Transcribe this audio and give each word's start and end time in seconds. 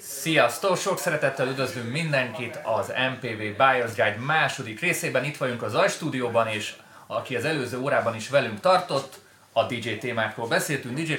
Sziasztok! 0.00 0.76
Sok 0.76 0.98
szeretettel 0.98 1.48
üdvözlünk 1.48 1.92
mindenkit 1.92 2.60
az 2.62 2.88
MPV 2.88 3.62
Buyer's 3.62 3.92
Guide 3.96 4.18
második 4.26 4.80
részében. 4.80 5.24
Itt 5.24 5.36
vagyunk 5.36 5.62
az 5.62 5.74
Aj 5.74 5.88
stúdióban, 5.88 6.46
és 6.46 6.76
aki 7.06 7.36
az 7.36 7.44
előző 7.44 7.78
órában 7.78 8.14
is 8.14 8.28
velünk 8.28 8.60
tartott, 8.60 9.18
a 9.52 9.66
DJ 9.66 9.90
témákról 9.90 10.48
beszéltünk, 10.48 10.98
DJ 10.98 11.14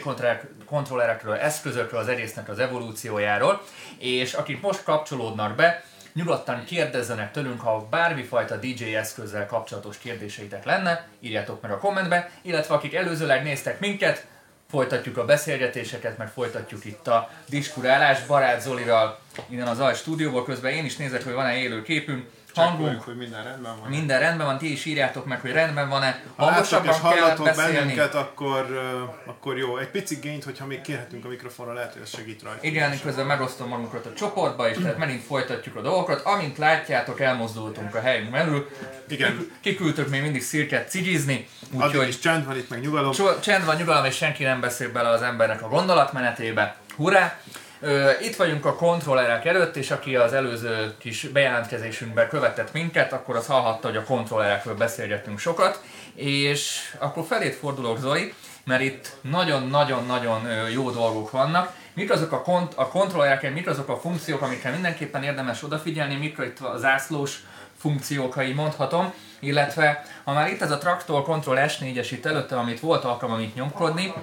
kontrollerekről, 0.65 1.36
eszközökről, 1.36 2.00
az 2.00 2.07
egésznek 2.07 2.50
az 2.50 2.60
evolúciójáról, 2.60 3.62
és 3.98 4.34
akik 4.34 4.62
most 4.62 4.84
kapcsolódnak 4.84 5.56
be, 5.56 5.84
nyugodtan 6.14 6.64
kérdezzenek 6.64 7.32
tőlünk, 7.32 7.62
ha 7.62 7.88
bármifajta 7.90 8.56
DJ 8.56 8.96
eszközzel 8.96 9.46
kapcsolatos 9.46 9.98
kérdéseitek 9.98 10.66
lenne, 10.66 11.08
írjátok 11.20 11.62
meg 11.62 11.72
a 11.72 11.78
kommentbe, 11.78 12.32
illetve 12.42 12.74
akik 12.74 12.96
előzőleg 12.96 13.44
néztek 13.44 13.80
minket, 13.80 14.28
folytatjuk 14.70 15.17
a 15.17 15.26
beszélgetéseket, 15.26 16.17
meg 16.17 16.27
folytatjuk 16.27 16.86
itt 16.86 17.08
a 17.08 17.30
diskurálás 17.49 18.26
Barát 18.26 18.62
Zoliral 18.62 19.20
innen 19.48 19.68
az 19.68 19.80
Aj 19.80 19.95
stúdióból, 19.95 20.45
közben 20.45 20.72
én 20.72 20.86
is 20.86 20.95
nézek, 20.95 21.23
hogy 21.23 21.34
van-e 21.34 21.58
élő 21.58 21.82
képünk, 21.82 22.26
hangunk, 22.59 23.02
hogy 23.02 23.16
minden 23.16 23.44
rendben 23.44 23.80
van. 23.80 23.90
Minden 23.90 24.20
rendben 24.20 24.45
van, 24.48 24.58
ti 24.58 24.72
is 24.72 24.86
írjátok 24.86 25.26
meg, 25.26 25.41
hogy 25.41 25.52
rendben 25.52 25.90
van-e. 25.90 26.23
Ha 26.36 26.45
Hangosabban 26.45 26.94
és 26.94 27.00
hallatok 27.00 27.45
beszélni. 27.45 27.73
bennünket, 27.73 28.16
akkor, 28.16 28.66
uh, 28.70 29.30
akkor 29.31 29.58
jó. 29.58 29.77
Egy 29.77 29.88
pici 29.88 30.16
gényt, 30.16 30.44
hogyha 30.44 30.66
még 30.66 30.81
kérhetünk 30.81 31.26
a 31.26 31.27
mikrofonra, 31.27 31.73
lehet, 31.73 31.94
hogy 31.94 32.02
ez 32.02 32.09
segít 32.09 32.44
rajta. 32.44 32.59
Igen, 32.62 33.02
közben 33.03 33.26
megosztom 33.26 33.67
magunkat 33.67 34.05
a 34.05 34.14
csoportba, 34.14 34.70
és 34.70 34.77
tehát 34.77 34.98
megint 34.98 35.23
folytatjuk 35.23 35.76
a 35.76 35.81
dolgokat. 35.81 36.22
Amint 36.22 36.58
látjátok, 36.58 37.20
elmozdultunk 37.20 37.95
a 37.95 38.02
helyünk 38.02 38.31
belül. 38.31 38.70
Igen. 39.08 39.52
Kiküldtök 39.62 40.09
még 40.09 40.22
mindig 40.22 40.41
szirket 40.41 40.89
cigizni. 40.89 41.48
Úgyhogy 41.72 42.08
is 42.08 42.20
csend 42.20 42.45
van 42.45 42.58
itt, 42.58 42.70
meg 42.70 42.81
nyugalom. 42.81 43.12
Csend 43.41 43.66
van, 43.66 43.76
nyugalom, 43.76 44.05
és 44.05 44.16
senki 44.16 44.44
nem 44.44 44.59
beszél 44.59 44.91
bele 44.91 45.09
az 45.09 45.22
embernek 45.22 45.62
a 45.62 45.67
gondolatmenetébe. 45.67 46.78
Hurrá! 46.95 47.39
Itt 48.22 48.36
vagyunk 48.36 48.66
a 48.66 48.76
kontrollerek 48.76 49.46
előtt, 49.46 49.76
és 49.76 49.92
aki 49.92 50.16
az 50.16 50.34
előző 50.34 50.94
kis 50.98 51.22
bejelentkezésünkben 51.22 52.30
követett 52.30 52.73
minket, 52.73 53.14
akkor 53.14 53.36
az 53.36 53.48
hallhatta, 53.48 53.88
hogy 53.88 53.98
a 53.98 54.03
kontrollerekről 54.03 54.76
beszélgettünk 54.76 55.40
sokat, 55.40 55.81
és 56.16 56.94
akkor 57.00 57.26
felét 57.26 57.56
fordulok 57.56 58.00
Zoli, 58.00 58.34
mert 58.64 58.81
itt 58.81 59.16
nagyon-nagyon-nagyon 59.22 60.48
jó 60.73 60.92
dolgok 60.92 61.31
vannak. 61.31 61.73
Mik 61.94 62.12
azok 62.12 62.31
a, 62.31 62.42
kont- 62.42 62.73
a 62.76 62.88
kontrollerek, 62.88 63.53
mik 63.53 63.68
azok 63.68 63.90
a 63.90 63.98
funkciók, 63.98 64.42
amikre 64.42 64.70
mindenképpen 64.70 65.23
érdemes 65.23 65.64
odafigyelni, 65.64 66.16
mikor 66.16 66.46
itt 66.46 66.59
a 66.59 66.78
zászlós 66.78 67.44
funkciók, 67.80 68.33
ha 68.33 68.44
így 68.44 68.55
mondhatom, 68.55 69.13
illetve 69.39 70.05
ha 70.23 70.33
már 70.33 70.49
itt 70.49 70.61
ez 70.61 70.72
a 70.72 70.77
Traktor 70.77 71.23
Control 71.23 71.58
S4-es 71.59 72.08
itt 72.11 72.25
előtte, 72.25 72.58
amit 72.58 72.80
volt 72.80 73.03
alkalmam 73.03 73.39
itt 73.39 73.55
nyomkodni, 73.55 74.13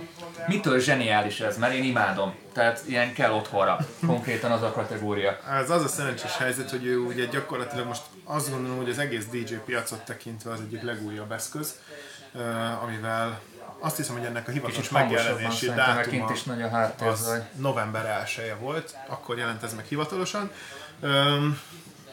mitől 0.46 0.80
zseniális 0.80 1.40
ez, 1.40 1.58
mert 1.58 1.72
én 1.72 1.84
imádom. 1.84 2.34
Tehát 2.52 2.82
ilyen 2.86 3.12
kell 3.12 3.32
otthonra, 3.32 3.78
konkrétan 4.06 4.50
az 4.50 4.62
a 4.62 4.72
kategória. 4.72 5.38
Ez 5.50 5.70
az 5.70 5.84
a 5.84 5.88
szerencsés 5.88 6.36
helyzet, 6.36 6.70
hogy 6.70 6.86
ő 6.86 6.98
ugye 6.98 7.24
gyakorlatilag 7.24 7.86
most 7.86 8.02
azt 8.24 8.50
gondolom, 8.50 8.76
hogy 8.76 8.90
az 8.90 8.98
egész 8.98 9.24
DJ 9.26 9.54
piacot 9.64 10.04
tekintve 10.04 10.50
az 10.50 10.60
egyik 10.60 10.82
legújabb 10.82 11.32
eszköz, 11.32 11.74
amivel 12.82 13.40
azt 13.78 13.96
hiszem, 13.96 14.16
hogy 14.16 14.24
ennek 14.24 14.48
a 14.48 14.50
hivatalos 14.50 14.88
megjelenési 14.88 15.66
dátuma 15.66 16.30
is 16.32 16.42
nagy 16.42 16.62
a 16.62 16.94
az 17.04 17.42
november 17.56 18.26
1 18.38 18.54
volt, 18.60 18.96
akkor 19.06 19.38
jelent 19.38 19.62
ez 19.62 19.74
meg 19.74 19.84
hivatalosan 19.84 20.50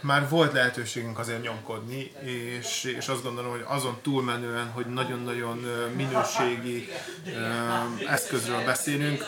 már 0.04 0.30
volt 0.30 0.54
lehetőségünk 0.54 1.20
azért 1.20 1.42
nyomkodni, 1.42 2.12
és, 2.60 2.84
és 2.84 3.08
azt 3.08 3.24
gondolom, 3.24 3.52
hogy 3.52 3.64
azon 3.68 4.00
túlmenően, 4.02 4.70
hogy 4.70 4.86
nagyon-nagyon 4.86 5.66
minőségi 5.96 6.90
eszközről 8.08 8.64
beszélünk, 8.66 9.26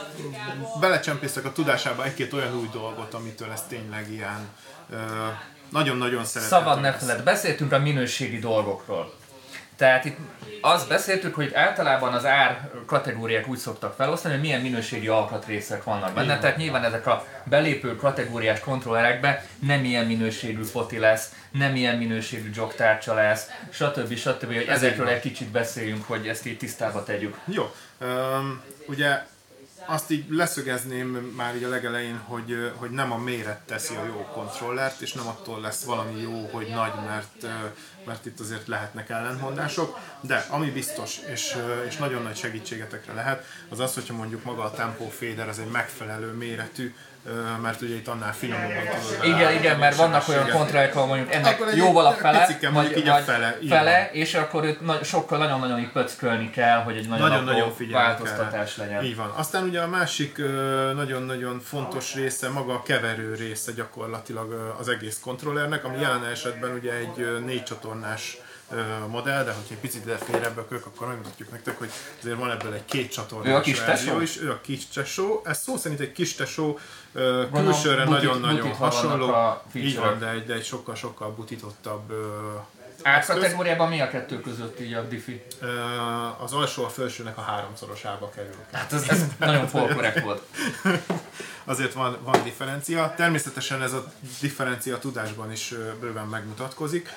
belecsempésztek 0.80 1.46
a 1.46 1.52
tudásába 1.52 2.04
egy-két 2.04 2.34
olyan 2.34 2.56
új 2.58 2.70
dolgot, 2.72 3.14
amitől 3.14 3.52
ez 3.52 3.64
tényleg 3.68 4.12
ilyen 4.12 4.50
nagyon-nagyon 5.70 6.26
szerethető. 6.26 6.66
Szabad 6.66 6.82
ne 6.82 6.94
feled, 6.94 7.24
beszéltünk 7.24 7.72
a 7.72 7.80
minőségi 7.80 8.40
dolgokról. 8.40 9.14
Tehát 9.76 10.06
itt 10.06 10.18
azt 10.62 10.88
beszéltük, 10.88 11.36
hogy 11.36 11.54
általában 11.54 12.14
az 12.14 12.26
ár 12.26 12.70
kategóriák 12.86 13.48
úgy 13.48 13.58
szoktak 13.58 13.94
felosztani, 13.94 14.34
hogy 14.34 14.44
milyen 14.44 14.62
minőségi 14.62 15.08
alkatrészek 15.08 15.84
vannak 15.84 16.14
benne. 16.14 16.26
Igen. 16.26 16.40
Tehát 16.40 16.58
nyilván 16.58 16.84
ezek 16.84 17.08
a 17.08 17.26
belépő 17.44 17.96
kategóriás 17.96 18.60
kontrollerekben 18.60 19.40
nem 19.60 19.84
ilyen 19.84 20.06
minőségű 20.06 20.64
foti 20.64 20.98
lesz, 20.98 21.34
nem 21.52 21.76
ilyen 21.76 21.98
minőségű 21.98 22.50
jogtárcsa 22.54 23.14
lesz, 23.14 23.50
stb. 23.70 24.16
stb. 24.16 24.46
hogy 24.46 24.66
ezekről 24.68 25.08
egy 25.08 25.20
kicsit 25.20 25.48
beszéljünk, 25.48 26.08
hogy 26.08 26.28
ezt 26.28 26.46
így 26.46 26.58
tisztába 26.58 27.04
tegyük. 27.04 27.38
Jó. 27.46 27.74
Um, 28.02 28.64
ugye 28.88 29.26
azt 29.86 30.12
így 30.12 30.26
leszögezném 30.30 31.08
már 31.36 31.56
így 31.56 31.64
a 31.64 31.70
legelején, 31.70 32.18
hogy, 32.18 32.72
hogy 32.76 32.90
nem 32.90 33.12
a 33.12 33.18
méret 33.18 33.60
teszi 33.60 33.96
a 33.96 34.06
jó 34.06 34.28
kontrollert, 34.34 35.02
és 35.02 35.14
nem 35.14 35.28
attól 35.28 35.62
lesz 35.62 35.84
valami 35.84 36.22
jó, 36.22 36.50
hogy 36.52 36.68
nagy, 36.68 36.94
mert, 37.08 37.48
mert 38.06 38.26
itt 38.26 38.40
azért 38.40 38.68
lehetnek 38.68 39.10
ellentmondások, 39.10 39.98
de 40.22 40.46
ami 40.50 40.70
biztos, 40.70 41.20
és, 41.32 41.58
és 41.88 41.98
nagyon 41.98 42.24
nagy 42.24 42.36
segítségetekre 42.36 43.14
lehet, 43.14 43.46
az 43.70 43.80
az, 43.80 43.94
hogyha 43.94 44.14
mondjuk 44.14 44.44
maga 44.44 44.64
a 44.64 44.72
Tempo 44.72 45.10
Fader 45.10 45.50
az 45.50 45.60
egy 45.60 45.72
megfelelő 45.72 46.32
méretű, 46.32 46.94
mert 47.62 47.82
ugye 47.82 47.96
itt 47.96 48.08
annál 48.08 48.34
finomabban 48.34 48.84
tudod 48.84 49.36
Igen, 49.36 49.54
igen, 49.54 49.80
mert 49.80 49.96
vannak 49.96 50.28
olyan 50.28 50.50
kontrák, 50.50 50.96
ahol 50.96 51.08
mondjuk 51.08 51.34
ennek 51.34 51.62
akkor 51.62 51.74
jóval 51.74 52.06
a 52.06 52.12
fele, 52.12 52.46
picike, 52.46 52.70
vagy, 52.70 52.98
így 52.98 53.08
a 53.08 53.16
fele, 53.16 53.58
fele 53.70 54.10
és 54.12 54.34
akkor 54.34 54.64
őt 54.64 54.82
nagy, 54.82 55.04
sokkal 55.04 55.38
nagyon-nagyon 55.38 55.80
így 55.80 55.92
pöckölni 55.92 56.50
kell, 56.50 56.84
hogy 56.84 56.98
egy 56.98 57.08
nagyon, 57.08 57.28
nagyon, 57.30 57.44
nagyon 57.44 57.74
változtatás 57.92 58.74
kell. 58.74 58.86
legyen. 58.86 59.04
Így 59.04 59.16
van. 59.16 59.30
Aztán 59.30 59.64
ugye 59.64 59.82
a 59.82 59.88
másik 59.88 60.38
nagyon-nagyon 60.96 61.60
fontos 61.60 62.14
része, 62.14 62.50
maga 62.50 62.74
a 62.74 62.82
keverő 62.82 63.36
része 63.36 63.72
gyakorlatilag 63.72 64.76
az 64.80 64.88
egész 64.88 65.20
kontrollernek, 65.20 65.86
ami 65.86 66.00
jelen 66.00 66.26
esetben 66.26 66.72
ugye 66.72 66.94
egy 66.94 67.44
négy 67.46 67.64
csatornás 67.64 68.38
modell, 69.08 69.44
de 69.44 69.52
hogyha 69.52 69.74
egy 69.74 69.80
picit 69.80 70.06
ide 70.06 70.16
félrebbökök, 70.16 70.86
akkor 70.86 71.08
megmutatjuk 71.08 71.52
nektek, 71.52 71.78
hogy 71.78 71.90
azért 72.22 72.38
van 72.38 72.52
ebből 72.52 72.74
egy 72.74 72.86
két 72.86 73.12
csatornás 73.12 73.52
ő 73.52 73.56
a 73.56 73.62
kis 73.62 73.80
tesó? 73.80 74.22
is. 74.22 74.42
Ő 74.42 74.52
a 74.52 74.62
kis 74.62 74.88
tesó. 74.88 75.42
Ez 75.46 75.62
szó 75.62 75.78
szerint 75.78 76.00
egy 76.00 76.12
kis 76.12 76.36
tesó, 76.36 76.80
külsőre 77.54 78.04
nagyon-nagyon 78.04 78.74
hasonló. 78.74 79.34
Így 79.74 79.98
van, 79.98 80.20
de 80.20 80.30
egy, 80.30 80.46
de 80.46 80.54
egy 80.54 80.66
sokkal-sokkal 80.66 81.32
butítottabb 81.32 82.14
Árkategóriában 83.04 83.90
mi 83.90 84.02
a 84.02 84.10
kettő 84.10 84.42
között 84.42 84.80
így 84.80 84.94
a 84.94 85.02
diffi? 85.02 85.44
Az 86.38 86.54
alsó 86.54 86.84
a 86.84 86.90
felsőnek 86.90 87.38
a 87.38 87.42
háromszorosába 87.42 88.30
kerül. 88.30 88.56
Hát 88.72 88.94
ez, 88.94 89.10
ez 89.10 89.24
nagyon 89.40 89.70
korrekt 89.72 90.20
volt. 90.20 90.42
Azért 91.64 91.94
van, 91.94 92.18
van 92.24 92.44
differencia. 92.44 93.14
Természetesen 93.18 93.82
ez 93.82 93.94
a 93.94 94.12
differencia 94.42 95.00
tudásban 95.00 95.52
is 95.52 95.74
bőven 96.00 96.28
megmutatkozik. 96.28 97.10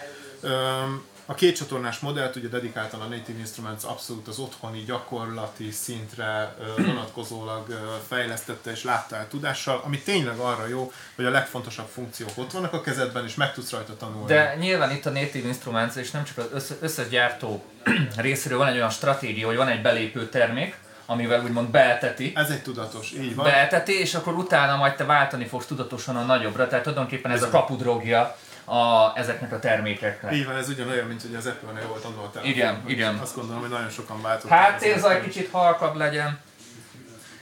A 1.31 1.35
két 1.35 1.57
csatornás 1.57 1.99
modellt 1.99 2.37
ugye 2.37 2.49
dedikáltan 2.49 3.01
a 3.01 3.05
Native 3.05 3.39
Instruments 3.39 3.85
abszolút 3.85 4.29
az 4.29 4.39
otthoni 4.39 4.85
gyakorlati 4.85 5.71
szintre 5.71 6.55
vonatkozólag 6.77 7.67
fejlesztette 8.09 8.71
és 8.71 8.85
látta 8.85 9.17
el 9.17 9.29
tudással, 9.29 9.83
ami 9.85 9.99
tényleg 9.99 10.39
arra 10.39 10.67
jó, 10.67 10.93
hogy 11.17 11.25
a 11.25 11.31
legfontosabb 11.31 11.87
funkciók 11.87 12.31
ott 12.35 12.53
vannak 12.53 12.73
a 12.73 12.81
kezedben, 12.81 13.25
és 13.25 13.35
meg 13.35 13.53
tudsz 13.53 13.71
rajta 13.71 13.97
tanulni. 13.97 14.27
De 14.27 14.57
nyilván 14.59 14.91
itt 14.91 15.07
a 15.07 15.11
Native 15.11 15.47
Instruments, 15.47 15.95
és 15.95 16.11
nem 16.11 16.25
csak 16.25 16.53
az 16.55 16.75
összes 16.81 17.09
gyártó 17.09 17.65
részéről 18.17 18.59
van 18.59 18.69
egy 18.69 18.77
olyan 18.77 18.91
stratégia, 18.91 19.47
hogy 19.47 19.57
van 19.57 19.69
egy 19.69 19.83
belépő 19.83 20.29
termék, 20.29 20.77
amivel 21.07 21.43
úgymond 21.43 21.69
beelteti. 21.69 22.33
Ez 22.35 22.51
egy 22.51 22.63
tudatos, 22.63 23.13
így 23.13 23.35
van. 23.35 23.45
Beelteti, 23.45 24.01
és 24.01 24.15
akkor 24.15 24.35
utána 24.35 24.77
majd 24.77 24.95
te 24.95 25.05
váltani 25.05 25.47
fogsz 25.47 25.67
tudatosan 25.67 26.17
a 26.17 26.23
nagyobbra. 26.23 26.69
Tehát 26.69 26.85
tulajdonképpen 26.85 27.31
ez, 27.31 27.43
ez 27.43 27.49
a 27.49 27.51
kapudrogja 27.51 28.37
a, 28.69 29.13
ezeknek 29.15 29.53
a 29.53 29.59
termékeknek. 29.59 30.35
Így 30.35 30.47
van, 30.47 30.57
ez 30.57 30.69
ugyanolyan, 30.69 31.07
mint 31.07 31.23
hogy 31.23 31.35
az 31.35 31.47
Apple-nél 31.47 31.87
volt 31.87 32.05
annól 32.05 32.25
a 32.25 32.31
telefon. 32.31 32.53
Igen, 32.53 32.83
igen. 32.87 33.19
Azt 33.23 33.35
gondolom, 33.35 33.61
hogy 33.61 33.71
nagyon 33.71 33.91
sokan 33.91 34.23
változtak. 34.23 34.59
Háttérzaj 34.59 35.23
kicsit 35.23 35.51
halkabb 35.51 35.97
legyen. 35.97 36.39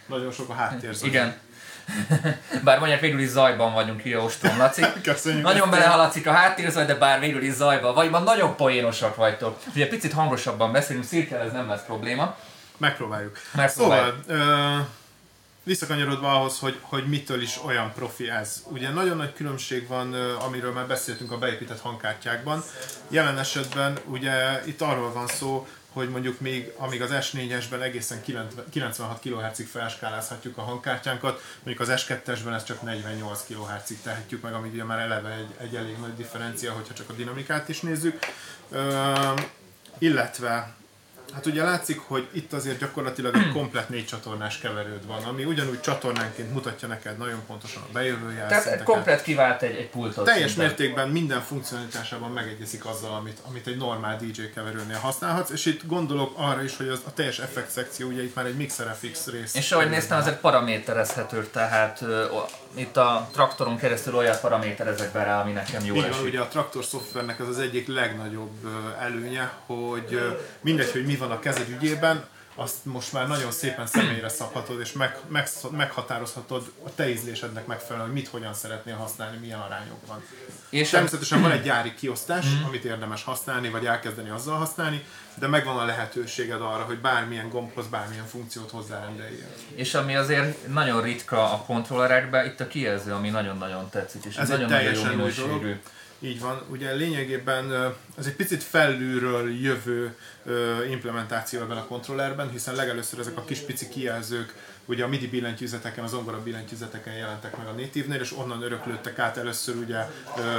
Nagyon 0.06 0.32
sok 0.32 0.48
a 0.48 0.52
háttérzaj. 0.52 1.08
Igen. 1.08 1.36
bár 2.64 2.78
mondják, 2.78 3.00
végül 3.00 3.20
is 3.20 3.28
zajban 3.28 3.72
vagyunk, 3.72 4.02
a 4.04 4.18
ostrom, 4.18 4.58
Laci. 4.58 4.82
Köszönjük. 5.02 5.42
Nagyon 5.42 5.70
belehaladszik 5.70 6.26
a 6.26 6.32
háttérzaj, 6.32 6.84
de 6.84 6.94
bár 6.94 7.20
végül 7.20 7.42
is 7.42 7.52
zajban 7.52 7.94
vagy, 7.94 8.10
van 8.10 8.22
nagyon 8.22 8.56
poénosak 8.56 9.16
vagytok. 9.16 9.58
Ugye 9.74 9.88
picit 9.88 10.12
hangosabban 10.12 10.72
beszélünk, 10.72 11.04
szirkel 11.04 11.40
ez 11.40 11.52
nem 11.52 11.68
lesz 11.68 11.84
probléma. 11.84 12.36
Megpróbáljuk. 12.76 13.38
Megpróbáljuk. 13.54 14.14
Szóval, 14.26 14.78
uh, 14.78 14.86
visszakanyarodva 15.66 16.34
ahhoz, 16.34 16.58
hogy, 16.58 16.78
hogy 16.80 17.06
mitől 17.06 17.42
is 17.42 17.64
olyan 17.64 17.92
profi 17.92 18.30
ez. 18.30 18.62
Ugye 18.68 18.90
nagyon 18.90 19.16
nagy 19.16 19.32
különbség 19.32 19.86
van, 19.86 20.14
amiről 20.14 20.72
már 20.72 20.86
beszéltünk 20.86 21.32
a 21.32 21.38
beépített 21.38 21.80
hangkártyákban. 21.80 22.62
Jelen 23.08 23.38
esetben 23.38 23.98
ugye 24.04 24.62
itt 24.66 24.80
arról 24.80 25.12
van 25.12 25.26
szó, 25.26 25.66
hogy 25.92 26.08
mondjuk 26.08 26.40
még, 26.40 26.72
amíg 26.76 27.02
az 27.02 27.10
S4-esben 27.12 27.82
egészen 27.82 28.22
96 28.70 29.20
kHz-ig 29.20 29.66
felskálázhatjuk 29.66 30.58
a 30.58 30.62
hangkártyánkat, 30.62 31.42
mondjuk 31.62 31.88
az 31.88 32.04
S2-esben 32.06 32.54
ez 32.54 32.64
csak 32.64 32.82
48 32.82 33.44
kHz-ig 33.46 34.00
tehetjük 34.02 34.42
meg, 34.42 34.52
amíg 34.52 34.72
ugye 34.72 34.84
már 34.84 34.98
eleve 34.98 35.30
egy, 35.30 35.66
egy 35.66 35.74
elég 35.74 35.98
nagy 35.98 36.14
differencia, 36.14 36.72
hogyha 36.72 36.94
csak 36.94 37.10
a 37.10 37.12
dinamikát 37.12 37.68
is 37.68 37.80
nézzük. 37.80 38.18
Ö, 38.70 39.12
illetve 39.98 40.74
Hát 41.34 41.46
ugye 41.46 41.64
látszik, 41.64 42.00
hogy 42.06 42.28
itt 42.32 42.52
azért 42.52 42.78
gyakorlatilag 42.78 43.36
egy 43.36 43.52
komplet 43.52 43.88
négy 43.88 44.06
csatornás 44.06 44.58
keverőd 44.58 45.06
van, 45.06 45.22
ami 45.22 45.44
ugyanúgy 45.44 45.80
csatornánként 45.80 46.52
mutatja 46.52 46.88
neked 46.88 47.18
nagyon 47.18 47.40
pontosan 47.46 47.82
a 47.82 47.92
bejövő 47.92 48.44
Tehát 48.48 48.82
komplet 48.82 49.22
kivált 49.22 49.62
egy, 49.62 49.76
egy 49.76 49.88
pultot. 49.88 50.24
Teljes 50.24 50.50
szinten. 50.50 50.66
mértékben 50.66 51.08
minden 51.08 51.40
funkcionalitásában 51.40 52.30
megegyezik 52.30 52.84
azzal, 52.84 53.14
amit, 53.14 53.38
amit 53.48 53.66
egy 53.66 53.76
normál 53.76 54.16
DJ 54.16 54.42
keverőnél 54.54 54.98
használhatsz, 54.98 55.50
és 55.50 55.64
itt 55.66 55.86
gondolok 55.86 56.32
arra 56.36 56.62
is, 56.62 56.76
hogy 56.76 56.88
az, 56.88 57.00
a 57.06 57.12
teljes 57.12 57.38
effekt 57.38 57.70
szekció, 57.70 58.08
ugye 58.08 58.22
itt 58.22 58.34
már 58.34 58.46
egy 58.46 58.56
Mixer 58.56 58.96
FX 59.00 59.26
rész. 59.26 59.54
És 59.54 59.72
ahogy 59.72 59.88
néztem, 59.88 60.18
az 60.18 60.26
egy 60.26 60.38
paraméterezhető, 60.38 61.46
tehát 61.52 62.04
itt 62.74 62.96
a 62.96 63.28
traktoron 63.32 63.76
keresztül 63.76 64.14
olyan 64.14 64.36
paraméterezek 64.40 65.12
be 65.12 65.24
rá, 65.24 65.40
ami 65.40 65.52
nekem 65.52 65.84
jó 65.84 65.94
Igen, 65.94 66.12
ugye 66.24 66.40
a 66.40 66.48
traktor 66.48 66.84
szoftvernek 66.84 67.38
ez 67.40 67.48
az 67.48 67.58
egyik 67.58 67.86
legnagyobb 67.86 68.66
előnye, 69.00 69.52
hogy 69.66 70.36
mindegy, 70.60 70.92
hogy 70.92 71.06
mi 71.06 71.16
van 71.16 71.30
a 71.30 71.38
kezed 71.38 71.68
ügyében, 71.68 72.24
azt 72.58 72.84
most 72.84 73.12
már 73.12 73.28
nagyon 73.28 73.50
szépen 73.50 73.86
személyre 73.86 74.28
szabhatod, 74.28 74.80
és 74.80 74.92
meg, 74.92 75.18
meg, 75.28 75.48
meghatározhatod 75.70 76.72
a 76.84 76.94
te 76.94 77.08
ízlésednek 77.10 77.66
megfelelően, 77.66 78.10
hogy 78.10 78.20
mit 78.20 78.28
hogyan 78.28 78.54
szeretnél 78.54 78.96
használni, 78.96 79.36
milyen 79.36 79.58
arányokban. 79.58 80.24
És 80.70 80.90
Természetesen 80.90 81.42
van 81.42 81.50
egy 81.50 81.62
gyári 81.62 81.94
kiosztás, 81.94 82.46
mm. 82.46 82.64
amit 82.64 82.84
érdemes 82.84 83.22
használni, 83.22 83.68
vagy 83.68 83.86
elkezdeni 83.86 84.28
azzal 84.28 84.56
használni, 84.56 85.04
de 85.38 85.46
megvan 85.46 85.78
a 85.78 85.84
lehetőséged 85.84 86.60
arra, 86.60 86.82
hogy 86.82 86.98
bármilyen 86.98 87.48
gombhoz 87.48 87.86
bármilyen 87.86 88.26
funkciót 88.26 88.70
hozzárendeljél. 88.70 89.46
És 89.74 89.94
ami 89.94 90.16
azért 90.16 90.66
nagyon 90.66 91.02
ritka 91.02 91.52
a 91.52 91.56
kontrollerekben, 91.56 92.46
itt 92.46 92.60
a 92.60 92.66
kijelző, 92.66 93.12
ami 93.12 93.28
nagyon-nagyon 93.28 93.90
tetszik, 93.90 94.24
és 94.24 94.36
ez, 94.36 94.42
ez 94.42 94.48
nagyon, 94.48 94.70
nagyon 94.70 94.94
jó 94.94 95.04
minőségű. 95.04 95.80
Így 96.20 96.40
van, 96.40 96.62
ugye 96.68 96.92
lényegében 96.92 97.94
ez 98.18 98.26
egy 98.26 98.36
picit 98.36 98.62
felülről 98.62 99.50
jövő 99.50 100.14
implementáció 100.90 101.60
ebben 101.60 101.76
a 101.76 101.86
kontrollerben, 101.86 102.50
hiszen 102.50 102.74
legelőször 102.74 103.18
ezek 103.18 103.36
a 103.36 103.44
kis 103.44 103.58
pici 103.58 103.88
kijelzők 103.88 104.54
ugye 104.86 105.04
a 105.04 105.08
MIDI 105.08 105.26
billentyűzeteken, 105.26 106.04
az 106.04 106.14
ongora 106.14 106.42
billentyűzeteken 106.42 107.14
jelentek 107.14 107.56
meg 107.56 107.66
a 107.66 107.70
native 107.70 108.14
és 108.14 108.32
onnan 108.36 108.62
öröklődtek 108.62 109.18
át 109.18 109.36
először 109.36 109.76
ugye 109.76 109.96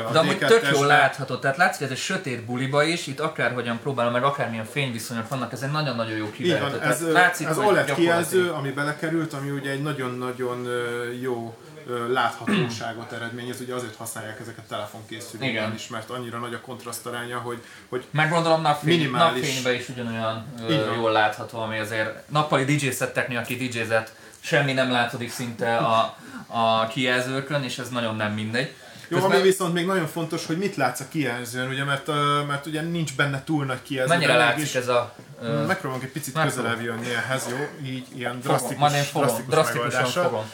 a 0.07 0.12
De 0.12 0.19
amúgy 0.19 0.38
tök 0.38 0.68
jól 0.71 0.86
látható, 0.86 1.38
tehát 1.38 1.57
látszik, 1.57 1.81
ez 1.81 1.92
egy 1.92 1.98
sötét 1.98 2.45
buliba 2.45 2.83
is, 2.83 3.07
itt 3.07 3.19
akárhogyan 3.19 3.80
próbálom, 3.80 4.13
meg 4.13 4.24
akármilyen 4.24 4.65
fényviszonyok 4.65 5.30
vannak, 5.30 5.51
ez 5.51 5.62
egy 5.62 5.71
nagyon-nagyon 5.71 6.18
jó 6.18 6.31
kivehető. 6.31 6.80
Ez, 6.80 7.12
látszik, 7.12 7.48
ez 7.48 7.57
OLED 7.57 7.94
kijelző, 7.94 8.50
ami 8.50 8.71
belekerült, 8.71 9.33
ami 9.33 9.50
ugye 9.50 9.71
egy 9.71 9.81
nagyon-nagyon 9.81 10.68
jó 11.21 11.57
láthatóságot 12.10 13.12
eredményez, 13.12 13.62
ugye 13.62 13.74
azért 13.74 13.95
használják 13.95 14.39
ezeket 14.39 14.66
telefonkészülékben 14.66 15.74
is, 15.74 15.88
mert 15.88 16.10
annyira 16.10 16.38
nagy 16.38 16.54
a 16.54 16.62
kontrasztaránya, 16.62 17.38
hogy, 17.38 17.63
hogy 17.89 18.06
Meg 18.12 18.30
gondolom 18.30 18.62
napfény, 18.62 18.98
minimális... 18.98 19.42
napfényben 19.42 19.74
is 19.74 19.89
ugyanolyan 19.89 20.45
ö, 20.68 20.94
jól 20.95 21.12
látható, 21.12 21.60
ami 21.60 21.78
azért 21.78 22.30
nappali 22.30 22.75
DJ 22.75 22.89
szetteknél, 22.89 23.38
aki 23.38 23.56
DJ-zett, 23.56 24.12
semmi 24.39 24.74
nem 24.74 24.92
látodik 24.92 25.31
szinte 25.31 25.78
a, 25.78 26.18
a 26.48 26.88
kijelzőkön, 26.88 27.63
és 27.63 27.78
ez 27.78 27.89
nagyon 27.89 28.16
nem 28.16 28.31
mindegy. 28.31 28.74
Jó, 29.10 29.18
Közben... 29.18 29.38
ami 29.38 29.48
viszont 29.48 29.74
még 29.74 29.86
nagyon 29.86 30.07
fontos, 30.07 30.45
hogy 30.45 30.57
mit 30.57 30.75
látsz 30.75 31.00
a 31.00 31.06
kijelzőn, 31.10 31.69
ugye, 31.69 31.84
mert, 31.84 32.07
mert 32.48 32.66
ugye 32.66 32.81
nincs 32.81 33.16
benne 33.16 33.44
túl 33.44 33.66
nagy 33.66 33.81
kijelző. 33.81 34.13
Mennyire 34.13 34.36
látszik 34.36 34.63
is, 34.63 34.75
ez 34.75 34.88
a... 34.88 35.13
Uh, 35.42 35.66
megpróbálunk 35.66 36.06
egy 36.06 36.12
picit 36.12 36.42
közelebb 36.42 36.81
jönni 36.81 37.13
ehhez, 37.13 37.48
jó? 37.50 37.88
Így 37.88 38.07
ilyen 38.16 38.39
drasztikus, 38.39 38.92
drasztikus, 38.92 39.45
drasztikus 39.48 40.13
fogom. 40.13 40.51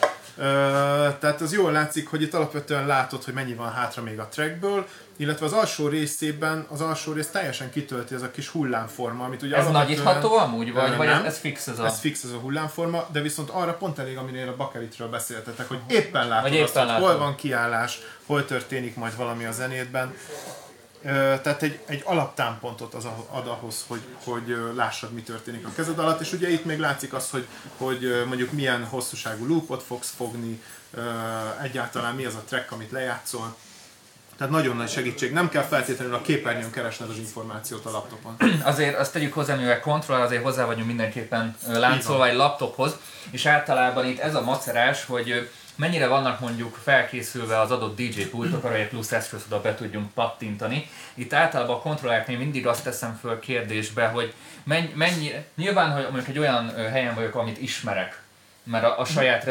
Tehát 1.20 1.40
az 1.40 1.52
jól 1.52 1.72
látszik, 1.72 2.08
hogy 2.08 2.22
itt 2.22 2.34
alapvetően 2.34 2.86
látod, 2.86 3.24
hogy 3.24 3.34
mennyi 3.34 3.54
van 3.54 3.72
hátra 3.72 4.02
még 4.02 4.18
a 4.18 4.28
trackből, 4.28 4.86
illetve 5.16 5.46
az 5.46 5.52
alsó 5.52 5.88
részében, 5.88 6.66
az 6.70 6.80
alsó 6.80 7.12
rész 7.12 7.30
teljesen 7.30 7.70
kitölti 7.70 8.14
ez 8.14 8.22
a 8.22 8.30
kis 8.30 8.48
hullámforma, 8.48 9.24
amit 9.24 9.42
ugye 9.42 9.56
Ez 9.56 9.68
nagyítható 9.68 10.36
amúgy, 10.36 10.72
vagy, 10.72 10.88
nem, 10.88 10.96
vagy 10.96 11.08
ez 11.08 11.38
fix 11.38 11.66
ez 11.66 11.78
a... 11.78 11.84
Ez 11.86 11.98
fix 11.98 12.24
ez 12.24 12.30
a 12.30 12.38
hullámforma, 12.38 13.06
de 13.12 13.20
viszont 13.20 13.50
arra 13.50 13.72
pont 13.72 13.98
elég, 13.98 14.16
aminél 14.16 14.48
a 14.48 14.56
bakelitről 14.56 15.08
beszéltetek, 15.08 15.68
hogy 15.68 15.78
éppen 15.86 16.28
látod 16.28 16.50
vagy 16.50 16.60
azt, 16.60 16.76
éppen 16.76 16.88
hogy 16.88 17.02
hol 17.02 17.18
van 17.18 17.34
kiállás, 17.34 17.98
hol 18.26 18.44
történik 18.44 18.96
majd 18.96 19.16
valami 19.16 19.44
a 19.44 19.52
zenétben, 19.52 20.14
tehát 21.42 21.62
egy, 21.62 21.80
egy 21.86 22.02
alaptámpontot 22.04 22.94
az 22.94 23.04
ad 23.30 23.46
ahhoz, 23.46 23.84
hogy, 23.86 24.00
hogy 24.24 24.56
lássad, 24.74 25.12
mi 25.12 25.22
történik 25.22 25.66
a 25.66 25.70
kezed 25.74 25.98
alatt, 25.98 26.20
és 26.20 26.32
ugye 26.32 26.50
itt 26.50 26.64
még 26.64 26.78
látszik 26.78 27.12
az, 27.12 27.30
hogy, 27.30 27.46
hogy 27.76 28.24
mondjuk 28.26 28.52
milyen 28.52 28.84
hosszúságú 28.84 29.46
loopot 29.46 29.82
fogsz 29.82 30.14
fogni, 30.16 30.62
egyáltalán 31.62 32.14
mi 32.14 32.24
az 32.24 32.34
a 32.34 32.42
track, 32.48 32.72
amit 32.72 32.90
lejátszol, 32.90 33.56
tehát 34.36 34.52
nagyon 34.52 34.76
nagy 34.76 34.90
segítség. 34.90 35.32
Nem 35.32 35.48
kell 35.48 35.62
feltétlenül 35.62 36.14
a 36.14 36.20
képernyőn 36.20 36.70
keresned 36.70 37.10
az 37.10 37.16
információt 37.16 37.86
a 37.86 37.90
laptopon. 37.90 38.36
Azért 38.62 38.98
azt 38.98 39.12
tegyük 39.12 39.32
hozzá, 39.32 39.54
mivel 39.54 39.80
kontroll, 39.80 40.20
azért 40.20 40.42
hozzá 40.42 40.64
vagyunk 40.64 40.86
mindenképpen 40.86 41.56
láncolva 41.66 42.26
egy 42.26 42.36
laptophoz, 42.36 42.96
és 43.30 43.46
általában 43.46 44.06
itt 44.06 44.18
ez 44.18 44.34
a 44.34 44.42
macerás, 44.42 45.04
hogy 45.04 45.50
mennyire 45.76 46.06
vannak 46.06 46.40
mondjuk 46.40 46.78
felkészülve 46.82 47.60
az 47.60 47.70
adott 47.70 47.96
DJ 47.96 48.22
pultok 48.22 48.64
arra, 48.64 48.76
hogy 48.76 48.88
plusz 48.88 49.12
eszköz 49.12 49.44
oda 49.46 49.60
be 49.60 49.74
tudjunk 49.74 50.12
pattintani. 50.12 50.88
Itt 51.14 51.32
általában 51.32 51.76
a 51.76 51.80
kontrollereknél 51.80 52.38
mindig 52.38 52.66
azt 52.66 52.84
teszem 52.84 53.18
föl 53.20 53.38
kérdésbe, 53.38 54.06
hogy 54.06 54.34
mennyi, 54.62 54.92
mennyi 54.94 55.30
nyilván, 55.56 55.92
hogy 55.92 56.02
mondjuk 56.02 56.28
egy 56.28 56.38
olyan 56.38 56.74
helyen 56.90 57.14
vagyok, 57.14 57.34
amit 57.34 57.60
ismerek, 57.60 58.22
mert 58.62 58.84
a, 58.84 59.00
a 59.00 59.04
saját 59.04 59.44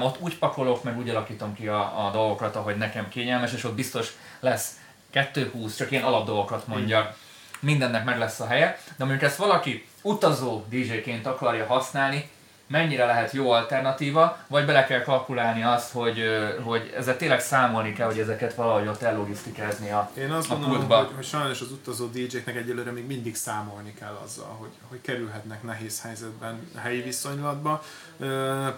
ott 0.00 0.20
úgy 0.20 0.38
pakolok, 0.38 0.82
meg 0.82 0.98
úgy 0.98 1.08
alakítom 1.08 1.54
ki 1.54 1.66
a, 1.66 2.06
a 2.06 2.10
dolgokat, 2.10 2.56
ahogy 2.56 2.76
nekem 2.76 3.08
kényelmes, 3.08 3.52
és 3.52 3.64
ott 3.64 3.74
biztos 3.74 4.08
lesz 4.40 4.70
2-20, 5.14 5.76
csak 5.76 5.90
ilyen 5.90 6.04
alapdolgokat 6.04 6.66
mondja. 6.66 7.16
Mindennek 7.60 8.04
meg 8.04 8.18
lesz 8.18 8.40
a 8.40 8.46
helye. 8.46 8.78
De 8.96 9.04
mondjuk 9.04 9.22
ezt 9.22 9.36
valaki 9.36 9.86
utazó 10.02 10.64
DJ-ként 10.68 11.26
akarja 11.26 11.66
használni, 11.66 12.30
mennyire 12.72 13.06
lehet 13.06 13.32
jó 13.32 13.50
alternatíva, 13.50 14.38
vagy 14.46 14.64
bele 14.64 14.84
kell 14.84 15.02
kalkulálni 15.02 15.62
azt, 15.62 15.92
hogy, 15.92 16.22
hogy 16.62 16.92
ezzel 16.96 17.16
tényleg 17.16 17.40
számolni 17.40 17.92
kell, 17.92 18.06
hogy 18.06 18.18
ezeket 18.18 18.54
valahogy 18.54 18.88
ott 18.88 19.02
ellogisztikázni 19.02 19.90
a 19.90 20.10
Én 20.14 20.30
azt 20.30 20.50
a 20.50 20.54
gondolom, 20.56 20.88
hogy, 20.88 21.08
hogy, 21.14 21.24
sajnos 21.24 21.60
az 21.60 21.70
utazó 21.70 22.06
DJ-knek 22.06 22.56
egyelőre 22.56 22.90
még 22.90 23.06
mindig 23.06 23.36
számolni 23.36 23.94
kell 23.94 24.18
azzal, 24.24 24.56
hogy, 24.58 24.70
hogy 24.88 25.00
kerülhetnek 25.00 25.62
nehéz 25.62 26.02
helyzetben 26.02 26.70
helyi 26.76 27.00
viszonylatba. 27.00 27.82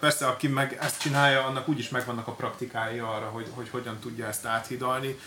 Persze, 0.00 0.26
aki 0.26 0.48
meg 0.48 0.78
ezt 0.80 1.00
csinálja, 1.00 1.44
annak 1.44 1.68
úgyis 1.68 1.88
megvannak 1.88 2.26
a 2.26 2.32
praktikái 2.32 2.98
arra, 2.98 3.26
hogy, 3.32 3.46
hogy 3.54 3.68
hogyan 3.70 3.98
tudja 3.98 4.26
ezt 4.26 4.46
áthidalni. 4.46 5.18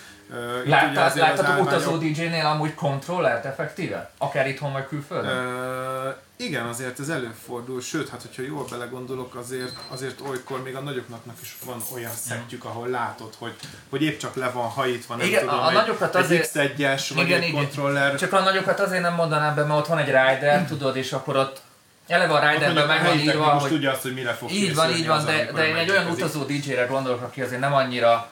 Láttad, 0.65 1.17
láttad 1.17 1.59
utazó 1.59 1.97
DJ-nél 1.97 2.45
amúgy 2.45 2.73
kontrollert 2.73 3.45
effektíve? 3.45 4.09
Akár 4.17 4.47
itthon 4.47 4.71
vagy 4.71 4.87
külföldön? 4.87 5.45
Uh, 5.45 6.15
igen, 6.35 6.65
azért 6.65 6.99
ez 6.99 7.09
előfordul, 7.09 7.81
sőt, 7.81 8.09
hát 8.09 8.21
hogyha 8.21 8.41
jól 8.41 8.65
belegondolok, 8.69 9.35
azért, 9.35 9.75
azért 9.87 10.19
olykor 10.29 10.63
még 10.63 10.75
a 10.75 10.79
nagyoknak 10.79 11.35
is 11.41 11.57
van 11.65 11.81
olyan 11.95 12.11
szettjük, 12.11 12.65
ahol 12.65 12.87
látod, 12.87 13.33
hogy, 13.37 13.53
hogy 13.89 14.01
épp 14.01 14.19
csak 14.19 14.35
le 14.35 14.49
van 14.49 14.69
hajítva, 14.69 15.15
nem 15.15 15.27
igen, 15.27 15.39
tudom, 15.39 15.59
a, 15.59 15.65
a 15.65 15.69
egy, 15.69 15.75
nagyokat 15.75 16.15
egy 16.15 16.23
azért, 16.23 16.51
X1-es, 16.53 17.11
vagy 17.15 17.25
igen, 17.25 17.41
egy 17.41 17.47
igen. 17.47 17.63
kontroller. 17.63 18.15
Csak 18.15 18.33
a 18.33 18.39
nagyokat 18.39 18.79
azért 18.79 19.01
nem 19.01 19.13
mondanám 19.13 19.55
be, 19.55 19.63
mert 19.63 19.79
ott 19.79 19.87
van 19.87 19.97
egy 19.97 20.05
rider, 20.05 20.65
tudod, 20.65 20.95
és 20.95 21.11
akkor 21.11 21.35
ott 21.35 21.61
Eleve 22.07 22.33
a 22.33 22.51
Riderben 22.51 22.87
meg 22.87 23.03
van 23.03 23.19
írva, 23.19 23.43
hogy... 23.43 23.69
tudja 23.69 23.91
azt, 23.91 24.01
hogy 24.01 24.13
mire 24.13 24.33
fog 24.33 24.51
Így 24.51 24.75
van, 24.75 24.91
így 24.91 25.07
van, 25.07 25.25
de, 25.25 25.51
de 25.53 25.67
én 25.67 25.75
egy 25.75 25.89
olyan 25.89 26.07
utazó 26.07 26.43
DJ-re 26.43 26.85
gondolok, 26.85 27.21
aki 27.21 27.41
azért 27.41 27.61
nem 27.61 27.73
annyira 27.73 28.29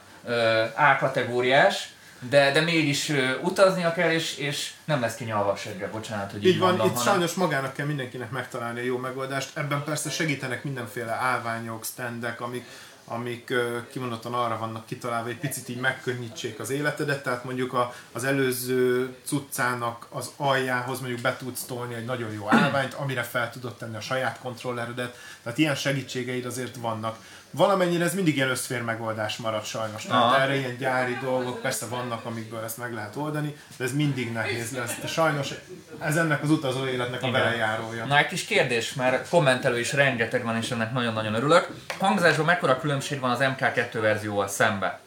A 0.75 0.95
kategóriás, 0.99 1.89
de, 2.29 2.51
de 2.51 2.61
mégis 2.61 3.11
utaznia 3.41 3.93
kell, 3.93 4.11
és, 4.11 4.37
és 4.37 4.71
nem 4.85 5.01
lesz 5.01 5.15
kinyalva 5.15 5.51
a 5.51 5.55
segge, 5.55 5.89
bocsánat, 5.89 6.31
hogy 6.31 6.45
így, 6.45 6.53
így 6.53 6.59
van, 6.59 6.69
mondom, 6.69 6.87
itt 6.87 6.93
hanem... 6.93 7.13
sajnos 7.13 7.33
magának 7.33 7.73
kell 7.73 7.85
mindenkinek 7.85 8.29
megtalálni 8.31 8.79
a 8.79 8.83
jó 8.83 8.97
megoldást. 8.97 9.57
Ebben 9.57 9.83
persze 9.83 10.09
segítenek 10.09 10.63
mindenféle 10.63 11.11
állványok, 11.11 11.85
standek, 11.85 12.41
amik, 12.41 12.65
amik 13.05 13.53
kimondottan 13.91 14.33
arra 14.33 14.57
vannak 14.57 14.85
kitalálva, 14.85 15.25
hogy 15.25 15.37
picit 15.37 15.69
így 15.69 15.79
megkönnyítsék 15.79 16.59
az 16.59 16.69
életedet, 16.69 17.23
tehát 17.23 17.43
mondjuk 17.43 17.73
a, 17.73 17.93
az 18.11 18.23
előző 18.23 19.15
cuccának 19.25 20.07
az 20.09 20.31
aljához 20.37 20.99
mondjuk 20.99 21.21
be 21.21 21.37
tudsz 21.37 21.63
tolni 21.63 21.93
egy 21.93 22.05
nagyon 22.05 22.31
jó 22.31 22.47
állványt, 22.49 22.93
amire 22.93 23.23
fel 23.23 23.51
tudod 23.51 23.75
tenni 23.75 23.95
a 23.95 24.01
saját 24.01 24.39
kontrolleredet, 24.39 25.17
tehát 25.43 25.57
ilyen 25.57 25.75
segítségeid 25.75 26.45
azért 26.45 26.75
vannak 26.75 27.17
valamennyire 27.55 28.03
ez 28.03 28.13
mindig 28.13 28.35
ilyen 28.35 28.49
összfér 28.49 28.81
megoldás 28.81 29.37
marad 29.37 29.65
sajnos. 29.65 30.05
Tehát 30.05 30.39
erre 30.39 30.55
ilyen 30.55 30.77
gyári 30.77 31.17
dolgok 31.21 31.61
persze 31.61 31.85
vannak, 31.85 32.25
amikből 32.25 32.63
ezt 32.63 32.77
meg 32.77 32.93
lehet 32.93 33.15
oldani, 33.15 33.55
de 33.77 33.83
ez 33.83 33.93
mindig 33.93 34.31
nehéz 34.31 34.71
lesz. 34.71 34.95
De 35.01 35.07
sajnos 35.07 35.53
ez 35.99 36.15
ennek 36.15 36.43
az 36.43 36.49
utazó 36.49 36.87
életnek 36.87 37.23
a 37.23 37.31
velejárója. 37.31 38.05
Na 38.05 38.17
egy 38.17 38.27
kis 38.27 38.45
kérdés, 38.45 38.93
mert 38.93 39.29
kommentelő 39.29 39.79
is 39.79 39.93
rengeteg 39.93 40.43
van, 40.43 40.55
és 40.55 40.71
ennek 40.71 40.91
nagyon-nagyon 40.91 41.33
örülök. 41.33 41.67
Hangzásban 41.99 42.45
mekkora 42.45 42.79
különbség 42.79 43.19
van 43.19 43.31
az 43.31 43.39
MK2 43.41 43.97
verzióval 44.01 44.47
szembe? 44.47 44.99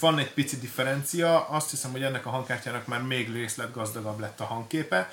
van 0.00 0.18
egy 0.18 0.32
pici 0.32 0.56
differencia, 0.56 1.48
azt 1.48 1.70
hiszem, 1.70 1.90
hogy 1.90 2.02
ennek 2.02 2.26
a 2.26 2.30
hangkártyának 2.30 2.86
már 2.86 3.02
még 3.02 3.32
részletgazdagabb 3.32 4.20
lett 4.20 4.40
a 4.40 4.44
hangképe 4.44 5.08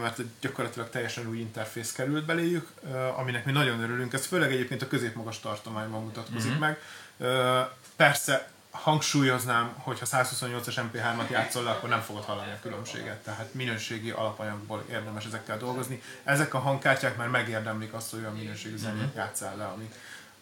mert 0.00 0.20
gyakorlatilag 0.40 0.90
teljesen 0.90 1.28
új 1.28 1.38
interfész 1.38 1.92
került 1.92 2.24
beléjük, 2.24 2.68
aminek 3.16 3.44
mi 3.44 3.52
nagyon 3.52 3.80
örülünk. 3.80 4.12
Ez 4.12 4.26
főleg 4.26 4.52
egyébként 4.52 4.82
a 4.82 4.88
középmagas 4.88 5.40
tartományban 5.40 6.02
mutatkozik 6.02 6.50
mm-hmm. 6.50 6.60
meg. 6.60 6.78
Persze 7.96 8.50
hangsúlyoznám, 8.70 9.74
hogy 9.78 9.98
ha 9.98 10.06
128-as 10.06 10.80
MP3-at 10.92 11.30
játszol 11.30 11.62
le, 11.62 11.70
akkor 11.70 11.88
nem 11.88 12.00
fogod 12.00 12.24
hallani 12.24 12.50
a 12.50 12.58
különbséget. 12.62 13.22
Tehát 13.22 13.54
minőségi 13.54 14.10
alapanyagból 14.10 14.84
érdemes 14.90 15.24
ezekkel 15.24 15.58
dolgozni. 15.58 16.02
Ezek 16.24 16.54
a 16.54 16.58
hangkártyák 16.58 17.16
már 17.16 17.28
megérdemlik 17.28 17.92
azt, 17.92 18.10
hogy 18.10 18.20
olyan 18.20 18.34
minőségű 18.34 18.76
zenét 18.76 19.14
játszál 19.14 19.56
le, 19.56 19.64
ami, 19.64 19.92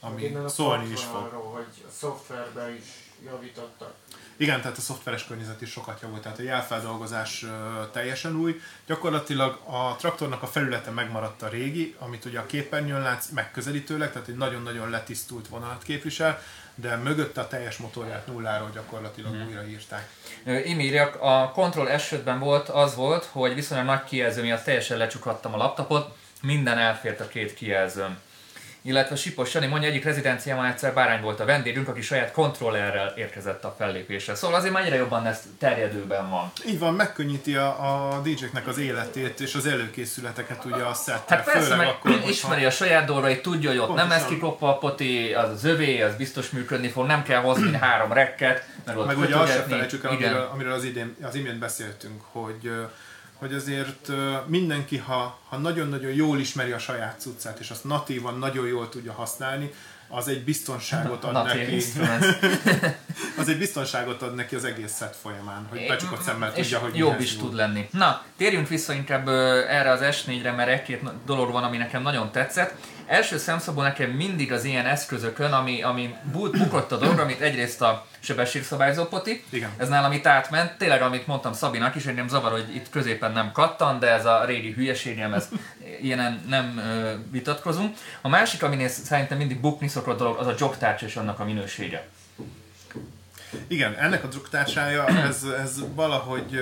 ami 0.00 0.36
szólni 0.48 0.90
is 0.90 1.02
fog. 1.02 1.16
Arról, 1.16 1.52
hogy 1.52 1.84
a 1.88 1.90
szoftverbe 1.98 2.74
is 2.74 2.84
javítottak. 3.24 3.94
Igen, 4.40 4.60
tehát 4.60 4.76
a 4.76 4.80
szoftveres 4.80 5.24
környezet 5.24 5.60
is 5.60 5.70
sokat 5.70 6.00
javult, 6.02 6.22
tehát 6.22 6.38
a 6.38 6.42
jelfeldolgozás 6.42 7.44
teljesen 7.92 8.36
új. 8.36 8.60
Gyakorlatilag 8.86 9.60
a 9.64 9.96
traktornak 9.96 10.42
a 10.42 10.46
felülete 10.46 10.90
megmaradt 10.90 11.42
a 11.42 11.48
régi, 11.48 11.94
amit 11.98 12.24
ugye 12.24 12.38
a 12.38 12.46
képernyőn 12.46 13.02
látsz 13.02 13.28
megközelítőleg, 13.28 14.12
tehát 14.12 14.28
egy 14.28 14.36
nagyon-nagyon 14.36 14.90
letisztult 14.90 15.48
vonalat 15.48 15.82
képvisel, 15.82 16.42
de 16.74 16.96
mögötte 16.96 17.40
a 17.40 17.48
teljes 17.48 17.76
motorját 17.76 18.26
nulláról 18.26 18.70
gyakorlatilag 18.74 19.32
hmm. 19.32 19.46
újra 19.46 19.66
írták. 19.66 20.10
Imírjak, 20.64 21.16
a 21.20 21.50
Control 21.54 21.98
s 21.98 22.14
volt, 22.38 22.68
az 22.68 22.94
volt, 22.94 23.24
hogy 23.24 23.54
viszonylag 23.54 23.86
nagy 23.86 24.04
kijelző 24.04 24.42
miatt 24.42 24.64
teljesen 24.64 24.98
lecsukhattam 24.98 25.54
a 25.54 25.56
laptopot, 25.56 26.16
minden 26.42 26.78
elfért 26.78 27.20
a 27.20 27.28
két 27.28 27.54
kijelzőn 27.54 28.18
illetve 28.82 29.16
Sipos 29.16 29.54
Jani 29.54 29.66
mondja, 29.66 29.88
egyik 29.88 30.04
rezidenciában 30.04 30.64
egyszer 30.64 30.94
bárány 30.94 31.22
volt 31.22 31.40
a 31.40 31.44
vendégünk, 31.44 31.88
aki 31.88 32.00
saját 32.00 32.32
kontrollerrel 32.32 33.12
érkezett 33.16 33.64
a 33.64 33.74
fellépésre. 33.78 34.34
Szóval 34.34 34.56
azért 34.56 34.72
már 34.72 34.84
egyre 34.84 34.96
jobban 34.96 35.26
ez 35.26 35.42
terjedőben 35.58 36.30
van. 36.30 36.52
Így 36.66 36.78
van, 36.78 36.94
megkönnyíti 36.94 37.54
a, 37.54 38.14
a 38.14 38.20
DJ-knek 38.20 38.66
az 38.66 38.78
életét 38.78 39.40
és 39.40 39.54
az 39.54 39.66
előkészületeket 39.66 40.64
ugye 40.64 40.82
a 40.82 40.94
szettre. 40.94 41.36
Hát 41.36 41.44
persze, 41.52 41.74
mert 41.74 41.90
akkor, 41.90 42.22
ismeri 42.28 42.64
a 42.64 42.70
saját 42.70 43.06
dolgait, 43.06 43.42
tudja, 43.42 43.68
hogy 43.68 43.78
ott 43.78 43.86
Pontosan. 43.86 44.08
nem 44.08 44.18
ez 44.18 44.26
kikopva 44.26 44.68
a 44.68 44.78
poti, 44.78 45.32
az 45.32 45.50
az 45.50 45.64
övé, 45.64 46.00
az 46.00 46.16
biztos 46.16 46.50
működni 46.50 46.88
fog, 46.88 47.06
nem 47.06 47.22
kell 47.22 47.40
hozni 47.40 47.76
három 47.80 48.12
rekket, 48.12 48.68
ott 48.94 49.06
Meg 49.06 49.18
ugye 49.18 49.36
azt 49.36 49.52
sem 49.52 49.68
felejtsük 49.68 50.04
el, 50.04 50.10
amiről, 50.10 50.48
amiről 50.52 50.72
az, 50.72 50.84
idén, 50.84 51.16
az 51.22 51.34
imént 51.34 51.58
beszéltünk, 51.58 52.22
hogy 52.32 52.70
hogy 53.40 53.54
azért 53.54 54.10
mindenki, 54.46 54.96
ha, 54.96 55.38
ha 55.48 55.56
nagyon-nagyon 55.56 56.12
jól 56.12 56.38
ismeri 56.38 56.72
a 56.72 56.78
saját 56.78 57.20
cuccát, 57.20 57.58
és 57.58 57.70
azt 57.70 57.84
natívan 57.84 58.38
nagyon 58.38 58.66
jól 58.66 58.88
tudja 58.88 59.12
használni, 59.12 59.72
az 60.08 60.28
egy 60.28 60.44
biztonságot 60.44 61.24
ad 61.24 61.32
neki. 61.46 61.76
az 63.40 63.48
egy 63.48 63.58
biztonságot 63.58 64.22
ad 64.22 64.34
neki 64.34 64.54
az 64.54 64.64
egész 64.64 64.96
set 64.96 65.16
folyamán, 65.16 65.66
hogy 65.68 65.86
becsukott 65.88 66.22
szemmel 66.22 66.52
tudja, 66.52 66.78
hogy 66.78 66.96
jobb 66.96 67.20
is 67.20 67.36
tud 67.36 67.54
lenni. 67.54 67.88
Na, 67.92 68.22
térjünk 68.36 68.68
vissza 68.68 68.92
inkább 68.92 69.28
erre 69.68 69.90
az 69.90 70.00
S4-re, 70.02 70.52
mert 70.52 70.70
egy-két 70.70 71.02
dolog 71.26 71.52
van, 71.52 71.64
ami 71.64 71.76
nekem 71.76 72.02
nagyon 72.02 72.30
tetszett. 72.32 72.74
Első 73.10 73.38
szemszabon 73.38 73.84
nekem 73.84 74.10
mindig 74.10 74.52
az 74.52 74.64
ilyen 74.64 74.86
eszközökön, 74.86 75.52
ami, 75.52 75.82
ami 75.82 76.14
bukott 76.32 76.92
a 76.92 76.96
dolog, 76.96 77.18
amit 77.18 77.40
egyrészt 77.40 77.82
a 77.82 78.06
sebességszabályzó 78.20 79.04
poti. 79.04 79.44
Igen. 79.48 79.70
Ez 79.76 79.88
nálam 79.88 80.12
itt 80.12 80.26
átment. 80.26 80.78
Tényleg, 80.78 81.02
amit 81.02 81.26
mondtam 81.26 81.52
Szabinak 81.52 81.94
is, 81.94 82.04
hogy 82.04 82.14
nem 82.14 82.28
zavar, 82.28 82.50
hogy 82.50 82.74
itt 82.74 82.90
középen 82.90 83.32
nem 83.32 83.52
kattan, 83.52 83.98
de 83.98 84.10
ez 84.10 84.26
a 84.26 84.44
régi 84.44 84.72
hülyeségem, 84.72 85.32
ez 85.32 85.48
ilyen 86.02 86.40
nem 86.48 86.78
ö, 86.78 87.12
vitatkozunk. 87.30 87.96
A 88.20 88.28
másik, 88.28 88.62
aminél 88.62 88.88
szerintem 88.88 89.38
mindig 89.38 89.60
bukni 89.60 89.88
szokott 89.88 90.18
dolog, 90.18 90.38
az 90.38 90.46
a 90.46 90.54
jogtárcs 90.58 91.02
és 91.02 91.16
annak 91.16 91.40
a 91.40 91.44
minősége. 91.44 92.08
Igen, 93.66 93.94
ennek 93.94 94.24
a 94.24 94.26
druktársája, 94.26 95.06
ez, 95.06 95.42
ez 95.62 95.80
valahogy 95.94 96.60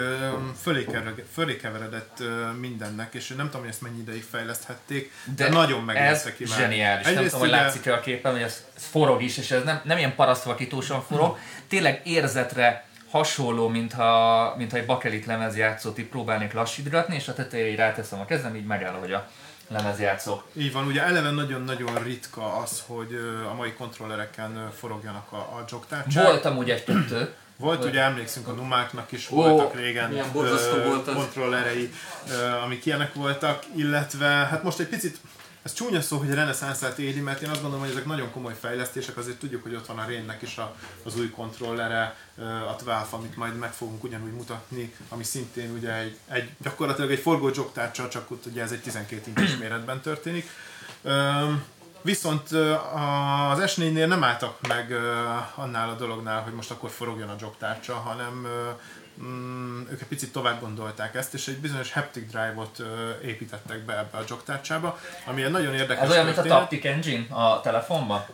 fölé, 1.32 1.56
keveredett 1.56 2.22
mindennek, 2.60 3.14
és 3.14 3.28
nem 3.28 3.46
tudom, 3.46 3.60
hogy 3.60 3.70
ezt 3.70 3.80
mennyi 3.80 3.98
ideig 3.98 4.24
fejleszthették, 4.30 5.12
de, 5.36 5.44
de 5.44 5.50
nagyon 5.50 5.84
megnézte 5.84 6.34
ki 6.34 6.44
már. 6.48 6.58
zseniális. 6.58 7.06
Egyrészt 7.06 7.20
nem 7.20 7.40
tudom, 7.40 7.40
hogy 7.40 7.50
látszik-e 7.50 7.92
a 7.92 8.00
képen, 8.00 8.32
hogy 8.32 8.42
ez 8.42 8.64
forog 8.74 9.22
is, 9.22 9.38
és 9.38 9.50
ez 9.50 9.64
nem, 9.64 9.80
nem 9.84 9.98
ilyen 9.98 10.14
parasztvakítósan 10.14 11.02
forog, 11.02 11.38
tényleg 11.68 12.00
érzetre 12.04 12.86
hasonló, 13.10 13.68
mintha, 13.68 14.54
mintha 14.56 14.76
egy 14.76 14.86
bakelit 14.86 15.26
lemezjátszót 15.26 15.98
itt 15.98 16.08
próbálnék 16.08 16.52
lassítgatni, 16.52 17.14
és 17.14 17.28
a 17.28 17.34
tetejére 17.34 17.84
ráteszem 17.84 18.20
a 18.20 18.24
kezem, 18.24 18.54
így 18.54 18.66
megáll, 18.66 18.94
hogy 18.94 19.12
a 19.12 19.28
lemezjátszók. 19.68 20.44
Így 20.52 20.72
van, 20.72 20.86
ugye 20.86 21.02
eleve 21.02 21.30
nagyon-nagyon 21.30 22.02
ritka 22.02 22.56
az, 22.56 22.82
hogy 22.86 23.18
a 23.50 23.54
mai 23.54 23.72
kontrollereken 23.72 24.70
forogjanak 24.78 25.32
a, 25.32 25.36
a 25.36 25.64
jogtárcsák. 25.70 26.24
Volt 26.24 26.44
amúgy 26.44 26.70
egy 26.70 26.84
kettő. 26.84 27.34
Volt, 27.56 27.84
ugye 27.84 28.00
emlékszünk 28.00 28.48
a 28.48 28.52
Numáknak 28.52 29.12
is 29.12 29.30
oh, 29.30 29.36
voltak 29.36 29.74
régen 29.74 30.32
kontrollerei, 31.04 31.92
amik 32.64 32.86
ilyenek 32.86 33.14
voltak, 33.14 33.62
illetve 33.76 34.26
hát 34.26 34.62
most 34.62 34.78
egy 34.78 34.86
picit 34.86 35.18
ez 35.68 35.74
csúnya 35.74 36.00
szó, 36.00 36.18
hogy 36.18 36.34
reneszánszát 36.34 36.98
éli, 36.98 37.20
mert 37.20 37.42
én 37.42 37.48
azt 37.48 37.60
gondolom, 37.60 37.84
hogy 37.84 37.94
ezek 37.94 38.06
nagyon 38.06 38.30
komoly 38.30 38.54
fejlesztések, 38.60 39.16
azért 39.16 39.38
tudjuk, 39.38 39.62
hogy 39.62 39.74
ott 39.74 39.86
van 39.86 39.98
a 39.98 40.04
Rénnek 40.06 40.42
is 40.42 40.56
a, 40.58 40.76
az 41.04 41.18
új 41.18 41.30
kontrollere, 41.30 42.16
a 42.68 42.76
12, 42.76 43.06
amit 43.10 43.36
majd 43.36 43.56
meg 43.56 43.72
fogunk 43.72 44.04
ugyanúgy 44.04 44.32
mutatni, 44.32 44.94
ami 45.08 45.24
szintén 45.24 45.70
ugye 45.70 45.94
egy, 45.94 46.18
egy 46.28 46.50
gyakorlatilag 46.58 47.10
egy 47.10 47.18
forgó 47.18 47.50
jogtárcsa, 47.54 48.08
csak 48.08 48.30
ott 48.30 48.46
ugye 48.46 48.62
ez 48.62 48.72
egy 48.72 48.80
12 48.80 49.22
inches 49.26 49.56
méretben 49.60 50.00
történik. 50.00 50.50
Viszont 52.02 52.50
az 53.50 53.58
S4-nél 53.60 54.06
nem 54.06 54.24
álltak 54.24 54.66
meg 54.68 54.92
annál 55.54 55.88
a 55.88 55.94
dolognál, 55.94 56.42
hogy 56.42 56.52
most 56.52 56.70
akkor 56.70 56.90
forogjon 56.90 57.28
a 57.28 57.36
jogtárcsa, 57.40 57.94
hanem 57.94 58.46
mm, 59.22 59.80
ők 59.90 60.00
egy 60.00 60.06
picit 60.06 60.32
tovább 60.32 60.60
gondolták 60.60 61.14
ezt, 61.14 61.34
és 61.34 61.48
egy 61.48 61.58
bizonyos 61.58 61.92
haptic 61.92 62.30
drive-ot 62.30 62.82
építettek 63.24 63.84
be 63.84 63.98
ebbe 63.98 64.18
a 64.18 64.24
jogtárcsába, 64.28 64.98
ami 65.26 65.42
egy 65.42 65.50
nagyon 65.50 65.74
érdekes 65.74 66.04
Ez 66.04 66.10
olyan, 66.10 66.24
történet. 66.24 66.44
mint 66.44 66.56
a 66.56 66.58
Taptic 66.58 66.84
Engine 66.84 67.34
a 67.34 67.60
telefonban? 67.60 68.24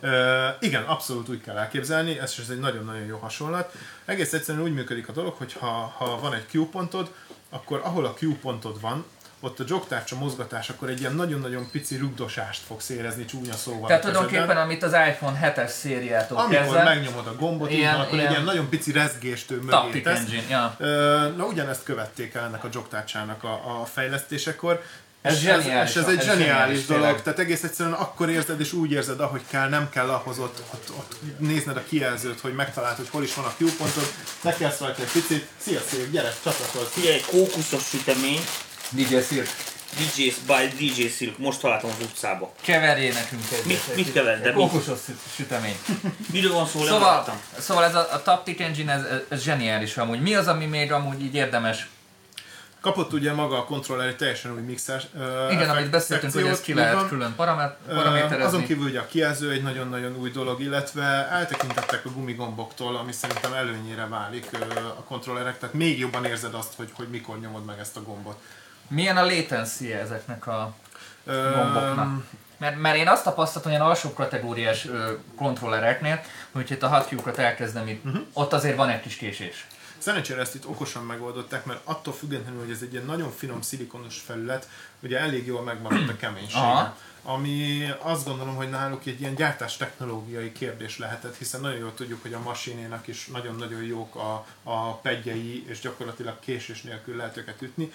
Igen, 0.59 0.83
abszolút 0.83 1.29
úgy 1.29 1.41
kell 1.41 1.57
elképzelni, 1.57 2.19
ez, 2.19 2.35
ez 2.39 2.49
egy 2.49 2.59
nagyon-nagyon 2.59 3.05
jó 3.05 3.17
hasonlat. 3.17 3.73
Egész 4.05 4.33
egyszerűen 4.33 4.63
úgy 4.63 4.73
működik 4.73 5.07
a 5.07 5.11
dolog, 5.11 5.33
hogy 5.33 5.53
ha, 5.53 5.93
ha 5.97 6.19
van 6.19 6.33
egy 6.33 6.45
Q 6.53 6.65
pontod, 6.69 7.13
akkor 7.49 7.81
ahol 7.83 8.05
a 8.05 8.13
Q 8.21 8.35
pontod 8.41 8.81
van, 8.81 9.05
ott 9.45 9.59
a 9.59 9.63
jogtárcsa 9.67 10.15
mozgatás, 10.15 10.69
akkor 10.69 10.89
egy 10.89 10.99
ilyen 10.99 11.15
nagyon-nagyon 11.15 11.67
pici 11.71 11.97
rugdosást 11.97 12.61
fogsz 12.67 12.89
érezni 12.89 13.25
csúnya 13.25 13.53
szóval. 13.53 13.87
Tehát 13.87 14.01
tulajdonképpen, 14.01 14.57
amit 14.57 14.83
az 14.83 14.93
iPhone 14.93 15.39
7-es 15.43 15.67
szériától 15.67 16.37
Amikor 16.37 16.55
kezdve, 16.55 16.83
megnyomod 16.83 17.27
a 17.27 17.35
gombot, 17.35 17.71
ilyen, 17.71 17.95
így 17.95 18.01
akkor 18.01 18.13
ilyen, 18.13 18.25
egy 18.25 18.31
ilyen 18.31 18.43
nagyon 18.43 18.69
pici 18.69 18.91
rezgéstől 18.91 19.61
mögé 19.61 20.01
tesz. 20.01 20.19
Engine, 20.19 20.43
ja. 20.49 20.75
Na 21.37 21.45
ugyanezt 21.45 21.83
követték 21.83 22.33
el 22.33 22.43
ennek 22.43 22.63
a 22.63 22.69
jogtárcsának 22.73 23.43
a, 23.43 23.81
a 23.81 23.85
fejlesztésekor. 23.85 24.83
Ez, 25.21 25.39
zseniális, 25.39 25.95
ez, 25.95 26.03
ez 26.03 26.09
egy 26.09 26.17
ez 26.17 26.25
zseniális, 26.25 26.45
zseniális 26.45 26.85
dolog, 26.85 27.03
tényleg. 27.03 27.21
tehát 27.21 27.39
egész 27.39 27.63
egyszerűen 27.63 27.95
akkor 27.95 28.29
érzed 28.29 28.59
és 28.59 28.73
úgy 28.73 28.91
érzed, 28.91 29.19
ahogy 29.19 29.41
kell, 29.49 29.69
nem 29.69 29.89
kell 29.89 30.09
ahhoz 30.09 30.39
ott, 30.39 30.61
ott, 30.73 30.89
ott 30.97 31.15
nézned 31.37 31.77
a 31.77 31.83
kijelzőt, 31.83 32.39
hogy 32.39 32.53
megtaláld, 32.53 32.95
hogy 32.95 33.09
hol 33.09 33.23
is 33.23 33.33
van 33.33 33.45
a 33.45 33.53
Q 33.57 33.65
pontod, 33.77 34.13
nekelsz 34.41 34.79
rajta 34.79 35.01
egy 35.01 35.11
picit, 35.11 35.47
szia 35.57 35.79
szép, 35.79 36.11
gyere, 36.11 36.33
csatlakozz. 36.43 37.05
Egy 37.05 37.25
kókuszos 37.25 37.83
sütemény, 37.87 38.41
DJ 38.89 39.19
Silk. 39.19 39.47
DJ 39.97 40.33
by 40.47 40.87
DJ 40.87 41.07
Silk, 41.07 41.37
most 41.37 41.59
találtam 41.59 41.89
az 41.89 42.05
utcába. 42.05 42.53
Keverjél 42.61 43.13
nekünk 43.13 43.41
egy. 43.51 43.65
Mit, 43.65 43.95
mit 43.95 44.11
kever? 44.11 44.41
De 44.41 44.51
Kókusos 44.51 44.99
sütemény. 45.35 45.77
Miről 46.31 46.53
van 46.53 46.67
szó, 46.67 46.83
szóval, 46.83 47.41
szóval 47.59 47.83
ez 47.83 47.95
a, 47.95 48.13
a 48.13 48.21
Taptic 48.21 48.59
Engine, 48.61 48.93
ez, 48.93 49.01
ez 49.29 49.41
zseniális 49.41 49.97
amúgy. 49.97 50.21
Mi 50.21 50.35
az, 50.35 50.47
ami 50.47 50.65
még 50.65 50.91
amúgy 50.91 51.21
így 51.21 51.35
érdemes 51.35 51.87
Kapott 52.85 53.13
ugye 53.13 53.33
maga 53.33 53.57
a 53.57 53.63
kontroller 53.63 54.07
egy 54.07 54.15
teljesen 54.15 54.53
új 54.53 54.61
mixer 54.61 55.03
uh, 55.13 55.51
Igen, 55.51 55.69
amit 55.69 55.89
beszéltünk, 55.89 56.33
hogy 56.33 56.43
ez 56.43 56.61
ki 56.61 56.73
lehet 56.73 56.93
van. 56.93 57.07
külön 57.07 57.35
paraméterezni. 57.35 58.35
Uh, 58.35 58.45
azon 58.45 58.65
kívül 58.65 58.85
ugye 58.85 58.99
a 58.99 59.05
kijelző 59.05 59.51
egy 59.51 59.63
nagyon-nagyon 59.63 60.15
új 60.15 60.29
dolog, 60.29 60.61
illetve 60.61 61.03
eltekintettek 61.31 62.05
a 62.05 62.09
gumigomboktól, 62.09 62.95
ami 62.95 63.11
szerintem 63.11 63.53
előnyére 63.53 64.07
válik 64.07 64.49
uh, 64.53 64.59
a 64.97 65.03
kontrollerek, 65.07 65.59
tehát 65.59 65.75
még 65.75 65.99
jobban 65.99 66.25
érzed 66.25 66.53
azt, 66.53 66.73
hogy, 66.75 66.89
hogy 66.93 67.07
mikor 67.07 67.39
nyomod 67.39 67.65
meg 67.65 67.79
ezt 67.79 67.97
a 67.97 68.01
gombot. 68.01 68.37
Milyen 68.87 69.17
a 69.17 69.25
latency 69.25 69.93
ezeknek 69.93 70.47
a 70.47 70.75
gomboknak? 71.25 72.23
Mert, 72.57 72.79
mert 72.79 72.97
én 72.97 73.07
azt 73.07 73.23
tapasztaltam, 73.23 73.71
ilyen 73.71 73.83
alsó 73.83 74.13
kategóriás 74.13 74.85
ö, 74.85 75.13
kontrollereknél, 75.37 76.21
hogy 76.51 76.71
itt 76.71 76.83
a 76.83 76.87
hattyúkat 76.87 77.37
elkezdem 77.37 77.87
itt, 77.87 78.05
uh-huh. 78.05 78.21
ott 78.33 78.53
azért 78.53 78.75
van 78.75 78.89
egy 78.89 79.01
kis 79.01 79.15
késés. 79.15 79.67
Szerencsére 79.97 80.41
ezt 80.41 80.55
itt 80.55 80.67
okosan 80.67 81.03
megoldották, 81.03 81.65
mert 81.65 81.79
attól 81.83 82.13
függetlenül, 82.13 82.59
hogy 82.59 82.71
ez 82.71 82.81
egy 82.81 82.91
ilyen 82.91 83.05
nagyon 83.05 83.31
finom 83.31 83.61
szilikonos 83.61 84.19
felület, 84.25 84.67
ugye 84.99 85.19
elég 85.19 85.45
jól 85.45 85.61
megmaradt 85.61 86.09
a 86.09 86.15
keménysége. 86.15 86.59
Aha 86.59 86.95
ami 87.27 87.89
azt 87.99 88.25
gondolom, 88.25 88.55
hogy 88.55 88.69
náluk 88.69 89.05
egy 89.05 89.19
ilyen 89.19 89.35
gyártás 89.35 89.77
technológiai 89.77 90.51
kérdés 90.51 90.97
lehetett, 90.97 91.37
hiszen 91.37 91.61
nagyon 91.61 91.79
jól 91.79 91.93
tudjuk, 91.93 92.21
hogy 92.21 92.33
a 92.33 92.39
masinénak 92.39 93.07
is 93.07 93.25
nagyon-nagyon 93.25 93.83
jók 93.83 94.15
a, 94.15 94.45
a 94.63 94.93
pedjei, 94.93 95.65
és 95.67 95.79
gyakorlatilag 95.79 96.39
késés 96.39 96.81
nélkül 96.81 97.15
lehet 97.15 97.37
őket 97.37 97.61
ütni. 97.61 97.91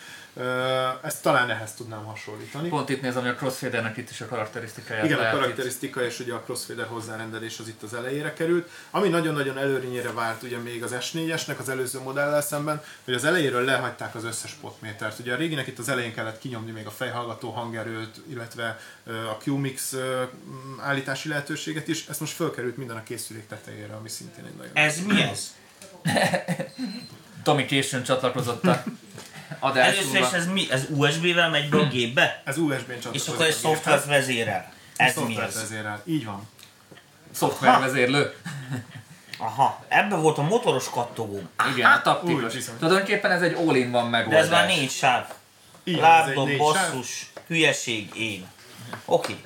Ezt 1.02 1.22
talán 1.22 1.50
ehhez 1.50 1.74
tudnám 1.74 2.04
hasonlítani. 2.04 2.68
Pont 2.68 2.88
itt 2.88 3.02
nézem, 3.02 3.22
hogy 3.22 3.30
a 3.30 3.34
crossfadernek 3.34 3.96
itt 3.96 4.10
is 4.10 4.20
a 4.20 4.26
karakterisztikája. 4.26 5.04
Igen, 5.04 5.18
a 5.18 5.30
karakterisztika 5.30 6.04
és 6.04 6.20
ugye 6.20 6.32
a 6.32 6.40
crossfader 6.40 6.86
hozzárendelés 6.86 7.58
az 7.58 7.68
itt 7.68 7.82
az 7.82 7.94
elejére 7.94 8.32
került. 8.32 8.68
Ami 8.90 9.08
nagyon-nagyon 9.08 9.58
előrényére 9.58 10.12
vált 10.12 10.42
ugye 10.42 10.58
még 10.58 10.82
az 10.82 10.94
S4-esnek 11.00 11.58
az 11.58 11.68
előző 11.68 12.00
modellel 12.00 12.42
szemben, 12.42 12.82
hogy 13.04 13.14
az 13.14 13.24
elejéről 13.24 13.64
lehagyták 13.64 14.14
az 14.14 14.24
összes 14.24 14.52
potmétert. 14.52 15.18
Ugye 15.18 15.32
a 15.32 15.36
réginek 15.36 15.66
itt 15.66 15.78
az 15.78 15.88
elején 15.88 16.14
kellett 16.14 16.38
kinyomni 16.38 16.70
még 16.70 16.86
a 16.86 16.90
fejhallgató 16.90 17.50
hangerőt, 17.50 18.20
illetve 18.28 18.78
a 19.28 19.38
QMix 19.44 19.94
állítási 20.80 21.28
lehetőséget 21.28 21.88
is, 21.88 22.06
ezt 22.06 22.20
most 22.20 22.32
fölkerült 22.32 22.76
minden 22.76 22.96
a 22.96 23.02
készülék 23.02 23.46
tetejére, 23.46 23.94
ami 23.94 24.08
szintén 24.08 24.44
egy 24.44 24.54
nagyon... 24.56 24.72
Ez 24.74 25.00
mi 25.06 25.22
ez? 25.22 25.54
Tomi 27.42 27.64
későn 27.64 28.02
csatlakozott 28.02 28.66
a 28.66 29.76
Először 29.78 30.20
is 30.20 30.32
ez 30.32 30.46
mi? 30.46 30.66
Ez 30.70 30.86
USB-vel 30.90 31.50
megy 31.50 31.68
be 31.68 31.78
a 31.78 31.86
gépbe? 31.86 32.42
Ez 32.44 32.58
USB-n 32.58 33.00
csatlakozik. 33.00 33.14
És 33.14 33.28
akkor 33.28 33.44
egy 33.44 33.50
a 33.52 33.54
szoftvert 33.54 34.04
vezérel. 34.04 34.72
Ez 34.96 35.16
mi 35.26 35.40
ez? 35.40 35.54
vezérel. 35.54 36.02
Így 36.04 36.24
van. 36.24 36.48
Szoftvervezérlő. 37.32 38.34
Aha, 39.38 39.84
ebben 39.88 40.20
volt 40.20 40.38
a 40.38 40.42
motoros 40.42 40.90
kattogó. 40.90 41.42
Igen, 41.74 41.90
a 41.90 41.96
Úgy, 41.96 42.02
taktikus. 42.02 42.64
Tulajdonképpen 42.78 43.30
ez 43.30 43.42
egy 43.42 43.52
all-in-van 43.52 44.04
De 44.04 44.10
megoldás. 44.10 44.42
ez 44.42 44.48
már 44.50 44.66
négy 44.66 44.90
sáv. 44.90 45.26
Van, 45.84 46.04
ez 46.04 46.34
sáv. 46.34 46.56
basszus, 46.58 47.32
hülyeség, 47.46 48.14
én. 48.16 48.46
Oké. 49.04 49.36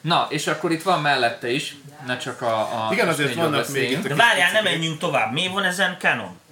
Na, 0.00 0.26
és 0.30 0.46
akkor 0.46 0.72
itt 0.72 0.82
van 0.82 1.00
mellette 1.00 1.50
is, 1.50 1.76
ne 2.06 2.16
csak 2.16 2.42
a, 2.42 2.58
a 2.60 2.88
Igen, 2.92 3.08
azért 3.08 3.34
vannak 3.34 3.50
még 3.50 3.60
beszéljünk. 3.60 4.04
itt 4.04 4.04
a 4.04 4.08
De 4.08 4.14
várjál, 4.14 4.52
ne 4.52 4.60
menjünk 4.60 4.98
tovább. 4.98 5.32
Mi 5.32 5.48
van 5.48 5.64
ezen 5.64 5.96
Canon? 5.98 6.42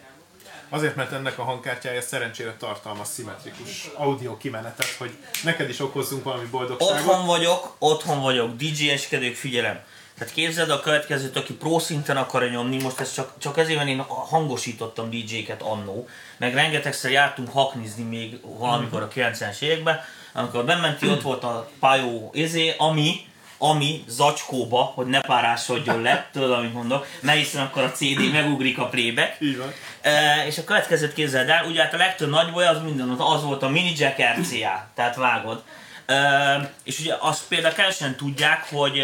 Azért, 0.68 0.96
mert 0.96 1.12
ennek 1.12 1.38
a 1.38 1.42
hangkártyája 1.42 2.00
szerencsére 2.00 2.54
tartalmaz 2.58 3.08
szimmetrikus 3.08 3.88
audio 3.96 4.36
kimenetet, 4.36 4.94
hogy 4.98 5.10
neked 5.42 5.68
is 5.68 5.80
okozzunk 5.80 6.24
valami 6.24 6.46
boldogságot. 6.46 6.98
Otthon 6.98 7.26
vagyok, 7.26 7.76
otthon 7.78 8.20
vagyok, 8.20 8.56
DJ-eskedők, 8.56 9.34
figyelem. 9.34 9.80
Tehát 10.18 10.34
képzeld 10.34 10.70
a 10.70 10.80
következőt, 10.80 11.36
aki 11.36 11.52
pro 11.52 11.78
szinten 11.78 12.16
akar 12.16 12.50
nyomni, 12.50 12.82
most 12.82 13.00
ez 13.00 13.12
csak, 13.12 13.32
csak 13.38 13.58
ezért, 13.58 13.76
mert 13.76 13.88
én 13.88 13.98
hangosítottam 14.08 15.10
DJ-ket 15.10 15.62
annó, 15.62 16.08
meg 16.36 16.54
rengetegszer 16.54 17.10
jártunk 17.10 17.52
haknizni 17.52 18.02
még 18.02 18.38
valamikor 18.42 19.02
a 19.02 19.08
90-es 19.08 19.60
években, 19.60 20.00
amikor 20.32 20.64
bementi, 20.64 21.08
ott 21.08 21.22
volt 21.22 21.44
a 21.44 21.70
pályó 21.80 22.30
izé, 22.34 22.74
ami, 22.78 23.26
ami 23.58 24.04
zacskóba, 24.08 24.82
hogy 24.82 25.06
ne 25.06 25.20
párásodjon 25.20 26.02
le, 26.02 26.28
tudod, 26.32 26.52
amit 26.52 26.72
mondok, 26.72 27.06
mert 27.20 27.38
hiszen 27.38 27.64
akkor 27.64 27.82
a 27.82 27.92
CD 27.92 28.32
megugrik 28.32 28.78
a 28.78 28.86
playback, 28.86 29.36
van. 29.58 29.72
E, 30.00 30.46
és 30.46 30.58
a 30.58 30.64
következőt 30.64 31.14
képzeld 31.14 31.48
el, 31.48 31.64
ugye 31.66 31.82
hát 31.82 31.94
a 31.94 31.96
legtöbb 31.96 32.30
nagy 32.30 32.52
baj 32.52 32.66
az 32.66 32.82
minden, 32.82 33.08
az 33.08 33.42
volt 33.42 33.62
a 33.62 33.68
mini 33.68 33.92
jack 33.96 34.22
RCA, 34.38 34.88
tehát 34.94 35.16
vágod. 35.16 35.62
E, 36.06 36.72
és 36.84 36.98
ugye 36.98 37.14
azt 37.18 37.42
például 37.48 37.74
kevesen 37.74 38.16
tudják, 38.16 38.68
hogy 38.70 39.00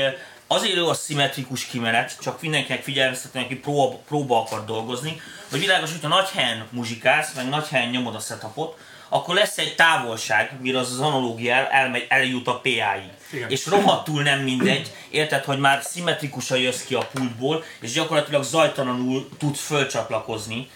azért 0.47 0.77
jó 0.77 0.89
a 0.89 0.95
szimmetrikus 0.95 1.67
kimenet, 1.67 2.17
csak 2.21 2.41
mindenkinek 2.41 2.83
figyelmeztetni, 2.83 3.41
aki 3.41 3.57
próba, 3.57 3.97
próba 4.07 4.41
akar 4.41 4.65
dolgozni, 4.65 5.21
hogy 5.51 5.61
világos, 5.61 5.91
hogyha 5.91 6.09
nagy 6.09 6.29
helyen 6.29 6.67
muzsikálsz, 6.71 7.35
meg 7.35 7.49
nagy 7.49 7.69
helyen 7.69 7.89
nyomod 7.89 8.15
a 8.15 8.19
setupot, 8.19 8.79
akkor 9.09 9.35
lesz 9.35 9.59
egy 9.59 9.75
távolság, 9.75 10.53
mire 10.61 10.79
az 10.79 10.93
az 10.93 11.01
analógia 11.01 11.55
el, 11.55 11.67
elmegy, 11.67 12.07
eljut 12.09 12.47
a 12.47 12.61
PA-ig. 12.61 13.11
Igen. 13.33 13.51
És 13.51 13.67
rohadtul 13.67 14.23
nem 14.23 14.41
mindegy, 14.41 14.93
érted, 15.11 15.45
hogy 15.45 15.59
már 15.59 15.83
szimmetrikusan 15.83 16.59
jössz 16.59 16.83
ki 16.83 16.95
a 16.95 17.09
pultból, 17.13 17.65
és 17.81 17.93
gyakorlatilag 17.93 18.43
zajtalanul 18.43 19.29
tudsz 19.39 19.67
fölcsatlakozni 19.67 20.71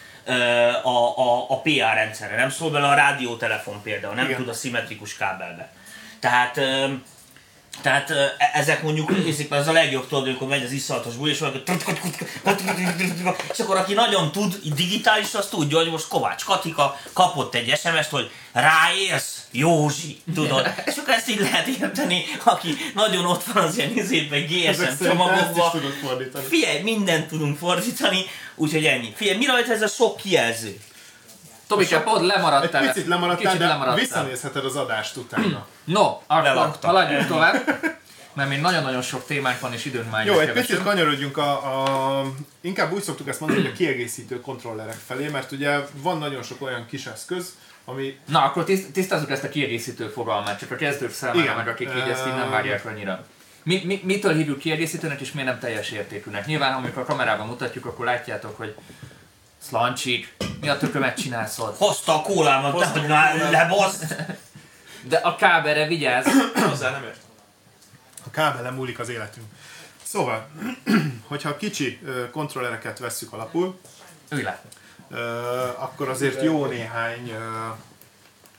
a, 0.82 1.18
a, 1.18 1.46
a 1.48 1.60
PA 1.60 1.92
rendszerre. 1.94 2.36
Nem 2.36 2.50
szól 2.50 2.70
bele 2.70 2.88
a 2.88 2.94
rádiótelefon 2.94 3.82
például, 3.82 4.14
nem 4.14 4.24
Igen. 4.24 4.36
tud 4.36 4.48
a 4.48 4.52
szimmetrikus 4.52 5.16
kábelbe. 5.16 5.72
Tehát 6.20 6.60
tehát 7.82 8.10
e- 8.10 8.50
ezek 8.52 8.82
mondjuk, 8.82 9.24
nézzük, 9.24 9.52
ez 9.52 9.68
a 9.68 9.72
legjobb 9.72 10.08
tudod, 10.08 10.26
amikor 10.26 10.48
megy 10.48 10.64
az 10.64 10.70
iszalatos 10.70 11.14
buli, 11.14 11.30
és 11.30 11.38
valaki 11.38 11.62
és 13.52 13.58
akkor 13.58 13.76
aki 13.76 13.94
nagyon 13.94 14.32
tud 14.32 14.60
digitális, 14.74 15.34
az 15.34 15.46
tudja, 15.46 15.78
hogy 15.78 15.90
most 15.90 16.08
Kovács 16.08 16.44
Katika 16.44 17.00
kapott 17.12 17.54
egy 17.54 17.78
SMS-t, 17.78 18.10
hogy 18.10 18.30
ráérsz, 18.52 19.42
Józsi, 19.50 20.20
tudod. 20.34 20.72
És 20.84 20.96
akkor 20.96 21.14
ezt 21.14 21.28
így 21.28 21.40
lehet 21.40 21.66
érteni, 21.66 22.24
aki 22.44 22.76
nagyon 22.94 23.24
ott 23.24 23.44
van 23.44 23.64
az 23.64 23.76
ilyen 23.78 23.96
izében, 23.96 24.46
GSM 24.46 24.82
fordítani. 26.04 26.44
Figyelj, 26.48 26.82
mindent 26.82 27.28
tudunk 27.28 27.58
fordítani, 27.58 28.24
úgyhogy 28.54 28.84
ennyi. 28.84 29.12
Figyelj, 29.16 29.36
mi 29.38 29.46
rajta 29.46 29.72
ez 29.72 29.82
a 29.82 29.86
sok 29.86 30.16
kijelző? 30.16 30.80
Tobike, 31.72 32.00
pont 32.00 32.20
Egy 32.20 32.26
lemaradtál. 32.26 32.86
picit 32.92 33.06
lemaradtál, 33.08 33.44
Kicsit 33.44 33.58
de 33.58 33.66
lemaradtál. 33.66 34.00
visszanézheted 34.04 34.64
az 34.64 34.76
adást 34.76 35.16
utána. 35.16 35.66
No, 35.84 36.02
akkor 36.26 36.42
Lelaktam. 36.42 36.90
haladjunk 36.90 37.26
tovább. 37.26 37.80
Mert 38.34 38.48
még 38.48 38.60
nagyon-nagyon 38.60 39.02
sok 39.02 39.26
témánk 39.26 39.60
van, 39.60 39.72
és 39.72 39.84
időnk 39.84 40.10
már 40.10 40.26
Jó, 40.26 40.32
is 40.34 40.38
egy 40.40 40.46
kevesebb. 40.46 40.66
picit 40.68 40.82
kanyarodjunk 40.84 41.36
a, 41.36 41.50
a... 42.20 42.24
Inkább 42.60 42.92
úgy 42.92 43.02
szoktuk 43.02 43.28
ezt 43.28 43.40
mondani, 43.40 43.60
hogy 43.62 43.70
a 43.70 43.74
kiegészítő 43.74 44.40
kontrollerek 44.40 44.96
felé, 45.06 45.28
mert 45.28 45.52
ugye 45.52 45.78
van 45.92 46.18
nagyon 46.18 46.42
sok 46.42 46.62
olyan 46.62 46.86
kis 46.86 47.06
eszköz, 47.06 47.54
ami 47.84 48.18
Na, 48.28 48.42
akkor 48.42 48.64
tiszt- 48.64 48.92
tisztázzuk 48.92 49.30
ezt 49.30 49.44
a 49.44 49.48
kiegészítő 49.48 50.08
fogalmát, 50.08 50.58
csak 50.58 50.70
a 50.70 50.76
kezdők 50.76 51.12
számára, 51.12 51.40
Igen. 51.40 51.56
meg 51.56 51.68
akik 51.68 51.88
így 51.96 52.10
ezt 52.10 52.26
így 52.26 52.34
nem 52.34 52.50
várják 52.50 52.84
annyira. 52.86 53.24
Mi, 53.62 53.82
mi, 53.84 54.00
mitől 54.04 54.34
hívjuk 54.34 54.58
kiegészítőnek, 54.58 55.20
és 55.20 55.32
miért 55.32 55.48
nem 55.48 55.58
teljes 55.58 55.90
értékűnek? 55.90 56.46
Nyilván, 56.46 56.72
amikor 56.72 57.02
a 57.02 57.04
kamerában 57.04 57.46
mutatjuk, 57.46 57.84
akkor 57.86 58.04
látjátok, 58.04 58.56
hogy 58.56 58.74
Szlancsik, 59.66 60.34
mi 60.60 60.68
a 60.68 60.78
tökömet 60.78 61.16
csinálsz 61.16 61.58
ott? 61.58 61.76
Hozta 61.76 62.14
a 62.14 62.22
kólámat, 62.22 62.78
de 62.78 62.86
hogy 62.86 63.08
már 63.08 63.50
lebaszt. 63.50 64.16
De 65.02 65.16
a 65.16 65.36
kábelre 65.36 65.86
vigyázz! 65.86 66.26
Hozzá 66.54 66.90
nem 66.90 67.02
ért. 67.02 67.20
a 68.26 68.30
kábelen 68.30 68.74
múlik 68.74 68.98
az 68.98 69.08
életünk. 69.08 69.46
Szóval, 70.02 70.48
hogyha 71.28 71.56
kicsi 71.56 72.00
ö, 72.04 72.30
kontrollereket 72.30 72.98
vesszük 72.98 73.32
alapul, 73.32 73.80
Ülj 74.30 74.42
le! 74.42 74.62
akkor 75.76 76.08
azért 76.08 76.42
jó 76.42 76.66
néhány 76.66 77.32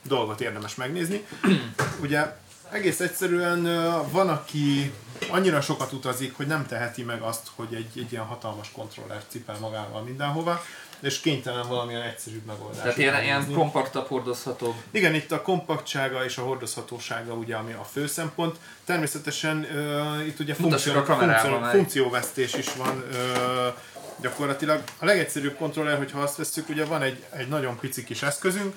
dolgot 0.02 0.42
érdemes 0.42 0.76
megnézni. 0.76 1.26
Ugye 2.04 2.36
egész 2.72 3.00
egyszerűen 3.00 3.64
van, 4.10 4.30
aki 4.30 4.94
annyira 5.30 5.62
sokat 5.62 5.92
utazik, 5.92 6.38
hogy 6.38 6.48
nem 6.48 6.66
teheti 6.66 7.04
meg 7.04 7.22
azt, 7.22 7.48
hogy 7.56 7.74
egy, 7.74 7.92
egy 7.96 8.12
ilyen 8.12 8.24
hatalmas 8.24 8.72
kontrollert 8.72 9.32
cipel 9.32 9.58
magával 9.60 10.02
mindenhova, 10.02 10.62
és 11.04 11.20
kénytelen 11.20 11.68
valamilyen 11.68 12.02
egyszerűbb 12.02 12.46
megoldást. 12.46 12.82
Tehát 12.82 12.98
ilyen, 12.98 13.24
ilyen 13.24 13.52
kompaktabb, 13.54 14.08
hordozhatóbb. 14.08 14.74
Igen, 14.92 15.14
itt 15.14 15.32
a 15.32 15.42
kompaktsága 15.42 16.26
és 16.26 16.38
a 16.38 16.42
hordozhatósága 16.42 17.34
ugye, 17.34 17.56
ami 17.56 17.74
a 17.74 17.84
fő 17.92 18.08
szempont. 18.08 18.58
Természetesen 18.86 19.58
uh, 19.58 20.28
itt 20.28 20.40
ugye 20.40 20.54
funkció, 20.54 20.94
a 20.94 21.04
funkció, 21.04 21.60
funkcióvesztés 21.72 22.54
is 22.54 22.74
van. 22.76 23.04
Uh, 23.12 23.74
gyakorlatilag 24.22 24.84
a 25.00 25.06
legegyszerűbb 25.06 25.56
kontroller, 25.58 25.98
hogyha 25.98 26.20
azt 26.20 26.38
vesszük, 26.38 26.70
ugye 26.70 26.86
van 26.86 27.02
egy, 27.02 27.24
egy 27.30 27.48
nagyon 27.48 27.80
pici 27.80 28.04
kis 28.04 28.24
eszközünk, 28.24 28.76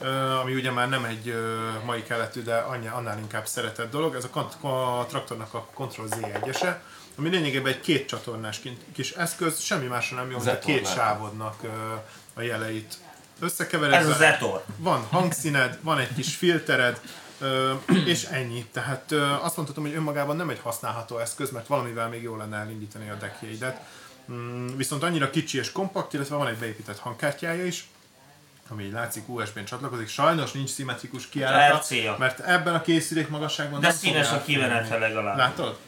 uh, 0.00 0.40
ami 0.40 0.54
ugye 0.54 0.70
már 0.70 0.88
nem 0.88 1.04
egy 1.04 1.28
uh, 1.28 1.84
mai 1.84 2.02
keletű, 2.02 2.42
de 2.42 2.56
annál 2.92 3.18
inkább 3.18 3.46
szeretett 3.46 3.90
dolog. 3.90 4.14
Ez 4.14 4.24
a, 4.24 4.30
kont- 4.30 4.64
a 4.64 5.06
traktornak 5.08 5.54
a 5.54 5.68
Ctrl 5.74 6.02
Z1-ese, 6.02 6.76
ami 7.18 7.28
lényegében 7.28 7.72
egy 7.72 7.80
két 7.80 8.08
csatornás 8.08 8.60
kis 8.92 9.10
eszköz, 9.10 9.60
semmi 9.60 9.86
másra 9.86 10.16
nem 10.16 10.30
jó, 10.30 10.36
mint 10.36 10.50
a 10.50 10.58
két 10.58 10.92
sávodnak 10.92 11.62
a 12.34 12.40
jeleit 12.40 12.98
összekeveredve. 13.40 13.98
Ez 13.98 14.08
az 14.08 14.16
Zetor. 14.16 14.64
Van 14.76 15.06
hangszíned, 15.10 15.78
van 15.82 15.98
egy 15.98 16.14
kis 16.14 16.34
filtered, 16.36 17.00
és 18.12 18.24
ennyi. 18.24 18.64
Tehát 18.72 19.12
azt 19.42 19.56
mondhatom, 19.56 19.84
hogy 19.84 19.94
önmagában 19.94 20.36
nem 20.36 20.50
egy 20.50 20.60
használható 20.62 21.18
eszköz, 21.18 21.50
mert 21.50 21.66
valamivel 21.66 22.08
még 22.08 22.22
jól 22.22 22.38
lenne 22.38 22.56
elindítani 22.56 23.10
a 23.10 23.14
deckjeidet. 23.14 23.80
Mm, 24.32 24.66
viszont 24.76 25.02
annyira 25.02 25.30
kicsi 25.30 25.58
és 25.58 25.72
kompakt, 25.72 26.12
illetve 26.12 26.36
van 26.36 26.46
egy 26.46 26.58
beépített 26.58 26.98
hangkártyája 26.98 27.64
is, 27.66 27.88
ami 28.68 28.84
így 28.84 28.92
látszik 28.92 29.28
USB-n 29.28 29.64
csatlakozik. 29.64 30.08
Sajnos 30.08 30.52
nincs 30.52 30.70
szimmetrikus 30.70 31.28
RCA. 31.34 32.16
mert 32.18 32.40
ebben 32.40 32.74
a 32.74 32.80
készülék 32.80 33.28
magasságban 33.28 33.80
De 33.80 33.86
nem 33.86 33.96
színes 33.96 34.30
a 34.30 34.42
kimenete 34.42 34.98
legalább. 34.98 35.36
Látod? 35.36 35.78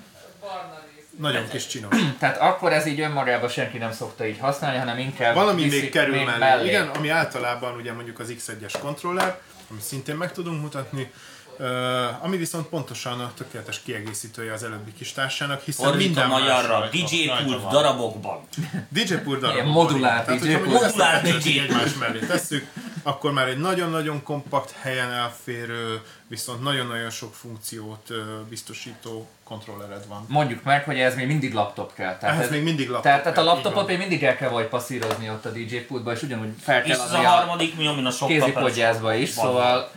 Nagyon 1.20 1.48
kis 1.48 1.66
csinos. 1.66 1.96
Tehát 2.20 2.38
akkor 2.40 2.72
ez 2.72 2.86
így 2.86 3.00
önmagában 3.00 3.48
senki 3.48 3.78
nem 3.78 3.92
szokta 3.92 4.26
így 4.26 4.38
használni, 4.38 4.78
hanem 4.78 4.98
inkább 4.98 5.34
Valami 5.34 5.62
viszik 5.62 5.80
még 5.80 5.90
kerül 5.90 6.24
mellé. 6.38 6.68
Igen, 6.68 6.88
ami 6.88 7.08
általában 7.08 7.74
ugye 7.74 7.92
mondjuk 7.92 8.18
az 8.18 8.34
X1-es 8.38 8.74
kontroller, 8.80 9.40
ami 9.70 9.80
szintén 9.80 10.16
meg 10.16 10.32
tudunk 10.32 10.60
mutatni, 10.60 11.10
Uh, 11.58 12.24
ami 12.24 12.36
viszont 12.36 12.66
pontosan 12.66 13.20
a 13.20 13.32
tökéletes 13.36 13.80
kiegészítője 13.82 14.52
az 14.52 14.62
előbbi 14.62 14.92
kis 14.92 15.12
társának, 15.12 15.62
hiszen 15.62 15.86
Fordít 15.86 16.02
a 16.02 16.10
minden 16.10 16.28
magyarra, 16.28 16.88
DJ 16.90 17.26
van. 17.26 17.68
darabokban. 17.70 18.40
DJ 18.96 19.14
Pult 19.14 19.40
darabokban. 19.40 20.00
Tehát, 20.10 20.40
DJ 20.40 20.52
Modulált 20.52 21.22
kettőt 21.22 21.42
DJ 21.42 21.58
egymás 21.58 21.94
mellé 21.98 22.18
tesszük, 22.18 22.66
akkor 23.02 23.32
már 23.32 23.48
egy 23.48 23.58
nagyon-nagyon 23.58 24.22
kompakt 24.22 24.74
helyen 24.80 25.12
elférő, 25.12 26.00
viszont 26.30 26.62
nagyon-nagyon 26.62 27.10
sok 27.10 27.34
funkciót 27.34 28.08
biztosító 28.48 29.28
kontrollered 29.44 30.06
van. 30.06 30.24
Mondjuk 30.28 30.62
meg, 30.62 30.84
hogy 30.84 30.98
ez 31.00 31.14
még 31.14 31.26
mindig 31.26 31.52
laptop 31.52 31.94
kell. 31.94 32.16
Tehát 32.16 32.34
Ehhez 32.34 32.44
ez, 32.46 32.50
még 32.50 32.62
mindig 32.62 32.86
laptop 32.86 33.02
tehát, 33.04 33.22
tehát 33.22 33.38
a 33.38 33.42
laptopot 33.42 33.86
még 33.86 33.98
mindig 33.98 34.24
el 34.24 34.36
kell 34.36 34.48
vagy 34.48 34.66
passzírozni 34.66 35.30
ott 35.30 35.44
a 35.44 35.50
DJ 35.50 35.76
pultba, 35.76 36.12
és 36.12 36.22
ugyanúgy 36.22 36.52
fel 36.60 36.82
És 36.84 36.90
kell 36.96 37.00
ez 37.06 37.12
a 37.12 37.18
a 37.18 37.26
harmadik, 37.26 37.76
mi 37.76 37.86
amin 37.86 38.06
a 38.06 38.10
sok 38.10 38.28
kézipodgyászba 38.28 39.14
is, 39.14 39.34
Van. 39.34 39.44
szóval 39.44 39.90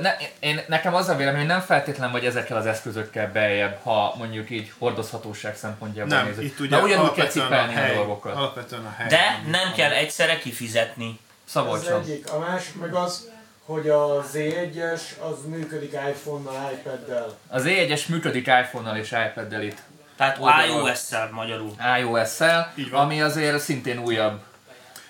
ne, 0.00 0.16
én, 0.38 0.60
nekem 0.68 0.94
az 0.94 1.08
a 1.08 1.16
vélemény, 1.16 1.38
hogy 1.38 1.48
nem 1.48 1.60
feltétlen 1.60 2.10
vagy 2.10 2.24
ezekkel 2.24 2.56
az 2.56 2.66
eszközökkel 2.66 3.32
beljebb, 3.32 3.80
ha 3.82 4.14
mondjuk 4.18 4.50
így 4.50 4.72
hordozhatóság 4.78 5.56
szempontjából 5.56 6.16
Nem, 6.16 6.26
nézzük. 6.26 6.44
itt 6.44 6.60
ugye 6.60 6.76
Na 6.76 6.82
ugyanúgy 6.82 7.12
kell 7.12 7.26
a, 7.26 7.28
cipelni 7.28 7.74
a, 7.74 7.76
hely, 7.78 7.94
dolgokat. 7.94 8.34
alapvetően 8.34 8.84
a 8.84 8.94
hely. 8.96 9.06
De 9.08 9.40
nem 9.50 9.72
kell 9.72 9.90
egyszerre 9.90 10.38
kifizetni. 10.38 11.18
Ez 11.46 11.50
Szabolcsom. 11.52 12.00
egyik. 12.00 12.32
A 12.32 12.38
másik 12.38 12.80
meg 12.80 12.94
az, 12.94 13.30
hogy 13.64 13.88
a 13.88 14.24
Z1-es 14.32 15.00
az 15.20 15.36
működik 15.48 15.92
iPhone-nal, 15.92 16.70
iPad-del. 16.72 17.34
Az 17.48 17.64
E1-es 17.66 18.08
működik 18.08 18.46
iPhone-nal 18.46 18.96
és 18.96 19.14
iPad-del 19.30 19.62
itt. 19.62 19.78
Tehát 20.16 20.38
iOS-szel 20.66 21.28
magyarul. 21.32 21.74
iOS-szel, 21.98 22.72
ami 22.92 23.22
azért 23.22 23.58
szintén 23.58 23.98
újabb 23.98 24.40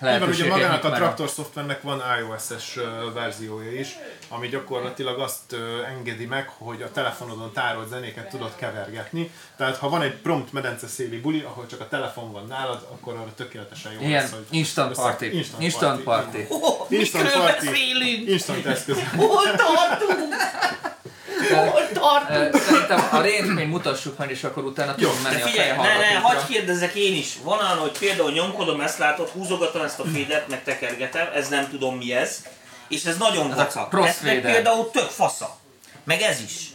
Így 0.01 0.19
van, 0.19 0.29
ugye 0.29 0.47
magának 0.47 0.83
a 0.83 0.91
traktor 0.91 1.29
szoftvernek 1.29 1.81
van 1.81 2.01
iOS-es 2.19 2.79
verziója 3.13 3.71
is, 3.71 3.87
ami 4.29 4.47
gyakorlatilag 4.47 5.19
azt 5.19 5.55
engedi 5.87 6.25
meg, 6.25 6.47
hogy 6.57 6.81
a 6.81 6.91
telefonodon 6.91 7.51
tárolt 7.53 7.87
zenéket 7.87 8.29
tudod 8.29 8.51
kevergetni. 8.55 9.31
Tehát 9.57 9.77
ha 9.77 9.89
van 9.89 10.01
egy 10.01 10.13
prompt 10.15 10.51
medence 10.53 10.87
széli 10.87 11.19
buli, 11.19 11.41
ahol 11.41 11.65
csak 11.65 11.79
a 11.81 11.87
telefon 11.87 12.31
van 12.31 12.45
nálad, 12.47 12.87
akkor 12.91 13.13
arra 13.13 13.33
tökéletesen 13.35 13.91
jó 13.91 13.99
Ilyen 14.01 14.21
lesz, 14.21 14.31
hogy 14.31 14.45
instant 14.49 14.91
össze- 14.91 15.01
party. 15.01 15.23
Instant, 15.25 15.63
Instant 15.63 16.01
party. 16.03 16.37
party. 16.37 16.45
Oh, 16.49 16.85
Instant 16.91 17.31
party. 17.31 17.65
beszélünk? 17.65 18.29
Instant 18.29 18.65
eszköz. 18.65 18.97
Hol 19.15 19.43
tartunk? 19.55 20.33
Hol 21.53 21.87
tartunk? 21.93 22.61
Szerintem 22.61 23.07
a 23.11 23.21
rént 23.21 23.53
még 23.53 23.67
mutassuk 23.67 24.17
meg, 24.17 24.29
és 24.31 24.43
akkor 24.43 24.63
utána 24.63 24.95
tudunk 24.95 25.23
menni 25.23 25.41
a 25.41 25.45
figyelj, 25.45 25.69
ne, 25.69 25.97
ne, 25.97 26.19
hagyd 26.19 26.47
kérdezzek 26.47 26.95
én 26.95 27.15
is. 27.15 27.33
Van 27.43 27.59
olyan, 27.59 27.77
hogy 27.77 27.97
például 27.97 28.31
nyomkodom, 28.31 28.81
ezt 28.81 28.97
látod, 28.97 29.29
húzogatom 29.29 29.81
ezt 29.81 29.99
a 29.99 30.03
fédet, 30.13 30.47
meg 30.47 30.63
tekergetem, 30.63 31.27
ez 31.33 31.47
nem 31.49 31.69
tudom 31.69 31.97
mi 31.97 32.13
ez. 32.13 32.43
És 32.87 33.03
ez 33.03 33.17
nagyon 33.17 33.51
Ez 33.51 33.55
vacak. 33.55 33.99
Ez 34.05 34.19
például 34.21 34.91
tök 34.91 35.09
fasza. 35.09 35.57
Meg 36.03 36.21
ez 36.21 36.41
is. 36.41 36.69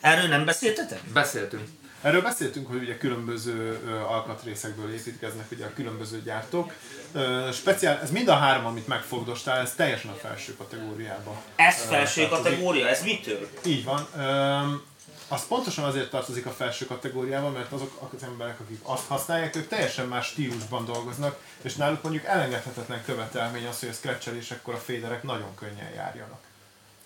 Erről 0.00 0.28
nem 0.28 0.44
beszéltetek? 0.44 1.00
Beszéltünk. 1.12 1.62
Erről 2.02 2.22
beszéltünk, 2.22 2.66
hogy 2.66 2.82
ugye 2.82 2.96
különböző 2.96 3.80
alkatrészekből 4.08 4.92
építkeznek 4.92 5.46
ugye 5.50 5.64
a 5.64 5.72
különböző 5.74 6.22
gyártók. 6.22 6.72
Speciál, 7.52 8.00
ez 8.02 8.10
mind 8.10 8.28
a 8.28 8.34
három, 8.34 8.66
amit 8.66 8.86
megfogdostál, 8.86 9.60
ez 9.60 9.74
teljesen 9.74 10.10
a 10.10 10.14
felső 10.14 10.56
kategóriába. 10.56 11.42
Ez 11.56 11.82
felső 11.82 12.20
tartozik. 12.20 12.44
kategória, 12.44 12.88
ez 12.88 13.02
mitől? 13.02 13.48
Így 13.64 13.84
van. 13.84 14.08
Az 15.28 15.46
pontosan 15.46 15.84
azért 15.84 16.10
tartozik 16.10 16.46
a 16.46 16.50
felső 16.50 16.86
kategóriába, 16.86 17.50
mert 17.50 17.72
azok 17.72 18.10
az 18.16 18.22
emberek, 18.22 18.60
akik 18.60 18.80
azt 18.82 19.06
használják, 19.06 19.56
ők 19.56 19.68
teljesen 19.68 20.06
más 20.06 20.26
stílusban 20.26 20.84
dolgoznak, 20.84 21.38
és 21.62 21.74
náluk 21.74 22.02
mondjuk 22.02 22.24
elengedhetetlen 22.24 23.04
követelmény 23.04 23.66
az, 23.66 23.80
hogy 23.80 23.88
a 23.88 23.92
scratchelésekkor 23.92 24.74
a 24.74 24.78
féderek 24.78 25.22
nagyon 25.22 25.54
könnyen 25.54 25.92
járjanak. 25.94 26.40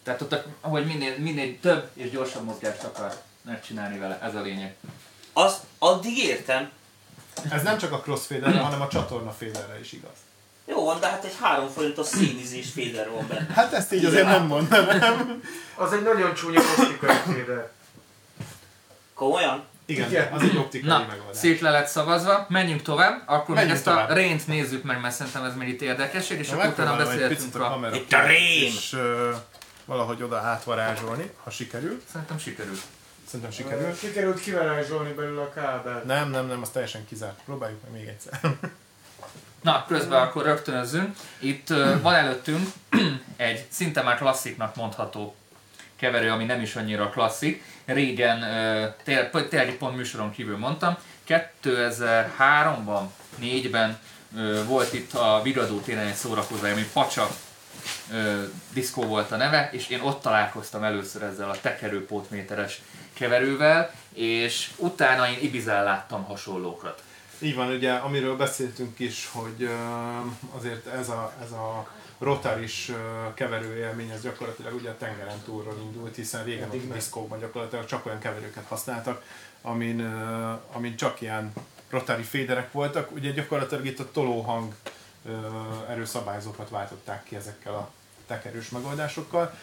Tehát 0.02 0.22
ott, 0.22 0.44
hogy 0.60 0.86
minél, 0.86 1.18
minél 1.18 1.60
több 1.60 1.90
és 1.94 2.10
gyorsabb 2.10 2.44
mozgást 2.44 2.82
akar 2.82 3.22
megcsinálni 3.42 3.98
vele, 3.98 4.18
ez 4.22 4.34
a 4.34 4.40
lényeg. 4.40 4.74
Az 5.32 5.54
addig 5.78 6.18
értem. 6.18 6.70
Ez 7.50 7.62
nem 7.62 7.78
csak 7.78 7.92
a 7.92 7.98
crossfaderre, 8.00 8.58
hanem 8.60 8.80
a 8.80 8.88
csatorna 8.88 9.32
féderre 9.32 9.80
is 9.80 9.92
igaz. 9.92 10.10
Jó 10.66 10.84
van, 10.84 11.00
de 11.00 11.06
hát 11.08 11.24
egy 11.24 11.36
3 11.40 11.68
forintos 11.68 12.06
színizés 12.06 12.70
féder 12.72 13.10
van 13.10 13.26
benne. 13.28 13.46
Hát 13.54 13.72
ezt 13.72 13.92
így 13.92 14.04
azért 14.04 14.26
nem 14.26 14.46
mondanám. 14.46 15.42
Az 15.76 15.92
egy 15.92 16.02
nagyon 16.02 16.34
csúnya 16.34 16.60
optikai 16.78 17.16
féder. 17.26 17.70
Komolyan? 19.14 19.64
Igen, 19.86 20.08
Igen. 20.08 20.32
az 20.32 20.42
egy 20.42 20.56
optikai 20.56 20.88
Na, 20.88 20.98
megoldás. 21.08 21.36
szét 21.36 21.60
le 21.60 21.70
lett 21.70 21.86
szavazva, 21.86 22.46
menjünk 22.48 22.82
tovább, 22.82 23.22
akkor 23.26 23.46
még 23.46 23.54
Menjünk 23.56 23.76
ezt 23.76 23.86
a 23.86 23.90
tovább. 23.90 24.12
rént 24.12 24.46
nézzük 24.46 24.82
meg, 24.82 25.00
mert 25.00 25.14
szerintem 25.14 25.44
ez 25.44 25.54
még 25.54 25.68
itt 25.68 25.80
érdekesség, 25.80 26.38
és 26.38 26.48
Na, 26.48 26.56
akkor 26.56 26.68
utána 26.68 26.96
beszélhetünk 26.96 27.54
a 27.54 27.66
a... 27.66 27.68
kamera 27.68 27.96
Itt 27.96 28.12
a 28.12 28.20
rém! 28.26 28.62
és 28.62 28.92
ö, 28.92 29.30
valahogy 29.84 30.22
oda 30.22 30.36
átvarázsolni, 30.38 31.30
ha 31.44 31.50
sikerül. 31.50 32.02
Szerintem 32.12 32.38
sikerült. 32.38 32.80
Szerintem 33.30 33.50
sikerül. 33.50 33.94
Sikerült 33.94 34.40
kivarázsolni 34.40 35.12
belőle 35.12 35.40
a 35.40 35.52
kábelt. 35.52 36.04
Nem, 36.04 36.30
nem, 36.30 36.46
nem, 36.46 36.62
az 36.62 36.68
teljesen 36.68 37.06
kizárt. 37.06 37.40
Próbáljuk 37.44 37.82
meg 37.82 37.92
még 37.92 38.08
egyszer. 38.08 38.40
Na, 39.62 39.84
közben 39.88 40.22
akkor 40.22 40.44
rögtönözzünk. 40.44 41.16
Itt 41.38 41.70
ö, 41.70 42.00
van 42.00 42.14
előttünk 42.14 42.68
egy 43.36 43.66
szinte 43.68 44.02
már 44.02 44.16
klassziknak 44.16 44.76
mondható 44.76 45.34
keverő, 45.96 46.30
ami 46.30 46.44
nem 46.44 46.60
is 46.60 46.76
annyira 46.76 47.08
klasszik. 47.08 47.62
Régen, 47.84 48.40
té- 49.04 49.48
tényleg 49.48 49.76
pont 49.76 49.96
műsoron 49.96 50.30
kívül 50.30 50.58
mondtam, 50.58 50.96
2003-ban, 51.28 53.02
4-ben 53.42 53.98
ö, 54.36 54.64
volt 54.64 54.92
itt 54.92 55.12
a 55.12 55.40
Vigadó 55.42 55.80
téren 55.80 56.06
egy 56.06 56.14
szórakozás, 56.14 56.72
ami 56.72 56.84
Pacsa 56.92 57.30
ö, 58.12 58.42
diszkó 58.72 59.02
volt 59.02 59.30
a 59.30 59.36
neve, 59.36 59.70
és 59.72 59.88
én 59.88 60.00
ott 60.00 60.22
találkoztam 60.22 60.82
először 60.82 61.22
ezzel 61.22 61.50
a 61.50 61.60
tekerő 61.60 62.06
pótméteres 62.06 62.82
keverővel, 63.12 63.94
és 64.14 64.70
utána 64.76 65.28
én 65.28 65.38
Ibizán 65.40 65.84
láttam 65.84 66.24
hasonlókat. 66.24 67.02
Így 67.38 67.54
van, 67.54 67.68
ugye, 67.68 67.92
amiről 67.92 68.36
beszéltünk 68.36 68.98
is, 68.98 69.28
hogy 69.32 69.62
ö, 69.62 69.74
azért 70.56 70.86
ez 70.86 71.08
a, 71.08 71.32
ez 71.44 71.50
a 71.50 71.90
rotaris 72.18 72.88
ö, 72.88 72.94
keverő 73.34 73.76
élmény, 73.76 74.10
ez 74.10 74.22
gyakorlatilag 74.22 74.74
ugye 74.74 74.90
a 74.90 74.96
tengeren 74.96 75.42
túlról 75.44 75.78
indult, 75.82 76.16
hiszen 76.16 76.44
régen 76.44 76.68
nem. 76.68 76.92
diszkókban 76.92 77.38
gyakorlatilag 77.38 77.86
csak 77.86 78.06
olyan 78.06 78.18
keverőket 78.18 78.64
használtak, 78.68 79.22
amin, 79.62 80.00
amin 80.72 80.96
csak 80.96 81.20
ilyen 81.20 81.52
rotari 81.90 82.22
féderek 82.22 82.72
voltak. 82.72 83.10
Ugye 83.10 83.30
gyakorlatilag 83.30 83.86
itt 83.86 83.98
a 83.98 84.10
tolóhang 84.12 84.74
erőszabályzókat 85.88 86.68
váltották 86.70 87.24
ki 87.24 87.36
ezekkel 87.36 87.74
a 87.74 87.90
tekerős 88.26 88.68
megoldásokkal. 88.68 89.54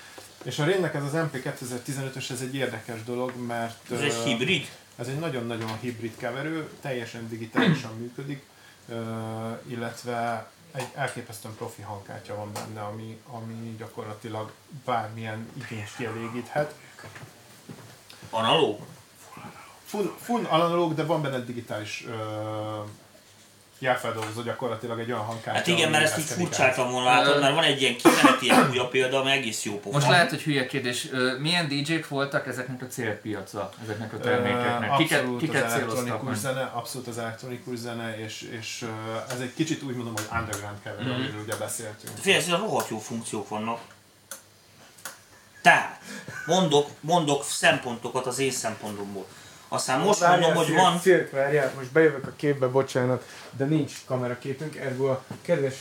És 0.43 0.59
a 0.59 0.63
Rénnek 0.63 0.93
ez 0.93 1.03
az 1.03 1.13
MP 1.13 1.41
2015-ös, 1.43 2.29
ez 2.29 2.41
egy 2.41 2.55
érdekes 2.55 3.03
dolog, 3.03 3.33
mert... 3.47 3.91
Ez 3.91 3.99
egy 3.99 4.13
hibrid? 4.13 4.67
ez 4.97 5.07
egy 5.07 5.19
nagyon-nagyon 5.19 5.79
hibrid 5.79 6.17
keverő, 6.17 6.69
teljesen 6.81 7.29
digitálisan 7.29 7.97
működik, 7.97 8.43
illetve 9.67 10.49
egy 10.71 10.87
elképesztően 10.95 11.55
profi 11.55 11.81
hangkártya 11.81 12.35
van 12.35 12.51
benne, 12.53 12.81
ami, 12.81 13.21
ami 13.27 13.75
gyakorlatilag 13.77 14.51
bármilyen 14.85 15.49
igényt 15.53 15.95
kielégíthet. 15.97 16.73
Analóg? 18.29 18.79
Full, 19.85 20.15
full 20.19 20.45
analóg, 20.45 20.93
de 20.93 21.03
van 21.03 21.21
benne 21.21 21.39
digitális 21.39 22.05
ö, 22.07 22.81
jelfeldolgozó 23.79 24.41
gyakorlatilag 24.41 24.99
egy 24.99 25.11
olyan 25.11 25.23
hangkártya. 25.23 25.57
Hát 25.59 25.67
igen, 25.67 25.89
mert 25.89 26.03
ezt 26.03 26.17
így 26.17 26.25
furcsáltam 26.25 26.91
volna 26.91 27.09
látod, 27.09 27.41
mert 27.41 27.53
van 27.53 27.63
egy 27.63 27.81
ilyen 27.81 27.95
kimeneti 27.97 28.45
ilyen 28.45 28.69
újabb 28.69 28.89
példa, 28.89 29.19
ami 29.19 29.31
egész 29.31 29.63
jó 29.63 29.79
pofa. 29.79 29.95
Most 29.97 30.09
lehet, 30.09 30.29
hogy 30.29 30.41
hülye 30.41 30.65
kérdés. 30.65 31.07
Milyen 31.39 31.67
DJ-k 31.67 32.07
voltak 32.07 32.47
ezeknek 32.47 32.81
a 32.81 32.85
célpiaca, 32.87 33.71
ezeknek 33.83 34.13
a 34.13 34.17
termékeknek? 34.17 34.95
Kiket, 34.97 35.25
kiket 35.39 35.65
az 35.65 35.73
elektronikus 35.73 36.37
zene, 36.37 36.61
abszolút 36.73 37.07
az 37.07 37.17
elektronikus 37.17 37.77
zene, 37.77 38.17
és, 38.17 38.41
és 38.59 38.85
ez 39.29 39.39
egy 39.39 39.53
kicsit 39.53 39.83
úgy 39.83 39.95
mondom, 39.95 40.13
hogy 40.13 40.39
underground 40.39 40.77
keverő, 40.83 41.03
Mhm. 41.03 41.13
amiről 41.13 41.41
ugye 41.43 41.55
beszéltünk. 41.55 42.17
Figyelj, 42.17 42.41
ezzel 42.41 42.57
rohadt 42.57 42.89
jó 42.89 42.97
funkciók 42.99 43.49
vannak. 43.49 43.79
Tehát, 45.61 45.99
mondok, 46.45 46.89
mondok 46.99 47.43
szempontokat 47.43 48.25
az 48.25 48.39
én 48.39 48.51
szempontomból. 48.51 49.25
Aztán 49.67 49.99
most 49.99 50.27
mondom, 50.27 50.53
hogy 50.53 50.73
van... 50.73 51.01
Várjál, 51.31 51.71
most 51.77 51.91
bejövök 51.91 52.27
a 52.27 52.31
képbe, 52.35 52.67
bocsánat, 52.67 53.23
de 53.51 53.65
nincs 53.65 53.93
kameraképünk, 54.05 54.75
ergo 54.75 55.05
a 55.05 55.23
kedves 55.41 55.75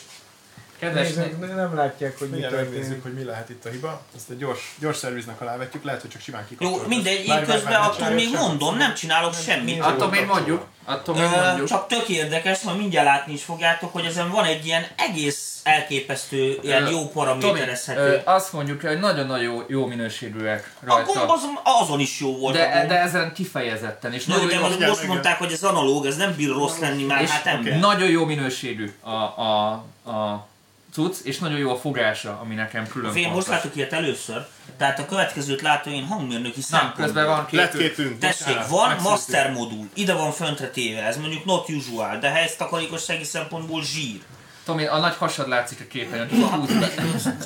Kedves, 0.79 1.12
ne- 1.12 1.55
nem 1.55 1.75
látják, 1.75 2.19
hogy 2.19 2.29
mi 2.29 2.37
Mindjárt 2.39 2.55
megnézzük, 2.57 2.79
történik. 2.81 3.03
hogy 3.03 3.15
mi 3.15 3.23
lehet 3.25 3.49
itt 3.49 3.65
a 3.65 3.71
hiba. 3.71 4.03
Ezt 4.17 4.31
egy 4.31 4.39
gyors, 4.39 4.75
gyors 4.81 4.97
szerviznek 4.97 5.41
alá 5.41 5.57
vetjük, 5.57 5.85
lehet, 5.85 6.01
hogy 6.01 6.11
csak 6.11 6.21
simán 6.21 6.41
Jó, 6.41 6.57
kikapcsolod. 6.59 6.89
mindegy, 6.89 7.27
én 7.27 7.45
közben 7.45 7.81
attól 7.81 8.11
még 8.11 8.29
mondom, 8.35 8.77
nem 8.77 8.95
csinálok 8.95 9.35
semmit. 9.35 9.81
attól 9.81 10.09
még 10.09 10.27
mondjuk, 10.27 10.65
attól 10.85 11.15
még 11.15 11.25
mondjuk. 11.45 11.69
Csak 11.69 11.87
tök 11.87 12.09
érdekes, 12.09 12.61
majd 12.62 12.79
mindjárt 12.79 13.07
látni 13.07 13.33
is 13.33 13.43
fogjátok, 13.43 13.93
hogy 13.93 14.05
ezen 14.05 14.31
van 14.31 14.45
egy 14.45 14.67
ilyen 14.67 14.87
egész 14.97 15.61
elképesztő, 15.62 16.59
ilyen 16.62 16.89
jó 16.89 17.09
paraméterezhető. 17.09 18.21
azt 18.25 18.53
mondjuk, 18.53 18.81
hogy 18.81 18.99
nagyon-nagyon 19.01 19.43
jó, 19.45 19.62
jó 19.69 19.87
minőségűek 19.87 20.73
A 20.81 20.87
rajta. 20.87 21.12
gomb 21.12 21.31
az, 21.31 21.43
azon 21.83 22.01
is 22.01 22.21
jó 22.21 22.37
volt 22.39 22.55
a 22.55 22.59
De, 22.59 22.85
de 22.89 23.01
ezen 23.01 23.33
kifejezetten, 23.33 24.12
és 24.12 24.27
Jó, 24.27 24.35
nagyon 24.35 24.49
de 24.49 24.55
jó, 24.55 24.61
most, 24.61 24.79
most 24.79 25.07
mondták, 25.07 25.39
hogy 25.39 25.53
ez 25.53 25.62
analóg, 25.62 26.07
ez 26.07 26.17
nem 26.17 26.35
bír 26.37 26.49
rossz 26.49 26.79
lenni 26.79 27.03
már, 27.05 27.25
hát 27.29 27.47
ember. 27.47 27.79
nagyon 27.79 28.09
jó 28.09 28.25
minőségű 28.25 28.93
a, 29.01 29.11
a, 29.11 29.71
a 30.11 30.47
cucc, 30.92 31.16
és 31.25 31.38
nagyon 31.38 31.59
jó 31.59 31.70
a 31.70 31.77
fogása, 31.77 32.38
ami 32.40 32.55
nekem 32.55 32.87
külön 32.88 33.12
Fél, 33.12 33.29
most 33.29 33.46
látok 33.46 33.77
ilyet 33.77 33.92
először, 33.92 34.46
tehát 34.79 34.99
a 34.99 35.07
következőt 35.07 35.61
látom 35.61 35.92
én 35.92 36.05
hangmérnöki 36.05 36.61
szempontból. 36.61 37.05
közben 37.05 37.27
van 37.27 37.46
Lett 37.51 37.77
képünk. 37.77 38.18
Tessék, 38.18 38.66
van 38.68 38.96
master 39.03 39.53
modul, 39.53 39.88
ide 39.94 40.14
van 40.14 40.33
föntre 40.33 40.68
téve, 40.70 41.03
ez 41.03 41.16
mondjuk 41.16 41.44
not 41.44 41.68
usual, 41.68 42.18
de 42.18 42.29
helyez 42.31 42.57
takarékossági 42.57 43.25
szempontból 43.25 43.83
zsír. 43.83 44.20
Tomi, 44.64 44.87
a 44.87 44.99
nagy 44.99 45.16
hasad 45.16 45.49
látszik 45.49 45.81
a 45.81 45.85
képen, 45.88 46.29
hogy 46.29 46.42
húzd 46.42 46.79
be. 46.79 46.90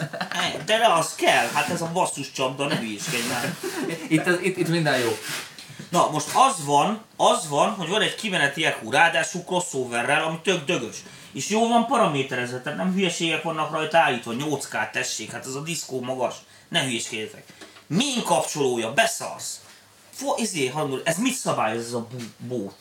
De 0.66 0.78
le 0.78 0.92
az 0.92 1.14
kell, 1.14 1.46
hát 1.54 1.68
ez 1.68 1.80
a 1.80 1.90
basszus 1.92 2.32
csapda, 2.32 2.66
ne 2.66 2.76
hülyéskedj 2.76 3.28
már. 3.28 3.54
Itt, 4.08 4.26
ez- 4.26 4.40
itt, 4.42 4.56
itt 4.56 4.68
minden 4.68 4.98
jó. 4.98 5.16
Na, 5.88 6.10
most 6.10 6.26
az 6.34 6.64
van, 6.64 7.00
az 7.16 7.48
van, 7.48 7.70
hogy 7.70 7.88
van 7.88 8.00
egy 8.00 8.14
kimeneti 8.14 8.64
EQ, 8.64 8.90
ráadásul 8.90 9.42
crossoverrel, 9.42 10.22
ami 10.22 10.38
tök 10.42 10.64
dögös. 10.64 10.96
És 11.32 11.48
jó 11.48 11.68
van 11.68 11.86
paraméterezve, 11.86 12.60
tehát 12.60 12.78
nem 12.78 12.92
hülyeségek 12.92 13.42
vannak 13.42 13.70
rajta 13.72 13.98
állítva, 13.98 14.32
8K 14.38 14.90
tessék, 14.90 15.30
hát 15.30 15.46
ez 15.46 15.54
a 15.54 15.60
diszkó 15.62 16.00
magas. 16.00 16.34
Ne 16.68 16.82
hülyeskedjetek. 16.82 17.44
Min 17.86 18.22
kapcsolója, 18.24 18.92
beszarsz. 18.92 19.60
Fo, 20.14 20.34
izé, 20.36 20.66
hangul, 20.66 21.00
ez 21.04 21.18
mit 21.18 21.34
szabályoz 21.34 21.84
ez 21.86 21.92
a 21.92 22.06
bót? 22.38 22.74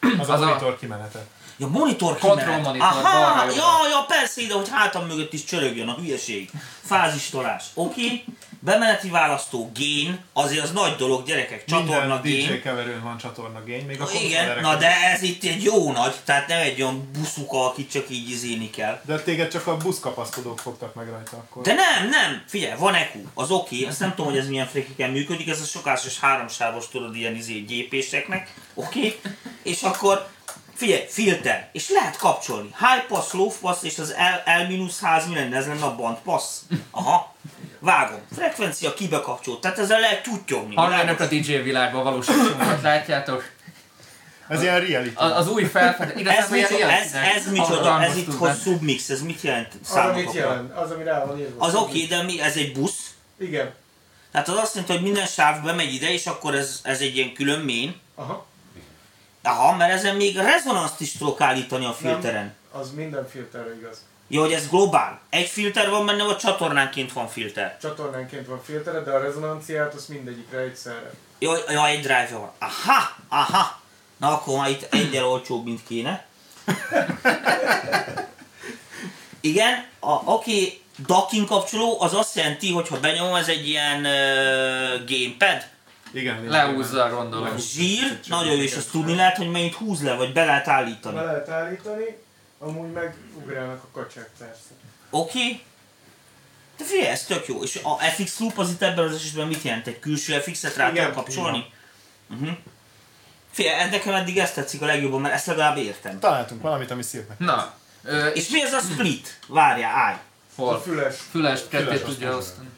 Az, 0.00 0.28
Az 0.28 0.40
a 0.40 0.44
a- 0.44 0.46
monitor 0.46 0.78
kimenete. 0.78 1.26
Ja, 1.58 1.66
monitor 1.68 2.18
Control 2.18 2.34
kimenet. 2.36 2.62
monitor, 2.64 2.86
Aha, 2.88 3.44
ja, 3.44 3.88
ja, 3.90 4.04
persze 4.08 4.40
ide, 4.40 4.54
hogy 4.54 4.68
hátam 4.68 5.06
mögött 5.06 5.32
is 5.32 5.44
csörögjön 5.44 5.88
a 5.88 5.94
hülyeség. 5.94 6.50
Fázistolás. 6.82 7.64
Oké. 7.74 8.04
Okay. 8.04 8.24
Bemeneti 8.66 9.08
választó, 9.08 9.70
gain, 9.74 10.18
azért 10.32 10.62
az 10.62 10.72
nagy 10.72 10.96
dolog, 10.96 11.26
gyerekek, 11.26 11.64
csatorna, 11.64 11.98
Minden 11.98 12.20
DJ 12.22 12.46
gain. 12.46 12.60
keverőn 12.62 13.02
van 13.02 13.18
csatorna 13.18 13.62
gain, 13.66 13.84
még 13.84 14.00
a 14.00 14.08
Igen, 14.24 14.60
na 14.60 14.76
de 14.76 14.90
ez 15.12 15.22
itt 15.22 15.44
egy 15.44 15.62
jó 15.62 15.92
nagy, 15.92 16.14
tehát 16.24 16.48
nem 16.48 16.60
egy 16.60 16.82
olyan 16.82 17.10
buszuka, 17.12 17.66
akit 17.66 17.90
csak 17.90 18.04
így 18.08 18.30
izéni 18.30 18.70
kell. 18.70 19.00
De 19.04 19.18
téged 19.18 19.50
csak 19.50 19.66
a 19.66 19.76
buszkapaszkodók 19.76 20.58
fogtak 20.58 20.94
meg 20.94 21.08
rajta 21.08 21.36
akkor. 21.36 21.62
De 21.62 21.74
nem, 21.74 22.08
nem, 22.08 22.42
figyelj, 22.46 22.78
van 22.78 22.94
EQ, 22.94 23.18
az 23.34 23.50
oké, 23.50 23.76
okay. 23.76 23.88
azt 23.88 24.00
nem 24.00 24.10
tudom, 24.14 24.30
hogy 24.30 24.40
ez 24.40 24.48
milyen 24.48 24.66
frékiken 24.66 25.10
működik, 25.10 25.48
ez 25.48 25.60
a 25.60 25.64
sokásos 25.64 26.18
háromsávos, 26.18 26.88
tudod, 26.88 27.16
ilyen 27.16 27.34
izé 27.34 27.58
gépéseknek, 27.58 28.54
oké, 28.74 28.98
okay. 28.98 29.32
és 29.62 29.82
akkor 29.82 30.28
figyelj, 30.74 31.04
filter, 31.08 31.68
és 31.72 31.90
lehet 31.90 32.16
kapcsolni. 32.16 32.68
High 32.78 33.06
pass, 33.08 33.32
low 33.32 33.50
pass, 33.60 33.82
és 33.82 33.98
az 33.98 34.14
L, 34.44 34.50
L 34.50 34.90
ház 35.00 35.28
mi 35.28 35.34
lenne, 35.34 35.56
ez 35.56 35.66
lenne 35.66 35.84
a 35.84 35.96
band 35.96 36.16
pass. 36.24 36.44
Aha, 36.90 37.34
vágom. 37.86 38.20
Frekvencia 38.34 38.94
kibe 38.94 39.20
kapcsolt, 39.20 39.60
tehát 39.60 39.78
ezzel 39.78 40.00
lehet 40.00 40.22
tyútyogni. 40.22 40.74
Hallgatok 40.74 41.20
a 41.20 41.26
DJ 41.26 41.56
világban 41.56 42.02
valóságunkat, 42.02 42.82
látjátok? 42.82 43.44
Ez 44.48 44.62
ilyen 44.62 44.80
reality. 44.80 45.12
Az, 45.14 45.30
az 45.30 45.48
új 45.48 45.64
felfedezés. 45.64 46.26
Ez, 46.26 46.50
micsoda, 46.50 46.90
ez, 46.90 47.12
ez 47.36 47.50
micsoda, 47.50 48.02
ez 48.02 48.16
itt 48.16 48.34
hogy 48.34 48.56
submix, 48.62 49.08
ez 49.08 49.22
mit 49.22 49.40
jelent 49.40 49.68
Az, 49.82 49.90
amit 49.90 50.04
számotokra? 50.06 50.40
jelent, 50.40 50.76
az, 50.76 50.90
ami 50.90 51.04
rá 51.04 51.24
van 51.24 51.38
írva. 51.38 51.64
Az 51.64 51.74
oké, 51.74 51.84
okay, 51.84 52.06
de 52.06 52.22
mi, 52.22 52.40
ez 52.40 52.56
egy 52.56 52.72
busz, 52.72 53.14
Igen. 53.38 53.74
tehát 54.32 54.48
az 54.48 54.56
azt 54.56 54.74
jelenti, 54.74 54.94
hogy 54.94 55.02
minden 55.02 55.26
sáv 55.26 55.62
bemegy 55.62 55.94
ide, 55.94 56.12
és 56.12 56.26
akkor 56.26 56.54
ez, 56.54 56.80
ez 56.82 57.00
egy 57.00 57.16
ilyen 57.16 57.32
külön 57.32 57.60
main. 57.60 58.00
Aha. 58.14 58.46
Aha, 59.42 59.76
mert 59.76 59.92
ezen 59.92 60.16
még 60.16 60.36
rezonanst 60.36 61.00
is 61.00 61.12
tudok 61.12 61.40
állítani 61.40 61.84
a 61.84 61.92
filteren. 61.92 62.54
Nem, 62.72 62.80
az 62.80 62.90
minden 62.90 63.28
filterre 63.28 63.76
igaz. 63.76 64.04
Jó, 64.28 64.40
hogy 64.40 64.52
ez 64.52 64.68
globál. 64.68 65.20
Egy 65.30 65.46
filter 65.48 65.90
van 65.90 66.06
benne, 66.06 66.24
vagy 66.24 66.36
csatornánként 66.36 67.12
van 67.12 67.28
filter? 67.28 67.76
Csatornánként 67.80 68.46
van 68.46 68.62
filtere, 68.62 69.00
de 69.00 69.10
a 69.10 69.18
rezonanciát 69.18 69.94
az 69.94 70.06
mindegyikre 70.06 70.58
egyszerre. 70.58 71.12
Jó, 71.38 71.52
jó 71.72 71.84
egy 71.84 72.00
drive 72.00 72.28
van. 72.32 72.50
Aha, 72.58 73.16
aha. 73.28 73.80
Na 74.16 74.32
akkor 74.32 74.58
már 74.58 74.70
itt 74.70 74.94
egyel 74.94 75.24
olcsóbb, 75.26 75.64
mint 75.64 75.80
kéne. 75.86 76.24
Igen, 79.40 79.84
a, 80.00 80.12
oké, 80.24 80.80
docking 81.06 81.46
kapcsoló 81.46 82.00
az 82.00 82.14
azt 82.14 82.36
jelenti, 82.36 82.72
hogy 82.72 82.88
ha 82.88 83.00
benyomom, 83.00 83.34
ez 83.34 83.48
egy 83.48 83.68
ilyen 83.68 83.98
uh, 83.98 85.08
gamepad. 85.08 85.64
Igen, 86.12 86.44
Lehúzza, 86.46 87.08
gondolom. 87.10 87.58
Zsír, 87.58 88.18
nagyon 88.26 88.54
jó, 88.56 88.62
és 88.62 88.76
azt 88.76 88.90
tudni 88.90 89.14
lehet, 89.14 89.36
hogy 89.36 89.50
mennyit 89.50 89.74
húz 89.74 90.02
le, 90.02 90.14
vagy 90.14 90.32
be 90.32 90.44
lehet 90.44 90.64
Be 90.64 90.72
állítani. 90.72 91.16
lehet 91.16 91.48
állítani, 91.48 92.18
amúgy 92.58 92.92
meg 92.92 93.16
ugrálnak 93.34 93.82
a 93.82 93.88
kacsák 93.92 94.30
persze. 94.38 94.70
Oké. 95.10 95.38
Okay. 95.38 95.62
De 96.78 96.84
figyelj, 96.84 97.08
ez 97.08 97.24
tök 97.24 97.46
jó. 97.46 97.62
És 97.62 97.80
a 97.82 97.98
FX 97.98 98.38
loop 98.38 98.58
az 98.58 98.70
itt 98.70 98.82
ebben 98.82 99.04
az 99.04 99.14
esetben 99.14 99.46
mit 99.46 99.62
jelent? 99.62 99.86
Egy 99.86 99.98
külső 99.98 100.40
FX-et 100.40 100.76
rá 100.76 100.92
kell 100.92 101.12
kapcsolni? 101.12 101.64
Uh-huh. 102.30 102.56
Figyelj, 103.50 103.90
nekem 103.90 104.14
eddig 104.14 104.38
ezt 104.38 104.54
tetszik 104.54 104.82
a 104.82 104.86
legjobban, 104.86 105.20
mert 105.20 105.34
ezt 105.34 105.46
legalább 105.46 105.76
értem. 105.76 106.18
Találtunk 106.18 106.62
valamit, 106.62 106.90
ami 106.90 107.02
szívnek. 107.02 107.38
Na, 107.38 107.74
ö, 108.02 108.26
És 108.26 108.48
mi 108.48 108.62
ez 108.62 108.72
a 108.72 108.80
split? 108.80 109.38
Várjál, 109.46 109.94
állj. 109.94 110.14
A 110.14 110.62
hol? 110.62 110.80
füles. 110.80 111.16
Füles 111.30 111.60
ketté 111.68 111.84
Füles 111.84 112.00
tudja 112.00 112.36
osztani. 112.36 112.68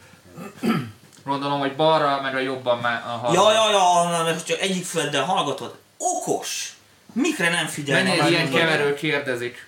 Gondolom, 1.25 1.59
hogy 1.59 1.77
balra, 1.77 2.21
meg 2.21 2.35
a 2.35 2.39
jobban 2.39 2.79
már 2.79 3.03
a 3.07 3.09
hal. 3.09 3.35
Ja, 3.35 3.53
ja, 3.53 3.71
ja, 3.71 4.11
na, 4.11 4.23
mert 4.23 4.47
csak 4.47 4.61
egyik 4.61 4.85
földdel 4.85 5.25
hallgatod. 5.25 5.79
Okos! 5.97 6.73
Mikre 7.13 7.49
nem 7.49 7.67
figyel? 7.67 8.03
Mennél 8.03 8.27
ilyen 8.27 8.51
keverő 8.51 8.95
kérdezik. 8.95 9.68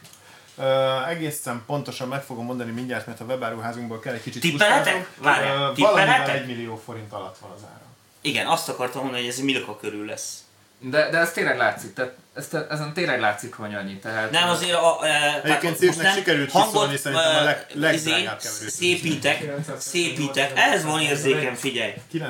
Uh, 0.60 1.08
egészen 1.08 1.62
pontosan 1.66 2.08
meg 2.08 2.22
fogom 2.22 2.44
mondani 2.44 2.70
mindjárt, 2.70 3.06
mert 3.06 3.20
a 3.20 3.24
webáruházunkból 3.24 4.00
kell 4.00 4.14
egy 4.14 4.22
kicsit 4.22 4.40
Tippelhetek? 4.40 4.82
puskáznom. 4.94 5.06
Várjál? 5.16 5.72
Valamivel 5.76 6.30
1 6.30 6.46
millió 6.46 6.82
forint 6.84 7.12
alatt 7.12 7.38
van 7.38 7.50
az 7.50 7.60
ára. 7.74 7.84
Igen, 8.20 8.46
azt 8.46 8.68
akartam 8.68 9.00
mondani, 9.02 9.22
hogy 9.22 9.32
ez 9.32 9.38
Milka 9.38 9.76
körül 9.76 10.06
lesz. 10.06 10.38
De, 10.78 11.10
de 11.10 11.18
ez 11.18 11.32
tényleg 11.32 11.56
látszik, 11.56 11.94
tehát 11.94 12.12
ezt, 12.34 12.54
ezen 12.54 12.92
tényleg 12.92 13.20
látszik, 13.20 13.54
hogy 13.54 13.74
annyi. 13.74 13.98
Tehát, 13.98 14.30
Nem, 14.30 14.48
azért 14.48 14.74
a... 14.74 14.98
E, 15.06 15.40
Egyébként 15.44 15.76
Szívnek 15.76 16.02
nem 16.02 16.14
sikerült 16.14 16.50
hangot, 16.50 16.70
kiszólni 16.72 16.96
szerintem 16.96 17.36
a 17.36 17.42
leg- 17.42 17.66
legdrágább 17.74 17.94
izé, 17.94 18.10
keverőt. 18.48 18.70
Szépítek, 18.70 19.44
szépítek. 19.78 20.52
Ehhez 20.54 20.84
van 20.84 21.00
érzékem, 21.00 21.54
figyelj. 21.54 21.92
978.540 22.12 22.26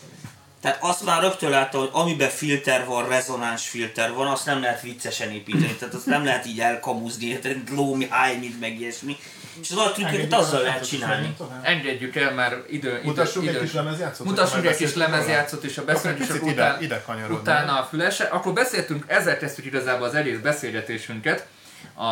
forint. 0.00 0.23
Tehát 0.64 0.78
azt 0.82 1.04
már 1.04 1.22
rögtön 1.22 1.50
látta, 1.50 1.78
hogy 1.78 1.88
amiben 1.92 2.28
filter 2.28 2.84
van, 2.86 3.08
rezonáns 3.08 3.68
filter 3.68 4.12
van, 4.12 4.26
azt 4.26 4.46
nem 4.46 4.60
lehet 4.60 4.80
viccesen 4.80 5.30
építeni. 5.30 5.74
Tehát 5.74 5.94
azt 5.94 6.06
nem 6.06 6.24
lehet 6.24 6.46
így 6.46 6.60
elkamuzni, 6.60 7.26
érted, 7.26 7.70
lómi, 7.70 8.06
hájmit, 8.10 8.60
meg 8.60 8.80
ilyesmi. 8.80 9.16
És 9.60 9.70
az 9.70 9.76
altrükköket 9.76 10.32
azzal 10.32 10.62
lehet 10.62 10.88
csinálni. 10.88 11.36
Engedjük 11.62 12.16
el, 12.16 12.34
mert 12.34 12.70
idő, 12.70 12.88
idő, 12.88 13.00
Mutassunk 13.04 13.46
egy 13.46 13.54
idő. 13.54 13.62
kis 13.62 13.72
lemezjátszót? 13.72 14.26
Mutassunk 14.26 14.66
egy 14.66 14.76
kis 14.76 14.94
lemezjátszót 14.94 15.64
és 15.64 15.78
a 15.78 15.80
egy 15.80 15.86
beszélgetések 15.86 16.42
ide, 16.42 16.50
után, 16.52 16.82
ide 16.82 17.02
kanyarodni. 17.06 17.36
utána 17.36 17.80
a 17.80 17.84
fülese. 17.84 18.24
Akkor 18.24 18.52
beszéltünk, 18.52 19.04
ezzel 19.06 19.38
kezdtük 19.38 19.64
igazából 19.64 20.06
az 20.06 20.14
egész 20.14 20.38
beszélgetésünket 20.38 21.46
a, 21.94 22.04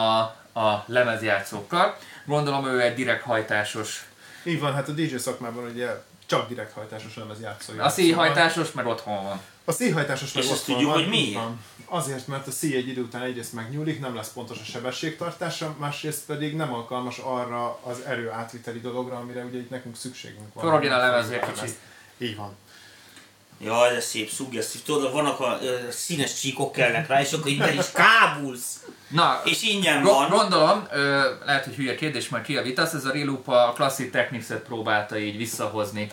a 0.61 0.85
lemezjátszókkal. 0.87 1.97
Gondolom 2.27 2.67
ő 2.67 2.81
egy 2.81 2.95
direkthajtásos. 2.95 4.05
Így 4.45 4.61
van, 4.61 4.75
hát 4.75 4.89
a 4.89 4.93
DJ 4.93 5.17
szakmában 5.17 5.65
ugye 5.65 5.87
csak 6.33 6.49
direkthajtásos 6.49 7.17
lemez 7.17 7.41
játszója. 7.41 7.85
A 7.85 7.89
szíjhajtásos, 7.89 8.73
mert 8.73 8.89
otthon 8.89 9.23
van. 9.25 9.41
A 9.65 9.73
szíjhajtásos 9.73 10.33
meg 10.33 10.43
És 10.43 10.49
ott 10.49 10.55
azt 10.57 10.65
tudjuk, 10.65 10.91
van, 10.91 10.99
hogy 10.99 11.09
miért? 11.09 11.35
van. 11.35 11.61
Azért, 11.87 12.27
mert 12.27 12.47
a 12.47 12.51
szíj 12.51 12.77
egy 12.77 12.89
idő 12.89 13.03
után 13.03 13.23
egyrészt 13.23 13.53
megnyúlik, 13.53 14.01
nem 14.01 14.15
lesz 14.15 14.33
pontos 14.33 14.59
a 14.61 14.65
sebességtartása, 14.65 15.75
másrészt 15.79 16.25
pedig 16.27 16.57
nem 16.57 16.73
alkalmas 16.75 17.19
arra 17.19 17.79
az 17.83 18.01
erő 18.07 18.31
átviteli 18.31 18.81
dologra, 18.81 19.17
amire 19.17 19.45
ugye 19.45 19.59
itt 19.59 19.71
nekünk 19.71 19.97
szükségünk 19.97 20.55
van. 20.55 20.65
Forogjon 20.65 20.93
a 20.93 20.97
Lemezt. 20.99 21.53
kicsit. 21.53 21.77
Így 22.19 22.37
van. 22.37 22.57
Jaj, 23.65 23.95
de 23.95 24.01
szép, 24.01 24.31
szuggesztív. 24.31 24.83
Tudod, 24.83 25.13
vannak 25.13 25.41
a 25.41 25.59
ö, 25.63 25.79
színes 25.91 26.41
csíkok 26.41 26.73
kellnek 26.73 27.09
rá, 27.09 27.21
és 27.21 27.33
akkor 27.33 27.47
így 27.51 27.59
be 27.59 27.73
is 27.73 27.91
kábulsz. 27.93 28.85
Na, 29.09 29.41
És 29.45 29.63
ingyen 29.63 30.03
van. 30.03 30.29
gondolom, 30.31 30.87
ö, 30.93 31.31
lehet, 31.45 31.65
hogy 31.65 31.75
hülye 31.75 31.95
kérdés, 31.95 32.29
majd 32.29 32.45
kijavítasz, 32.45 32.93
ez 32.93 33.05
a 33.05 33.13
Reloop 33.13 33.49
a 33.49 33.73
Classic 33.75 34.11
Technics-et 34.13 34.63
próbálta 34.63 35.19
így 35.19 35.37
visszahozni. 35.37 36.11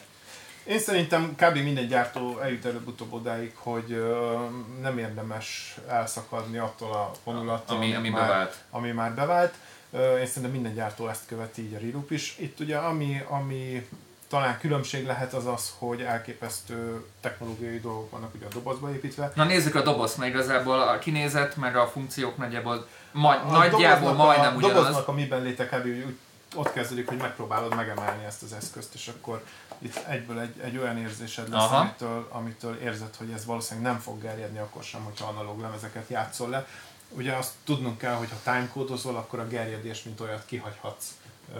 Én 0.69 0.79
szerintem 0.79 1.35
kb. 1.35 1.55
minden 1.57 1.87
gyártó 1.87 2.39
eljut 2.39 2.65
előbb-utóbb 2.65 3.13
odáig, 3.13 3.51
hogy 3.55 3.91
ö, 3.91 4.35
nem 4.81 4.97
érdemes 4.97 5.77
elszakadni 5.87 6.57
attól 6.57 6.91
a 6.91 7.11
vonulattól, 7.23 7.75
Ami- 7.77 7.95
ami 7.95 8.09
már, 8.09 8.27
bevált. 8.27 8.55
ami 8.69 8.91
már 8.91 9.13
bevált. 9.13 9.53
Ö, 9.91 10.17
Én 10.19 10.25
szerintem 10.25 10.51
minden 10.51 10.73
gyártó 10.73 11.07
ezt 11.07 11.25
követi, 11.27 11.61
így 11.61 11.73
a 11.73 11.77
Reloop 11.79 12.11
is. 12.11 12.35
Itt 12.39 12.59
ugye 12.59 12.77
ami, 12.77 13.21
ami 13.27 13.87
talán 14.27 14.57
különbség 14.59 15.05
lehet 15.05 15.33
az 15.33 15.45
az, 15.45 15.73
hogy 15.77 16.01
elképesztő 16.01 17.05
technológiai 17.21 17.79
dolgok 17.79 18.11
vannak 18.11 18.33
ugye 18.35 18.45
a 18.45 18.53
dobozba 18.53 18.91
építve. 18.93 19.31
Na 19.35 19.43
nézzük 19.43 19.75
a 19.75 19.81
dobozt, 19.81 20.17
mert 20.17 20.33
igazából 20.33 20.79
a 20.81 20.99
kinézet, 20.99 21.55
meg 21.55 21.75
a 21.75 21.87
funkciók 21.87 22.37
nagyjából, 22.37 22.87
majd, 23.11 23.39
A 23.47 23.51
nagyjából 23.51 24.13
majdnem 24.13 24.53
a, 24.53 24.57
ugyanaz. 24.57 24.75
doboznak 24.77 25.07
a 25.07 25.11
miben 25.11 25.41
léte 25.41 25.65
kb. 25.65 25.85
úgy 25.85 26.17
ott 26.55 26.71
kezdődik, 26.71 27.07
hogy 27.07 27.17
megpróbálod 27.17 27.75
megemelni 27.75 28.25
ezt 28.25 28.43
az 28.43 28.53
eszközt, 28.53 28.93
és 28.93 29.07
akkor 29.07 29.43
itt 29.79 29.95
egyből 29.95 30.39
egy, 30.39 30.59
egy 30.59 30.77
olyan 30.77 30.97
érzésed 30.97 31.49
lesz, 31.49 31.61
Aha. 31.61 31.77
amitől, 31.77 32.27
amitől 32.31 32.75
érzed, 32.75 33.15
hogy 33.15 33.31
ez 33.31 33.45
valószínűleg 33.45 33.91
nem 33.91 34.01
fog 34.01 34.21
gerjedni 34.21 34.59
akkor 34.59 34.83
sem, 34.83 35.03
hogyha 35.03 35.27
analóg 35.27 35.59
lemezeket 35.59 36.09
játszol 36.09 36.49
le. 36.49 36.67
Ugye 37.09 37.33
azt 37.33 37.53
tudnunk 37.63 37.97
kell, 37.97 38.13
hogy 38.13 38.29
ha 38.29 38.51
timecódozol, 38.51 39.15
akkor 39.15 39.39
a 39.39 39.47
gerjedést, 39.47 40.05
mint 40.05 40.19
olyat 40.19 40.45
kihagyhatsz 40.45 41.07
ö, 41.53 41.59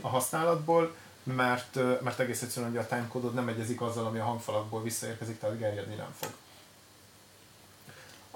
a 0.00 0.08
használatból, 0.08 0.94
mert, 1.22 1.78
mert 2.02 2.18
egész 2.18 2.42
egyszerűen 2.42 2.70
ugye 2.70 2.80
a 2.80 2.86
timecódod 2.86 3.34
nem 3.34 3.48
egyezik 3.48 3.80
azzal, 3.80 4.06
ami 4.06 4.18
a 4.18 4.24
hangfalakból 4.24 4.82
visszaérkezik, 4.82 5.38
tehát 5.38 5.58
gerjedni 5.58 5.94
nem 5.94 6.14
fog. 6.18 6.30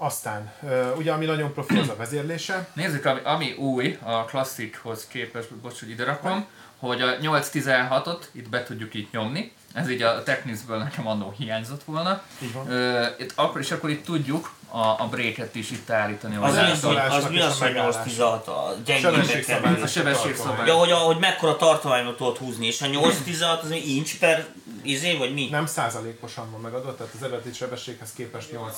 Aztán, 0.03 0.51
ugye 0.97 1.11
ami 1.11 1.25
nagyon 1.25 1.53
profi, 1.53 1.77
az 1.77 1.89
a 1.89 1.95
vezérlése. 1.95 2.67
Nézzük, 2.73 3.05
ami, 3.05 3.19
ami 3.23 3.51
új 3.51 3.97
a 4.03 4.25
klasszikhoz 4.25 5.07
képest, 5.07 5.53
bocs, 5.53 5.79
hogy 5.79 5.89
ide 5.89 6.03
rakom, 6.03 6.45
hogy 6.79 7.01
a 7.01 7.17
816-ot 7.17 8.19
itt 8.31 8.49
be 8.49 8.63
tudjuk 8.63 8.93
itt 8.93 9.11
nyomni. 9.11 9.51
Ez 9.73 9.89
így 9.89 10.01
a 10.01 10.23
Technics-ből 10.23 10.77
nekem 10.77 11.07
annó 11.07 11.33
hiányzott 11.37 11.83
volna. 11.83 12.23
Így 12.41 12.53
van. 12.53 12.71
Ö, 12.71 13.05
itt, 13.19 13.31
akkor, 13.35 13.61
és 13.61 13.71
akkor 13.71 13.89
itt 13.89 14.05
tudjuk 14.05 14.51
a, 14.69 14.79
a 14.79 15.07
breaket 15.09 15.55
is 15.55 15.71
itt 15.71 15.89
állítani. 15.89 16.35
Az, 16.35 16.41
hozzá. 16.41 16.65
mi, 16.65 16.71
az, 16.71 16.83
az 17.23 17.29
mi 17.29 17.39
az, 17.41 17.59
hogy 17.59 17.67
megállás. 17.67 17.95
816 17.95 18.47
a. 18.47 18.75
Sebességszabályozás. 18.85 19.83
A 19.83 19.87
sebességszabály. 19.87 20.67
Ja, 20.67 20.73
hogy, 20.73 20.91
hogy 20.91 21.17
mekkora 21.19 21.55
tartományot 21.55 22.17
tudod 22.17 22.37
húzni, 22.37 22.65
és 22.65 22.81
a 22.81 22.87
816 22.87 23.63
az 23.63 23.69
mi 23.69 23.95
inch 23.95 24.19
per 24.19 24.47
izé, 24.81 25.17
vagy 25.17 25.33
mi? 25.33 25.47
Nem 25.49 25.65
százalékosan 25.65 26.51
van 26.51 26.61
megadott, 26.61 26.97
tehát 26.97 27.13
az 27.13 27.23
eredeti 27.23 27.53
sebességhez 27.53 28.13
képest 28.13 28.51
8, 28.51 28.75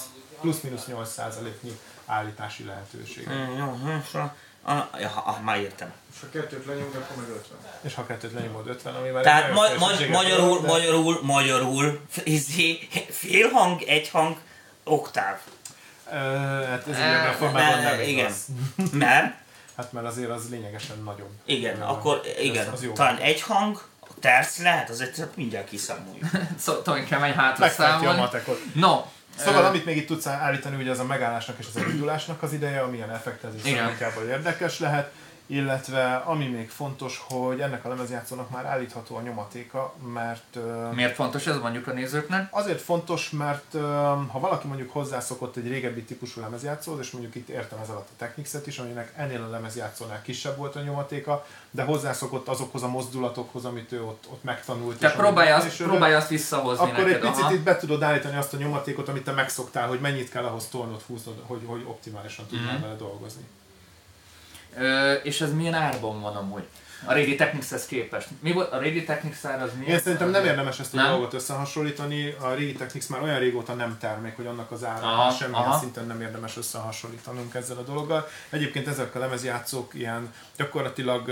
plusz-minusz 0.47 0.85
8 0.85 1.09
százaléknyi 1.11 1.79
állítási 2.05 2.63
lehetőség. 2.65 3.29
Mm, 3.29 3.57
jó, 3.57 3.65
hm, 3.83 3.89
so- 4.11 4.21
ah, 4.63 4.83
ja, 4.99 5.09
ah, 5.25 5.39
már 5.41 5.57
értem. 5.59 5.91
És 6.13 6.19
ha 6.21 6.27
kettőt 6.31 6.65
lenyomod, 6.65 6.95
akkor 6.95 7.15
meg 7.17 7.29
50. 7.35 7.57
És 7.81 7.93
ha 7.93 8.05
kettőt 8.05 8.33
lenyomod 8.33 8.67
50, 8.67 8.95
ami 8.95 9.09
már 9.09 9.23
Tehát 9.23 9.47
egy 9.47 9.53
ma, 9.53 9.61
ma, 9.79 9.87
magyarul, 10.11 10.61
de- 10.61 10.67
magyarul, 10.67 11.19
magyarul, 11.21 11.99
izé, 12.23 12.87
fél 13.09 13.49
hang, 13.49 13.81
egy 13.81 14.09
hang, 14.09 14.37
oktáv. 14.83 15.37
Ö, 16.11 16.15
hát 16.69 16.87
ez 16.87 16.97
ilyen 16.97 17.27
a 17.27 17.31
formában 17.31 17.81
Ne, 17.81 17.89
nem 17.91 17.99
igen. 18.01 18.31
Mert, 18.91 19.41
Hát 19.77 19.91
mert 19.91 20.05
azért 20.05 20.29
az 20.29 20.49
lényegesen 20.49 20.97
nagyobb. 21.03 21.29
igen, 21.45 21.81
Ö, 21.81 21.83
akkor 21.83 22.21
igen, 22.41 22.67
Az, 22.67 22.73
az 22.73 22.83
jó. 22.83 22.93
talán 22.93 23.17
egy 23.17 23.41
hang, 23.41 23.81
terc 24.19 24.57
lehet, 24.57 24.89
azért 24.89 25.15
csak 25.15 25.35
mindjárt 25.35 25.69
kiszámoljuk. 25.69 26.25
Szoktam, 26.59 26.93
hogy 26.97 27.07
kemény 27.07 27.33
hátra 27.33 27.65
Megfejti 27.65 27.91
a 27.93 27.97
számolni. 27.97 28.19
matekot. 28.19 28.59
No, 28.73 29.01
Szóval 29.35 29.65
amit 29.65 29.85
még 29.85 29.97
itt 29.97 30.07
tudsz 30.07 30.27
állítani, 30.27 30.75
ugye 30.75 30.91
az 30.91 30.99
a 30.99 31.03
megállásnak 31.03 31.55
és 31.59 31.65
az 31.73 31.81
elindulásnak 31.81 32.43
az 32.43 32.53
ideje, 32.53 32.81
ami 32.81 32.95
ilyen 32.95 33.11
effektezés 33.11 33.61
szempontjából 33.61 34.23
érdekes 34.23 34.79
lehet, 34.79 35.11
illetve 35.53 36.15
ami 36.15 36.47
még 36.47 36.69
fontos, 36.69 37.23
hogy 37.29 37.59
ennek 37.61 37.85
a 37.85 37.89
lemezjátszónak 37.89 38.49
már 38.49 38.65
állítható 38.65 39.15
a 39.15 39.21
nyomatéka, 39.21 39.93
mert 40.13 40.57
miért 40.93 41.15
fontos 41.15 41.47
ez 41.47 41.57
mondjuk 41.57 41.87
a 41.87 41.91
nézőknek? 41.91 42.47
Azért 42.51 42.81
fontos, 42.81 43.29
mert 43.29 43.73
ha 44.31 44.39
valaki 44.39 44.67
mondjuk 44.67 44.91
hozzászokott 44.91 45.55
egy 45.55 45.67
régebbi 45.67 46.03
típusú 46.03 46.41
lemezjátszóhoz, 46.41 46.99
és 46.99 47.11
mondjuk 47.11 47.35
itt 47.35 47.49
értem 47.49 47.79
ez 47.79 47.89
alatt 47.89 48.07
a 48.09 48.13
Technics-et 48.17 48.67
is, 48.67 48.77
aminek 48.77 49.13
ennél 49.15 49.41
a 49.43 49.49
lemezjátszónál 49.49 50.21
kisebb 50.21 50.57
volt 50.57 50.75
a 50.75 50.81
nyomatéka, 50.81 51.45
de 51.71 51.83
hozzászokott 51.83 52.47
azokhoz 52.47 52.83
a 52.83 52.87
mozdulatokhoz, 52.87 53.65
amit 53.65 53.91
ő 53.91 54.03
ott, 54.03 54.23
ott 54.29 54.43
megtanult. 54.43 54.97
Tehát 54.97 55.15
és 55.15 55.21
próbálja 55.21 55.55
azt, 55.55 55.77
próbálja 55.83 56.17
azt 56.17 56.27
visszahozni 56.29 56.83
akkor 56.85 57.03
neked. 57.03 57.13
egy 57.13 57.19
picit 57.29 57.43
aha. 57.43 57.53
itt 57.53 57.63
be 57.63 57.77
tudod 57.77 58.03
állítani 58.03 58.37
azt 58.37 58.53
a 58.53 58.57
nyomatékot, 58.57 59.07
amit 59.07 59.23
te 59.23 59.31
megszoktál, 59.31 59.87
hogy 59.87 59.99
mennyit 59.99 60.29
kell 60.29 60.43
ahhoz 60.43 60.65
tolnod, 60.67 61.01
húznod, 61.07 61.35
hogy, 61.45 61.61
hogy 61.65 61.83
optimálisan 61.87 62.45
tudnál 62.45 62.73
Mhm. 62.73 62.81
vele 62.81 62.95
dolgozni. 62.95 63.43
Ö, 64.77 65.13
és 65.13 65.41
ez 65.41 65.53
milyen 65.53 65.73
árban 65.73 66.21
van 66.21 66.35
amúgy? 66.35 66.63
A 67.05 67.13
régi 67.13 67.35
Technicshez 67.35 67.85
képest. 67.85 68.27
Mi 68.39 68.51
volt 68.51 68.71
a 68.71 68.77
régi 68.77 69.03
Technics 69.03 69.35
az 69.43 69.71
milyen? 69.77 69.93
Én 69.93 69.99
szerintem 69.99 70.29
nem 70.29 70.45
érdemes 70.45 70.79
ezt 70.79 70.93
a 70.93 70.97
Nem? 70.97 71.09
dolgot 71.09 71.33
összehasonlítani. 71.33 72.35
A 72.41 72.53
régi 72.53 72.73
Technics 72.73 73.09
már 73.09 73.21
olyan 73.21 73.39
régóta 73.39 73.73
nem 73.73 73.97
termék, 73.99 74.35
hogy 74.35 74.45
annak 74.45 74.71
az 74.71 74.83
ára 74.83 75.07
Aha, 75.07 75.31
semmilyen 75.31 75.63
aha. 75.63 75.79
szinten 75.79 76.05
nem 76.05 76.21
érdemes 76.21 76.57
összehasonlítanunk 76.57 77.53
ezzel 77.55 77.77
a 77.77 77.81
dologgal. 77.81 78.27
Egyébként 78.49 78.87
ezek 78.87 79.15
a 79.15 79.19
lemezjátszók 79.19 79.93
ilyen 79.93 80.33
gyakorlatilag, 80.57 81.29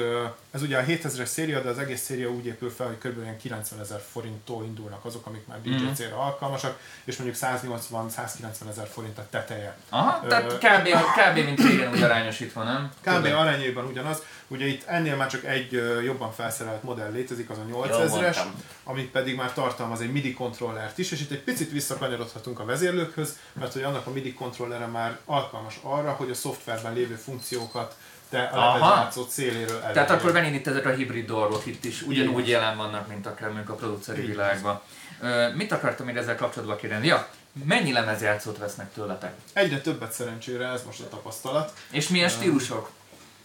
ez 0.51 0.61
ugye 0.61 0.77
a 0.77 0.83
7000-es 0.83 1.25
széria, 1.25 1.61
de 1.61 1.69
az 1.69 1.77
egész 1.77 2.01
széria 2.01 2.29
úgy 2.29 2.45
épül 2.45 2.69
fel, 2.69 2.87
hogy 2.87 2.97
kb. 2.97 3.21
ilyen 3.21 3.37
90 3.37 3.79
ezer 3.79 4.01
forinttól 4.11 4.65
indulnak 4.65 5.05
azok, 5.05 5.25
amik 5.25 5.47
már 5.47 5.61
DJ 5.61 5.93
célra 5.93 6.17
alkalmasak, 6.17 6.79
és 7.03 7.17
mondjuk 7.17 7.39
180-190 7.41 8.69
ezer 8.69 8.87
forint 8.87 9.17
a 9.17 9.27
teteje. 9.29 9.77
Aha, 9.89 10.27
tehát 10.27 10.57
kb. 10.57 10.87
kb. 10.87 11.45
mint 11.45 11.59
régen 11.59 11.91
úgy 11.91 12.01
arányosítva, 12.01 12.63
nem? 12.63 12.91
Kb. 13.01 13.25
Arányaiban 13.25 13.85
ugyanaz. 13.85 14.23
Ugye 14.47 14.65
itt 14.65 14.87
ennél 14.87 15.15
már 15.15 15.29
csak 15.29 15.45
egy 15.45 15.71
jobban 16.03 16.31
felszerelt 16.31 16.83
modell 16.83 17.11
létezik, 17.11 17.49
az 17.49 17.57
a 17.57 17.65
Jól 17.69 17.87
8000-es, 17.89 18.09
mondtam. 18.09 18.63
amit 18.83 19.11
pedig 19.11 19.35
már 19.35 19.53
tartalmaz 19.53 20.01
egy 20.01 20.11
MIDI 20.11 20.33
kontrollert 20.33 20.97
is, 20.97 21.11
és 21.11 21.21
itt 21.21 21.31
egy 21.31 21.43
picit 21.43 21.71
visszakanyarodhatunk 21.71 22.59
a 22.59 22.65
vezérlőkhöz, 22.65 23.37
mert 23.53 23.73
hogy 23.73 23.83
annak 23.83 24.07
a 24.07 24.11
MIDI 24.11 24.33
kontrollere 24.33 24.85
már 24.85 25.19
alkalmas 25.25 25.79
arra, 25.81 26.11
hogy 26.11 26.29
a 26.29 26.33
szoftverben 26.33 26.93
lévő 26.93 27.15
funkciókat 27.15 27.95
te 28.31 28.43
a 28.43 28.73
lemezjátszó 28.73 29.23
céléről 29.23 29.81
elérjél. 29.81 29.93
Tehát 29.93 30.09
akkor 30.09 30.35
ezek 30.67 30.85
a 30.85 30.89
hibrid 30.89 31.25
dolgok 31.25 31.65
itt 31.65 31.85
is 31.85 32.01
ugyanúgy 32.01 32.47
jelen 32.47 32.77
vannak, 32.77 33.07
mint 33.07 33.25
akár 33.25 33.47
mondjuk 33.49 33.69
a 33.69 33.73
produceri 33.75 34.25
világban. 34.25 34.81
Ö, 35.21 35.53
mit 35.53 35.71
akartam 35.71 36.05
még 36.05 36.15
ezzel 36.15 36.35
kapcsolatban 36.35 36.77
kérdezni? 36.77 37.07
Ja, 37.07 37.27
mennyi 37.65 37.91
lemezjátszót 37.91 38.57
vesznek 38.57 38.93
tőletek? 38.93 39.33
Egyre 39.53 39.81
többet 39.81 40.11
szerencsére, 40.11 40.67
ez 40.67 40.83
most 40.85 40.99
a 40.99 41.09
tapasztalat. 41.09 41.73
És 41.89 42.07
milyen 42.07 42.29
stílusok? 42.29 42.89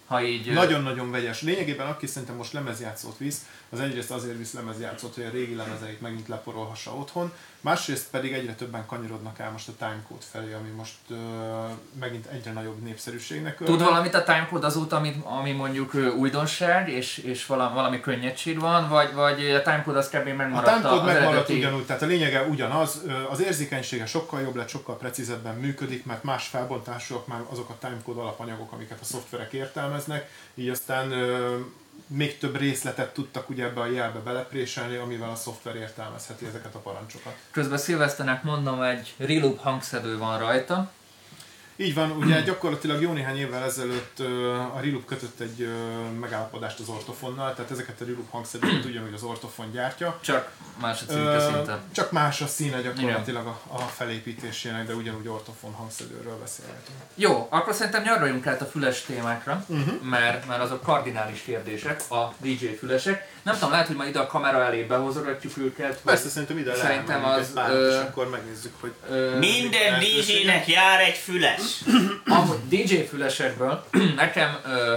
Ha 0.06 0.22
így... 0.22 0.52
Nagyon-nagyon 0.52 1.10
vegyes. 1.10 1.42
Lényegében 1.42 1.86
aki 1.86 2.06
szerintem 2.06 2.36
most 2.36 2.52
lemezjátszót 2.52 3.18
visz, 3.18 3.46
az 3.70 3.80
egyrészt 3.80 4.10
azért 4.10 4.36
visz 4.36 4.52
lemezjátszót, 4.52 5.14
hogy 5.14 5.24
a 5.24 5.30
régi 5.30 5.54
lemezeit 5.54 6.00
megint 6.00 6.28
leporolhassa 6.28 6.94
otthon, 6.94 7.32
másrészt 7.60 8.10
pedig 8.10 8.32
egyre 8.32 8.54
többen 8.54 8.86
kanyarodnak 8.86 9.38
el 9.38 9.50
most 9.50 9.68
a 9.68 9.72
timecode 9.78 10.24
felé, 10.30 10.52
ami 10.52 10.68
most 10.76 10.94
ö, 11.08 11.14
megint 12.00 12.26
egyre 12.26 12.52
nagyobb 12.52 12.82
népszerűségnek 12.82 13.56
Tud 13.56 13.68
örvend. 13.68 13.88
valamit 13.88 14.14
a 14.14 14.22
timecode 14.22 14.66
azóta, 14.66 14.96
amit, 14.96 15.24
ami 15.24 15.52
mondjuk 15.52 15.94
ö, 15.94 16.10
újdonság, 16.10 16.88
és, 16.88 17.18
és 17.18 17.46
valami, 17.46 17.74
valami 17.74 18.00
könnyedség 18.00 18.60
van, 18.60 18.88
vagy, 18.88 19.14
vagy 19.14 19.50
a 19.50 19.62
timecode 19.62 19.98
az 19.98 20.08
kb. 20.08 20.28
A 20.28 20.34
megmaradt 20.34 20.66
timecode 20.66 21.00
az 21.00 21.06
megmaradt 21.06 21.32
eredeti... 21.32 21.56
ugyanúgy, 21.56 21.86
tehát 21.86 22.02
a 22.02 22.06
lényege 22.06 22.42
ugyanaz, 22.42 23.02
az 23.30 23.42
érzékenysége 23.42 24.06
sokkal 24.06 24.40
jobb 24.40 24.56
lett, 24.56 24.68
sokkal 24.68 24.96
precízebben 24.96 25.54
működik, 25.54 26.04
mert 26.04 26.22
más 26.22 26.46
felbontásúak 26.46 27.26
már 27.26 27.40
azok 27.50 27.68
a 27.68 27.76
timecode 27.78 28.20
alapanyagok, 28.20 28.72
amiket 28.72 29.00
a 29.00 29.04
szoftverek 29.04 29.52
értelmeznek, 29.96 30.30
így 30.54 30.68
aztán 30.68 31.10
ö, 31.10 31.58
még 32.06 32.38
több 32.38 32.56
részletet 32.56 33.14
tudtak 33.14 33.48
ugye 33.50 33.64
ebbe 33.64 33.80
a 33.80 33.86
jelbe 33.86 34.18
belepréselni, 34.18 34.96
amivel 34.96 35.30
a 35.30 35.34
szoftver 35.34 35.76
értelmezheti 35.76 36.46
ezeket 36.46 36.74
a 36.74 36.78
parancsokat. 36.78 37.34
Közben 37.50 37.78
Szilveszternek 37.78 38.42
mondom, 38.42 38.82
egy 38.82 39.14
reloop 39.16 39.58
hangszedő 39.58 40.18
van 40.18 40.38
rajta. 40.38 40.90
Így 41.76 41.94
van, 41.94 42.10
ugye 42.10 42.40
gyakorlatilag 42.40 43.00
jó 43.00 43.12
néhány 43.12 43.38
évvel 43.38 43.64
ezelőtt 43.64 44.18
a 44.74 44.80
Reloop 44.80 45.04
kötött 45.04 45.40
egy 45.40 45.68
megállapodást 46.20 46.78
az 46.78 46.88
Ortofonnal, 46.88 47.54
tehát 47.54 47.70
ezeket 47.70 48.00
a 48.00 48.04
Reloop 48.04 48.30
hangszedőket 48.30 48.84
ugyanúgy 48.90 49.14
az 49.14 49.22
Ortofon 49.22 49.70
gyártja. 49.72 50.18
Csak 50.20 50.50
más 50.80 51.02
a 51.08 51.12
Ö, 51.12 51.38
szinte. 51.52 51.78
csak 51.92 52.10
más 52.10 52.40
a 52.40 52.46
színe 52.46 52.80
gyakorlatilag 52.80 53.46
a, 53.46 53.60
a 53.66 53.78
felépítésének, 53.78 54.86
de 54.86 54.94
ugyanúgy 54.94 55.28
ortofon 55.28 55.72
hangszedőről 55.72 56.38
beszélgetünk. 56.40 56.98
Jó, 57.14 57.46
akkor 57.50 57.74
szerintem 57.74 58.02
nyaraljunk 58.02 58.46
át 58.46 58.60
a 58.60 58.64
füles 58.64 59.02
témákra, 59.02 59.64
uh-huh. 59.66 60.02
mert, 60.02 60.46
mert 60.46 60.62
azok 60.62 60.82
kardinális 60.82 61.42
kérdések, 61.42 62.10
a 62.10 62.34
DJ 62.38 62.66
fülesek. 62.66 63.34
Nem 63.42 63.54
tudom, 63.54 63.70
lehet, 63.70 63.86
hogy 63.86 63.96
majd 63.96 64.08
ide 64.08 64.18
a 64.18 64.26
kamera 64.26 64.62
elé 64.62 64.82
behozogatjuk 64.82 65.56
őket. 65.56 66.00
Persze, 66.04 66.28
szerintem 66.28 66.58
ide 66.58 66.74
Szerintem 66.74 67.24
az, 67.24 67.38
egy 67.38 67.52
párat, 67.54 67.74
ö, 67.74 67.88
és 67.88 67.96
akkor 68.08 68.30
megnézzük, 68.30 68.72
hogy 68.80 68.92
Ö, 69.08 69.38
Minden. 69.38 70.00
DJ-nek 70.00 70.66
jár 70.66 71.00
egy 71.00 71.16
füles. 71.16 71.60
Amúgy 72.26 72.68
DJ 72.68 72.94
fülesekből 72.96 73.84
nekem 74.16 74.56
ö, 74.66 74.96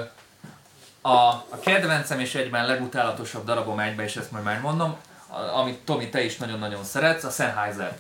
a, 1.02 1.18
a 1.50 1.60
kedvencem 1.64 2.20
és 2.20 2.36
egyben 2.36 2.66
legutálatosabb 2.66 3.46
darabom 3.46 3.80
egybe, 3.80 4.04
és 4.04 4.16
ezt 4.16 4.32
majd 4.32 4.44
már 4.44 4.60
mondom, 4.62 4.96
a, 5.28 5.58
amit 5.58 5.78
Tomi 5.80 6.10
te 6.10 6.24
is 6.24 6.38
nagyon-nagyon 6.38 6.84
szeretsz, 6.84 7.24
a 7.24 7.30
Sennheiser. 7.30 7.98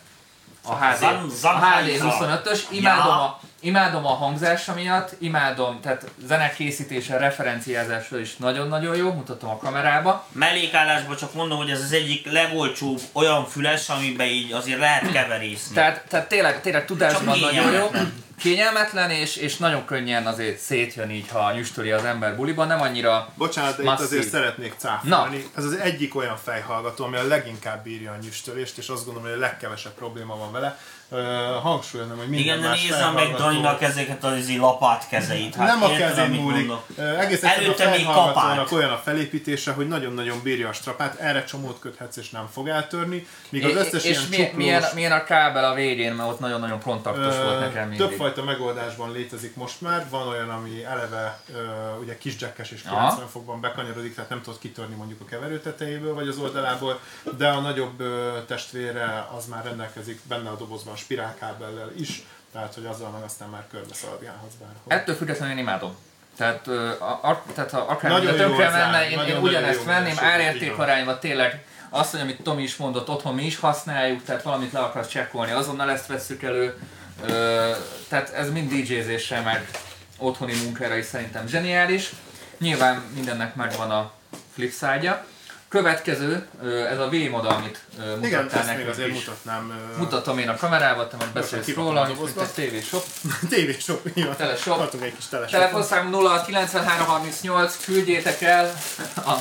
A 0.63 0.75
HD, 0.75 0.97
Zan- 0.97 1.31
a 1.31 1.35
Sennheiser. 1.41 2.07
HD25-ös, 2.07 2.59
imádom, 2.69 3.05
Ja. 3.05 3.21
a, 3.23 3.39
imádom 3.59 4.05
a 4.05 4.13
hangzása 4.13 4.73
miatt, 4.73 5.15
imádom, 5.19 5.79
tehát 5.81 6.05
zenek 6.25 6.55
készítése, 6.55 7.17
referenciázásra 7.17 8.19
is 8.19 8.35
nagyon-nagyon 8.35 8.95
jó, 8.95 9.13
mutatom 9.13 9.49
a 9.49 9.57
kamerába. 9.57 10.27
Mellékállásban 10.31 11.15
csak 11.15 11.33
mondom, 11.33 11.57
hogy 11.57 11.69
ez 11.69 11.81
az 11.81 11.91
egyik 11.91 12.31
legolcsóbb 12.31 12.99
olyan 13.11 13.45
füles, 13.45 13.89
amiben 13.89 14.27
így 14.27 14.51
azért 14.51 14.79
lehet 14.79 15.11
keverészni. 15.11 15.75
Tehát, 15.75 16.03
tehát 16.07 16.27
tényleg, 16.27 16.61
tényleg 16.61 16.85
tudásban 16.85 17.39
nagyon 17.39 17.71
jó. 17.71 17.91
kényelmetlen. 18.39 19.09
És, 19.09 19.35
és 19.35 19.57
nagyon 19.57 19.85
könnyen 19.85 20.25
azért 20.25 20.59
szétjön 20.59 21.09
így, 21.09 21.27
ha 21.29 21.51
nyüstöli 21.51 21.91
az 21.91 22.03
ember 22.03 22.35
buliban, 22.35 22.67
nem 22.67 22.81
annyira 22.81 23.33
Bocsánat, 23.35 23.77
de 23.77 23.83
Masszív. 23.83 24.05
itt 24.05 24.11
azért 24.11 24.29
szeretnék 24.29 24.73
cáfolni. 24.77 25.45
Ez 25.55 25.63
az 25.63 25.75
egyik 25.75 26.15
olyan 26.15 26.37
fejhallgató, 26.43 27.05
ami 27.05 27.17
a 27.17 27.27
leginkább 27.27 27.83
bírja 27.83 28.11
a 28.11 28.17
nyüstölést, 28.21 28.77
és 28.77 28.87
azt 28.87 29.05
gondolom, 29.05 29.29
hogy 29.29 29.37
a 29.37 29.41
legkevesebb 29.41 29.93
probléma 29.93 30.37
van 30.37 30.51
vele. 30.51 30.79
Uh, 31.11 31.19
hangsúlyozom, 31.61 32.17
hogy 32.17 32.27
minden 32.27 32.57
Igen, 32.57 32.61
de 32.61 32.69
nézzem 32.69 33.13
meg 33.13 33.35
Daninak 33.35 33.81
ezeket 33.81 34.23
az 34.23 34.37
izi 34.37 34.57
lapát 34.57 35.07
kezeit. 35.07 35.55
Hát 35.55 35.67
nem 35.67 35.83
a 35.83 35.95
kezén 35.97 36.29
múlik. 36.29 36.71
Ö, 36.97 37.17
Egész 37.17 37.43
Előtte 37.43 37.89
még 37.89 38.05
kapált. 38.05 38.71
olyan 38.71 38.91
a 38.91 38.97
felépítése, 38.97 39.71
hogy 39.71 39.87
nagyon-nagyon 39.87 40.39
bírja 40.43 40.69
a 40.69 40.73
strapát, 40.73 41.19
erre 41.19 41.43
csomót 41.43 41.79
köthetsz 41.79 42.17
és 42.17 42.29
nem 42.29 42.49
fog 42.51 42.67
eltörni, 42.67 43.27
míg 43.49 43.65
az 43.65 43.75
összes 43.75 44.03
és 44.03 44.09
ilyen 44.09 44.23
milyen, 44.29 44.47
csuklós, 44.49 44.63
milyen, 44.63 44.83
milyen, 44.93 45.11
a 45.11 45.23
kábel 45.23 45.65
a 45.65 45.73
végén, 45.73 46.13
mert 46.13 46.29
ott 46.29 46.39
nagyon-nagyon 46.39 46.81
kontaktos 46.81 47.35
volt 47.37 47.59
nekem 47.59 47.87
mindig. 47.87 48.07
Többfajta 48.07 48.43
megoldásban 48.43 49.11
létezik 49.11 49.55
most 49.55 49.81
már, 49.81 50.05
van 50.09 50.27
olyan, 50.27 50.49
ami 50.49 50.83
eleve 50.83 51.39
ö, 51.53 51.59
ugye 52.01 52.17
kis 52.17 52.35
jackes 52.39 52.71
és 52.71 52.83
Aha. 52.85 52.99
90 52.99 53.27
fokban 53.27 53.61
bekanyarodik, 53.61 54.15
tehát 54.15 54.29
nem 54.29 54.41
tudod 54.41 54.59
kitorni 54.59 54.95
mondjuk 54.95 55.21
a 55.21 55.25
keverő 55.25 55.59
tetejéből 55.59 56.13
vagy 56.13 56.27
az 56.27 56.37
oldalából, 56.37 56.99
de 57.37 57.47
a 57.47 57.59
nagyobb 57.59 58.03
testvére 58.47 59.27
az 59.37 59.45
már 59.45 59.63
rendelkezik 59.63 60.19
benne 60.27 60.49
a 60.49 60.55
dobozban 60.55 60.97
spirálkábellel 60.99 61.91
is, 61.97 62.23
tehát 62.51 62.73
hogy 62.73 62.85
azzal 62.85 63.09
meg 63.09 63.23
aztán 63.23 63.49
már 63.49 63.63
körbe 63.71 63.93
szaladgálhatsz 63.93 64.53
bárhol. 64.59 64.83
Ettől 64.87 65.15
függetlenül 65.15 65.53
én 65.53 65.61
imádom. 65.61 65.95
Tehát, 66.37 66.67
a, 66.67 67.19
a, 67.23 67.43
tehát 67.53 67.71
ha 67.71 67.79
akár 67.79 68.11
Nagyon 68.11 68.31
nagyon 68.31 68.47
tönkre 68.47 68.69
menne, 68.69 69.03
én, 69.03 69.09
én 69.09 69.15
nagyon-nagyon 69.15 69.49
ugyanezt 69.49 69.83
venném, 69.83 70.01
minőség, 70.01 70.23
így 70.23 70.29
árérték 70.29 70.75
van. 70.75 70.79
arányban 70.79 71.19
tényleg 71.19 71.65
azt, 71.89 72.11
hogy 72.11 72.19
amit 72.19 72.41
Tomi 72.41 72.63
is 72.63 72.75
mondott, 72.75 73.09
otthon 73.09 73.35
mi 73.35 73.45
is 73.45 73.59
használjuk, 73.59 74.23
tehát 74.23 74.41
valamit 74.41 74.71
le 74.71 74.79
akarsz 74.79 75.07
csekkolni, 75.07 75.51
azonnal 75.51 75.91
ezt 75.91 76.07
vesszük 76.07 76.43
elő. 76.43 76.79
Ö, 77.25 77.71
tehát 78.07 78.29
ez 78.29 78.51
mind 78.51 78.71
DJ-zésre, 78.71 79.41
meg 79.41 79.69
otthoni 80.17 80.53
munkára 80.63 80.95
is 80.95 81.05
szerintem 81.05 81.47
zseniális. 81.47 82.11
Nyilván 82.57 83.03
mindennek 83.15 83.55
megvan 83.55 83.91
a 83.91 84.11
flip 84.53 84.73
side-ja. 84.73 85.25
Következő, 85.69 86.47
ez 86.91 86.99
a 86.99 87.09
V-mod, 87.09 87.45
amit 87.45 87.79
Igen, 88.23 88.43
mutattál 88.43 88.65
még 88.65 88.71
nekünk 88.71 88.89
azért 88.89 89.09
is. 89.09 89.13
mutatnám. 89.13 89.93
Mutatom 89.97 90.37
én 90.37 90.49
a 90.49 90.55
kamerába, 90.55 91.07
te 91.07 91.15
majd 91.17 91.29
beszélsz 91.31 91.73
róla, 91.73 92.01
a 92.01 92.07
mint 92.07 92.39
egy 92.41 92.49
tévésop. 92.49 93.03
Tévésop, 93.49 94.07
így 94.13 94.25
van. 94.25 94.35
Teleshop. 94.35 94.77
Tartunk 94.77 95.03
egy 95.03 95.15
kis 95.15 95.25
teleshop. 95.27 95.59
Telefonszám 95.59 96.09
0 96.09 96.41
9338, 96.45 97.77
küldjétek 97.85 98.41
el 98.41 98.73
a 99.15 99.33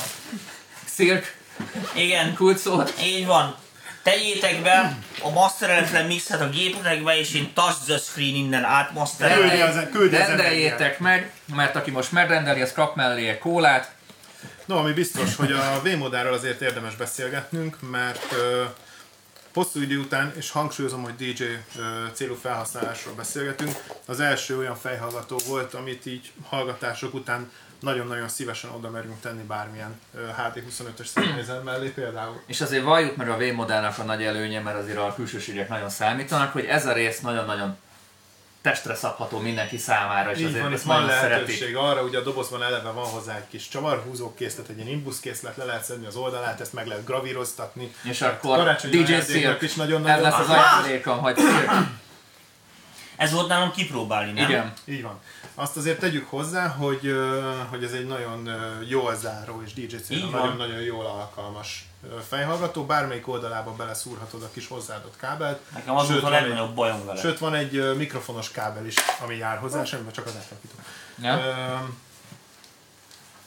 Szirk 0.85 1.35
Igen, 1.95 2.33
kulcsszót. 2.35 2.93
így 3.03 3.25
van. 3.25 3.55
tegyétek 4.03 4.61
be 4.61 4.97
a 5.21 5.29
masterelflen 5.29 6.05
mixet 6.05 6.41
a 6.41 6.49
gépetekbe, 6.49 7.19
és 7.19 7.33
én 7.33 7.53
touch 7.53 7.77
the 7.85 7.97
screen 7.97 8.35
innen 8.35 8.63
küldje 9.91 10.21
az 10.21 10.27
Rendeljétek 10.27 10.99
meg, 10.99 11.31
mert 11.55 11.75
aki 11.75 11.91
most 11.91 12.11
megrendeli, 12.11 12.61
az 12.61 12.73
kap 12.73 12.95
mellé 12.95 13.27
egy 13.27 13.37
kólát. 13.39 13.97
No, 14.69 14.77
ami 14.77 14.93
biztos, 14.93 15.35
hogy 15.35 15.51
a 15.51 15.81
V-modáról 15.83 16.33
azért 16.33 16.61
érdemes 16.61 16.95
beszélgetnünk, 16.95 17.77
mert 17.91 18.31
ö, 18.31 18.63
hosszú 19.53 19.81
idő 19.81 19.99
után, 19.99 20.33
és 20.35 20.51
hangsúlyozom, 20.51 21.03
hogy 21.03 21.15
DJ 21.15 21.43
célú 22.13 22.35
felhasználásról 22.35 23.13
beszélgetünk, 23.13 23.71
az 24.05 24.19
első 24.19 24.57
olyan 24.57 24.75
fejhallgató 24.75 25.39
volt, 25.47 25.73
amit 25.73 26.05
így 26.05 26.31
hallgatások 26.49 27.13
után 27.13 27.51
nagyon-nagyon 27.79 28.27
szívesen 28.27 28.69
oda 28.69 28.89
merünk 28.89 29.21
tenni 29.21 29.43
bármilyen 29.43 29.99
ö, 30.15 30.19
HD25-ös 30.37 31.07
Sennheiser 31.13 31.63
mellé 31.63 31.87
például. 31.87 32.41
És 32.45 32.61
azért 32.61 32.83
valljuk 32.83 33.15
meg 33.15 33.29
a 33.29 33.37
V-modellnak 33.37 33.97
a 33.97 34.03
nagy 34.03 34.23
előnye, 34.23 34.59
mert 34.59 34.77
azért 34.77 34.97
a 34.97 35.13
külsőségek 35.15 35.69
nagyon 35.69 35.89
számítanak, 35.89 36.51
hogy 36.51 36.65
ez 36.65 36.85
a 36.85 36.93
rész 36.93 37.19
nagyon-nagyon 37.19 37.77
testre 38.61 38.95
szabható 38.95 39.37
mindenki 39.39 39.77
számára, 39.77 40.31
és 40.31 40.39
Így 40.39 40.45
azért 40.45 40.61
van, 40.61 40.73
ezt 40.73 40.83
van 40.83 41.09
szeretik. 41.09 41.29
lehetőség 41.29 41.75
arra, 41.75 42.01
ugye 42.03 42.17
a 42.17 42.21
dobozban 42.21 42.63
eleve 42.63 42.89
van 42.89 43.05
hozzá 43.05 43.35
egy 43.35 43.47
kis 43.49 43.67
csavarhúzó 43.67 44.33
készlet, 44.33 44.69
egy 44.69 44.75
ilyen 44.77 44.89
imbusz 44.89 45.19
készlet, 45.19 45.57
le 45.57 45.63
lehet 45.63 45.83
szedni 45.83 46.05
az 46.05 46.15
oldalát, 46.15 46.61
ezt 46.61 46.73
meg 46.73 46.87
lehet 46.87 47.05
gravíroztatni. 47.05 47.93
És 48.03 48.21
akkor 48.21 48.75
DJ 48.89 49.13
Silk, 49.27 49.61
is 49.61 49.73
nagyon 49.73 50.07
ez 50.07 50.21
lesz 50.21 50.39
az 50.39 50.49
ajándékom, 50.49 51.17
hogy. 51.17 51.37
Ez 53.19 53.31
volt 53.31 53.47
nálam 53.47 53.71
kipróbálni, 53.71 54.31
nem? 54.31 54.49
Igen. 54.49 54.73
Így 54.85 55.01
van. 55.01 55.19
Azt 55.55 55.77
azért 55.77 55.99
tegyük 55.99 56.29
hozzá, 56.29 56.67
hogy, 56.67 57.15
hogy 57.69 57.83
ez 57.83 57.91
egy 57.91 58.07
nagyon 58.07 58.49
jól 58.87 59.15
záró 59.15 59.61
és 59.65 59.73
DJ 59.73 59.95
nagyon-nagyon 60.31 60.81
jól 60.81 61.05
alkalmas 61.05 61.87
fejhallgató. 62.27 62.85
Bármelyik 62.85 63.27
oldalába 63.27 63.71
beleszúrhatod 63.71 64.43
a 64.43 64.49
kis 64.53 64.67
hozzáadott 64.67 65.17
kábelt. 65.17 65.59
Nekem 65.73 65.95
az 65.95 66.07
volt 66.07 66.19
a 66.19 66.21
van 66.21 66.33
egy- 66.33 66.41
legnagyobb 66.41 66.75
bajom 66.75 67.05
vele. 67.05 67.19
Sőt, 67.19 67.39
van 67.39 67.53
egy 67.55 67.95
mikrofonos 67.97 68.51
kábel 68.51 68.85
is, 68.85 68.95
ami 69.23 69.35
jár 69.35 69.57
hozzá, 69.57 69.83
semmiben 69.83 70.13
csak 70.13 70.25
az. 70.25 70.33
Öm, 71.23 71.97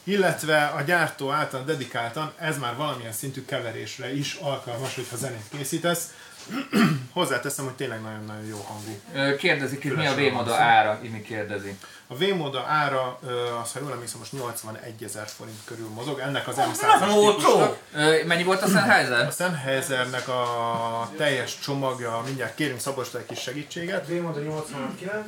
illetve 0.03 0.65
a 0.65 0.81
gyártó 0.81 1.31
által 1.31 1.63
dedikáltan 1.63 2.31
ez 2.37 2.57
már 2.59 2.75
valamilyen 2.75 3.11
szintű 3.11 3.45
keverésre 3.45 4.15
is 4.15 4.33
alkalmas, 4.41 4.95
hogyha 4.95 5.15
zenét 5.15 5.45
készítesz. 5.57 6.13
Hozzáteszem, 7.13 7.65
hogy 7.65 7.73
tényleg 7.73 8.01
nagyon-nagyon 8.01 8.45
jó 8.45 8.65
hangú. 8.67 8.99
Kérdezik 9.37 9.83
itt, 9.83 9.95
mi 9.95 10.05
a 10.07 10.15
van 10.15 10.51
ára, 10.51 10.99
Imi 11.01 11.21
kérdezi. 11.21 11.77
A 12.07 12.15
V-moda 12.15 12.65
ára, 12.67 13.19
az, 13.63 13.71
ha 13.73 13.79
jól 13.79 13.91
emlékszem, 13.91 14.19
most 14.19 14.31
81 14.31 15.03
ezer 15.03 15.27
forint 15.27 15.57
körül 15.65 15.87
mozog. 15.87 16.19
Ennek 16.19 16.47
az 16.47 16.55
M100-as 16.57 16.99
Nem 16.99 17.11
olcsó! 17.17 17.37
típusnak. 17.37 17.77
Ö, 17.93 18.23
Mennyi 18.25 18.43
volt 18.43 18.61
a 18.61 18.65
A 18.65 18.69
Sennheiser? 18.69 19.31
Sennheisernek 19.31 20.27
a 20.27 21.09
teljes 21.17 21.59
csomagja, 21.59 22.21
mindjárt 22.25 22.55
kérünk 22.55 22.79
Szabostól 22.79 23.19
egy 23.19 23.25
kis 23.25 23.39
segítséget. 23.39 24.07
V-moda 24.07 24.39
89, 24.39 25.25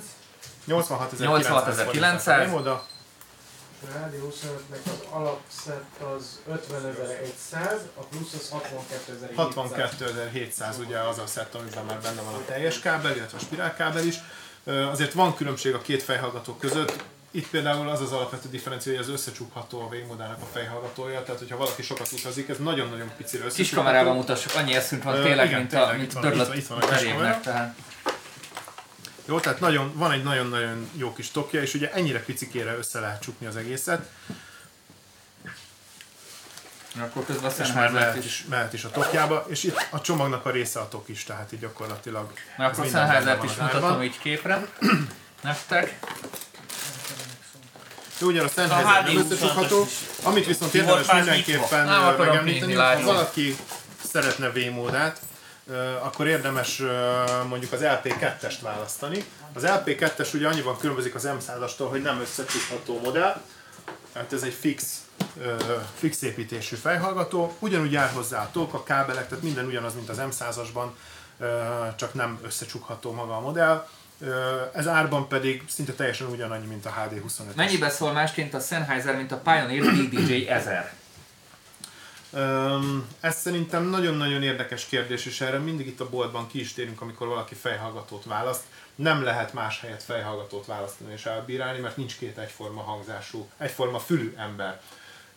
86.900 0.67 1.07
86.900. 1.19 2.45
forint 2.45 2.85
a 3.85 3.91
V-moda. 3.91 3.99
a 3.99 3.99
Rádió 3.99 4.31
25-nek 4.31 4.83
az 4.85 5.07
alapszett 5.09 6.01
az 6.15 6.39
50.100, 6.51 7.79
a 7.95 8.01
plusz 8.01 8.33
az 8.33 8.53
62.700. 9.37 9.37
62.700 9.37 10.85
ugye 10.87 10.99
az 10.99 11.17
a 11.17 11.27
szett, 11.27 11.55
amiben 11.55 11.85
már 11.85 11.99
benne 11.99 12.21
van 12.21 12.33
a 12.33 12.45
teljes 12.45 12.79
kábel, 12.79 13.15
illetve 13.15 13.37
a 13.37 13.41
spirálkábel 13.41 14.05
is. 14.05 14.15
Azért 14.91 15.13
van 15.13 15.35
különbség 15.35 15.73
a 15.73 15.81
két 15.81 16.03
fejhallgató 16.03 16.53
között. 16.55 17.03
Itt 17.31 17.49
például 17.49 17.89
az 17.89 18.01
az 18.01 18.11
alapvető 18.11 18.49
differencia, 18.49 18.91
hogy 18.91 19.01
az 19.01 19.09
összecsukható 19.09 19.79
a 19.81 19.87
V-modának 19.87 20.41
a 20.41 20.45
fejhallgatója, 20.53 21.23
tehát 21.23 21.39
hogyha 21.39 21.57
valaki 21.57 21.81
sokat 21.81 22.11
utazik, 22.11 22.49
ez 22.49 22.57
nagyon-nagyon 22.57 23.11
picire 23.17 23.43
Kis 23.43 23.51
összecsukható. 23.51 23.83
kamerában 23.83 24.15
mutassuk, 24.15 24.55
annyi 24.55 24.75
eszünk 24.75 25.03
van 25.03 25.21
tényleg, 25.21 25.45
igen, 25.45 25.59
mint 25.59 25.73
a 25.73 25.77
tényleg, 25.77 25.97
mint 25.97 26.11
itt 26.11 26.19
van, 26.19 26.33
itt 26.33 26.37
van, 26.47 26.57
itt 26.57 26.67
van 26.67 26.81
a 26.81 26.87
kis 26.87 27.07
tehát. 27.43 27.75
Jó, 29.25 29.39
tehát 29.39 29.59
nagyon, 29.59 29.91
van 29.95 30.11
egy 30.11 30.23
nagyon-nagyon 30.23 30.89
jó 30.93 31.13
kis 31.13 31.31
tokja, 31.31 31.61
és 31.61 31.73
ugye 31.73 31.91
ennyire 31.91 32.23
picikére 32.23 32.77
össze 32.77 32.99
lehet 32.99 33.21
csukni 33.21 33.47
az 33.47 33.55
egészet, 33.55 34.09
Akkor 36.99 37.25
közben 37.25 37.51
a 37.51 37.61
és 37.61 37.71
már 37.73 37.91
mehet 37.91 38.25
is. 38.25 38.45
mehet 38.49 38.73
is 38.73 38.83
a 38.83 38.89
tokjába, 38.89 39.45
és 39.47 39.63
itt 39.63 39.87
a 39.89 40.01
csomagnak 40.01 40.45
a 40.45 40.49
része 40.49 40.79
a 40.79 40.87
tok 40.87 41.09
is, 41.09 41.23
tehát 41.23 41.51
így 41.51 41.59
gyakorlatilag 41.59 42.33
ez 42.57 42.65
akkor 42.65 42.85
Sennheiser-t 42.85 43.43
is 43.43 43.51
mutatom 43.55 44.01
így 44.01 44.19
képre. 44.19 44.65
Nektek. 45.43 45.99
Jó, 48.19 48.27
ugye 48.27 48.43
a 48.43 48.47
Sennheiser 48.47 49.03
nem 49.03 49.15
HD25-ös 49.15 49.31
összecsukható, 49.31 49.87
amit 50.23 50.45
viszont 50.45 50.73
érdemes 50.73 51.11
mindenképpen 51.11 51.85
Nem 51.85 52.15
megemlíteni, 52.17 52.73
ha 52.73 53.01
valaki 53.01 53.57
szeretne 54.11 54.49
V-módát, 54.49 55.19
akkor 56.01 56.27
érdemes 56.27 56.81
mondjuk 57.47 57.71
az 57.71 57.79
LP2-est 57.83 58.57
választani. 58.61 59.25
Az 59.53 59.63
LP2-es 59.65 60.33
ugye 60.33 60.47
annyiban 60.47 60.77
különbözik 60.77 61.15
az 61.15 61.27
M100-astól, 61.39 61.87
hogy 61.89 62.01
nem 62.01 62.21
összecsukható 62.21 62.99
modell, 63.03 63.41
tehát 64.13 64.33
ez 64.33 64.43
egy 64.43 64.53
fix, 64.53 65.01
fix 65.93 66.21
építésű 66.21 66.75
fejhallgató, 66.75 67.55
ugyanúgy 67.59 67.91
jár 67.91 68.09
hozzá 68.09 68.41
a 68.41 68.49
tók, 68.51 68.73
a 68.73 68.83
kábelek, 68.83 69.27
tehát 69.27 69.43
minden 69.43 69.65
ugyanaz, 69.65 69.93
mint 69.93 70.09
az 70.09 70.21
M100-asban, 70.29 70.87
ö, 71.39 71.61
csak 71.95 72.13
nem 72.13 72.39
összecsukható 72.43 73.11
maga 73.11 73.35
a 73.35 73.39
modell. 73.39 73.87
Ez 74.73 74.87
árban 74.87 75.27
pedig 75.27 75.63
szinte 75.69 75.93
teljesen 75.93 76.27
ugyanannyi, 76.27 76.65
mint 76.65 76.85
a 76.85 76.93
HD25. 76.93 77.55
Mennyibe 77.55 77.89
szól 77.89 78.11
másként 78.11 78.53
a 78.53 78.59
Sennheiser, 78.59 79.15
mint 79.15 79.31
a 79.31 79.37
Pioneer 79.37 79.83
DDJ 79.83 80.47
1000? 80.47 80.93
Öm, 82.35 83.07
ez 83.19 83.35
szerintem 83.35 83.83
nagyon-nagyon 83.89 84.43
érdekes 84.43 84.85
kérdés, 84.85 85.25
és 85.25 85.41
erre 85.41 85.57
mindig 85.57 85.87
itt 85.87 85.99
a 85.99 86.09
boltban 86.09 86.47
ki 86.47 86.59
is 86.59 86.73
térünk, 86.73 87.01
amikor 87.01 87.27
valaki 87.27 87.55
fejhallgatót 87.55 88.23
választ. 88.25 88.63
Nem 88.95 89.23
lehet 89.23 89.53
más 89.53 89.79
helyet 89.79 90.03
fejhallgatót 90.03 90.65
választani 90.65 91.13
és 91.13 91.25
elbírálni, 91.25 91.79
mert 91.79 91.97
nincs 91.97 92.17
két 92.17 92.37
egyforma 92.37 92.81
hangzású, 92.81 93.49
egyforma 93.57 93.99
fülű 93.99 94.33
ember. 94.37 94.81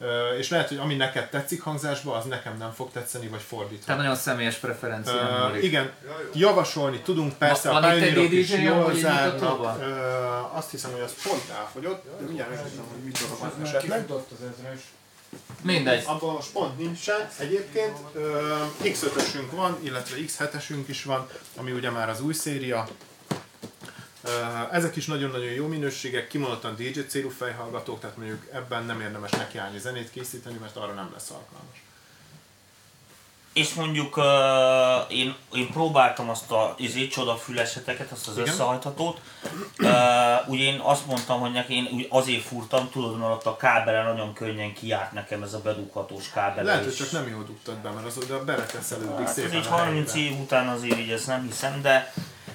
Ö, 0.01 0.37
és 0.37 0.49
lehet, 0.49 0.69
hogy 0.69 0.77
ami 0.77 0.95
neked 0.95 1.29
tetszik 1.29 1.63
hangzásba, 1.63 2.15
az 2.17 2.25
nekem 2.25 2.57
nem 2.57 2.73
fog 2.73 2.91
tetszeni, 2.93 3.27
vagy 3.29 3.41
fordítva. 3.41 3.85
Tehát 3.85 4.01
nagyon 4.01 4.17
személyes 4.17 4.55
preferencia 4.55 5.47
múlik. 5.49 5.63
igen, 5.63 5.91
javasolni 6.35 7.01
tudunk, 7.01 7.33
persze 7.39 7.71
Van 7.71 7.83
a 7.85 7.89
pioneerok 7.89 8.33
is 8.33 8.51
jól 8.51 8.95
zárnak. 8.95 9.81
Ö, 9.81 9.87
Azt 10.53 10.71
hiszem, 10.71 10.91
hogy 10.91 11.01
az 11.01 11.15
pont 11.23 11.43
elfogyott, 11.59 12.05
de 12.19 12.25
mindjárt 12.25 12.51
megnézem, 12.51 12.85
hogy 12.91 13.05
mit 13.05 13.19
van 13.39 13.53
esetleg. 13.63 14.01
Kifutott 14.01 14.31
az 14.31 14.39
ezres. 14.43 14.81
Mindegy. 15.63 16.05
Abban 16.07 16.35
most 16.35 16.53
pont 16.53 16.79
nincsen. 16.79 17.29
Egyébként 17.39 17.99
ö, 18.13 18.57
X5-ösünk 18.83 19.51
van, 19.51 19.79
illetve 19.83 20.17
X7-esünk 20.17 20.85
is 20.87 21.05
van, 21.05 21.29
ami 21.57 21.73
ugye 21.73 21.91
már 21.91 22.09
az 22.09 22.21
új 22.21 22.33
széria. 22.33 22.89
Ezek 24.71 24.97
is 24.97 25.07
nagyon-nagyon 25.07 25.53
jó 25.53 25.67
minőségek, 25.67 26.29
kimondottan 26.29 26.75
DJ 26.75 27.01
célú 27.09 27.29
fejhallgatók, 27.29 28.01
tehát 28.01 28.17
mondjuk 28.17 28.47
ebben 28.53 28.85
nem 28.85 29.01
érdemes 29.01 29.31
nekiállni 29.31 29.79
zenét 29.79 30.11
készíteni, 30.11 30.57
mert 30.61 30.77
arra 30.77 30.93
nem 30.93 31.11
lesz 31.13 31.31
alkalmas. 31.31 31.83
És 33.53 33.75
mondjuk 33.75 34.17
uh, 34.17 34.25
én, 35.09 35.35
én 35.53 35.71
próbáltam 35.73 36.31
azt 36.31 36.51
a 36.51 36.75
izé, 36.79 37.09
csodafüleseteket, 37.09 38.11
azt 38.11 38.29
az 38.29 38.37
Igen. 38.37 38.49
összehajthatót. 38.49 39.21
Uh, 39.79 40.49
ugye 40.49 40.65
én 40.65 40.81
azt 40.83 41.07
mondtam, 41.07 41.41
hogy 41.41 41.53
neki 41.53 41.75
én 41.75 42.07
azért 42.09 42.43
furtam, 42.43 42.91
tudod, 42.91 43.19
mert 43.19 43.33
ott 43.33 43.47
a 43.47 43.57
kábelen 43.57 44.05
nagyon 44.05 44.33
könnyen 44.33 44.73
kiárt 44.75 45.13
nekem 45.13 45.43
ez 45.43 45.55
a 45.55 45.61
bedughatós 45.61 46.31
kábel. 46.31 46.65
Lehet, 46.65 46.85
hogy 46.85 46.95
csak 46.95 47.11
nem 47.11 47.29
jól 47.29 47.45
dugtad 47.45 47.77
be, 47.77 47.91
mert 47.91 48.07
az 48.07 48.17
oda 48.17 48.45
beleteszelődik 48.45 49.17
Hát 49.17 49.29
ez 49.29 49.33
szépen 49.33 49.59
így 49.59 49.67
a 49.67 49.71
30 49.71 50.13
helyére. 50.13 50.35
év 50.35 50.41
után 50.41 50.69
azért 50.69 50.99
így 50.99 51.11
ezt 51.11 51.27
nem 51.27 51.43
hiszem, 51.47 51.83
de, 51.83 52.13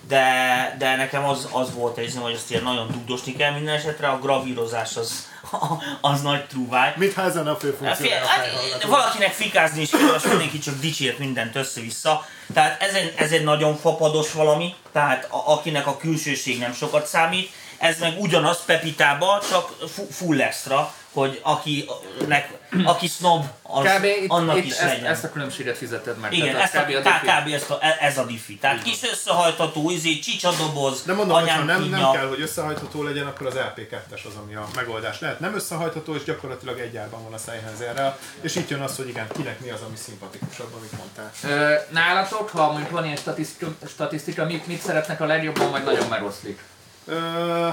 de, 0.08 0.76
de 0.78 0.96
nekem 0.96 1.26
az, 1.26 1.48
az 1.52 1.74
volt 1.74 1.98
egy 1.98 2.16
hogy 2.16 2.34
ezt 2.34 2.52
ilyen 2.52 2.64
nagyon 2.64 2.88
dugdosni 2.92 3.36
kell 3.36 3.52
minden 3.52 3.76
esetre, 3.76 4.08
a 4.08 4.20
gravírozás 4.20 4.96
az, 4.96 5.28
az 6.12 6.22
nagy 6.22 6.46
trúváj. 6.46 6.94
Mit 6.96 7.14
ha 7.14 7.22
ezen 7.22 7.48
a 7.48 7.58
a 7.82 7.86
hát, 7.86 8.84
valakinek 8.84 9.32
fikázni 9.32 9.82
is 9.82 9.90
kell, 9.90 10.12
most 10.12 10.28
mindenki 10.28 10.60
csak 10.60 10.80
dicsért 10.80 11.18
mindent 11.18 11.56
össze-vissza. 11.56 12.26
Tehát 12.54 12.82
ez 12.82 12.94
egy, 12.94 13.14
ez 13.18 13.32
egy 13.32 13.44
nagyon 13.44 13.78
fapados 13.78 14.32
valami, 14.32 14.76
tehát 14.92 15.28
a, 15.32 15.52
akinek 15.52 15.88
a 15.88 15.98
külsőség 15.98 16.60
nem 16.60 16.74
sokat 16.74 17.06
számít, 17.06 17.52
ez 17.78 18.00
meg 18.00 18.20
ugyanaz 18.20 18.66
Pepitába, 18.66 19.42
csak 19.50 19.76
fu- 19.94 20.14
full 20.14 20.42
extra, 20.42 20.94
hogy 21.14 21.40
akinek, 21.44 22.52
aki 22.84 23.08
snob, 23.08 23.46
az, 23.62 23.86
Kb. 23.86 24.04
itt, 24.04 24.30
annak 24.30 24.58
itt 24.58 24.66
is 24.66 24.72
ezt, 24.72 24.82
legyen. 24.82 25.06
ezt 25.06 25.24
a 25.24 25.32
különbséget 25.32 25.78
fizeted 25.78 26.18
meg. 26.18 26.34
Igen, 26.34 26.48
Tehát 26.48 26.64
ezt 26.64 26.76
a, 26.76 26.84
kb. 26.84 27.08
a 27.08 27.20
kb. 27.20 27.54
Ezt 27.54 27.70
a, 27.70 27.78
ez 28.00 28.18
a 28.18 28.26
diffi. 28.26 28.58
Tehát 28.58 28.84
kis 28.84 29.04
összehajtható, 29.12 29.90
izé, 29.90 30.20
csicsadoboz, 30.20 31.04
De 31.06 31.14
mondom, 31.14 31.40
hogy 31.40 31.50
ha 31.50 31.64
nem, 31.64 31.84
nem 31.84 32.12
kell, 32.12 32.28
hogy 32.28 32.42
összehajtható 32.42 33.04
legyen, 33.04 33.28
akkor 33.28 33.48
az 33.48 33.54
LP2-es 33.56 34.26
az, 34.26 34.36
ami 34.44 34.56
a 34.56 34.68
megoldás 34.76 35.20
lehet. 35.20 35.40
Nem 35.40 35.56
összehajtható, 35.56 36.16
és 36.16 36.24
gyakorlatilag 36.24 36.80
egy 36.80 36.98
árban 36.98 37.24
van 37.24 37.34
a 37.34 37.38
Sennheiserrel, 37.38 38.18
és 38.42 38.56
itt 38.56 38.70
jön 38.70 38.82
az, 38.82 38.96
hogy 38.96 39.08
igen, 39.08 39.28
kinek 39.34 39.60
mi 39.60 39.70
az, 39.70 39.82
ami 39.88 39.96
szimpatikusabb, 39.96 40.74
amit 40.78 40.98
mondtál. 40.98 41.32
Ö, 41.44 41.76
nálatok, 41.90 42.50
ha 42.50 42.72
mondjuk 42.72 42.90
van 42.90 43.06
ilyen 43.06 43.18
statisztika, 43.18 43.68
statisztika 43.88 44.46
mit, 44.46 44.68
mit 44.68 44.82
szeretnek 44.82 45.22
a 45.22 45.26
legjobban, 45.26 45.72
vagy 45.72 45.84
nagyon 45.84 46.08
megoszlik? 46.08 46.60
Ö, 47.06 47.16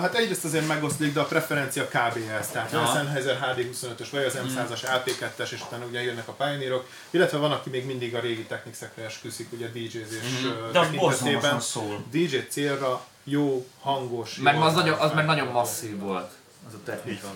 hát 0.00 0.14
egyrészt 0.14 0.44
azért 0.44 0.66
megoszlik, 0.66 1.12
de 1.12 1.20
a 1.20 1.24
preferencia 1.24 1.84
kb. 1.84 2.18
ez. 2.38 2.48
Tehát 2.48 2.70
vagy 2.70 2.80
a 2.80 2.82
Aha. 2.82 2.94
Sennheiser 2.96 3.38
HD25-ös, 3.56 4.06
vagy 4.10 4.24
az 4.24 4.34
M100-as 4.46 4.80
LP2-es, 4.82 5.52
és 5.52 5.60
utána 5.66 5.84
ugye 5.84 6.02
jönnek 6.02 6.28
a 6.28 6.32
Pioneerok, 6.32 6.86
illetve 7.10 7.38
van, 7.38 7.52
aki 7.52 7.70
még 7.70 7.86
mindig 7.86 8.14
a 8.14 8.20
régi 8.20 8.42
Technics-ekre 8.44 9.04
esküszik, 9.04 9.52
ugye 9.52 9.66
DJs-és 9.66 10.40
Mhm. 10.42 10.72
De 10.72 10.78
az 10.78 10.88
borzalmasan 10.96 11.60
szól. 11.60 12.04
DJ 12.10 12.36
célra 12.48 13.04
jó, 13.24 13.66
hangos, 13.80 14.36
Meg 14.36 14.54
jó 14.54 14.60
az, 14.60 14.74
nagyon, 14.74 14.98
az 14.98 15.12
meg 15.14 15.24
nagyon 15.24 15.46
masszív 15.46 15.98
volt. 15.98 16.30
Az 16.68 16.74
a 16.74 16.78
technika. 16.84 17.28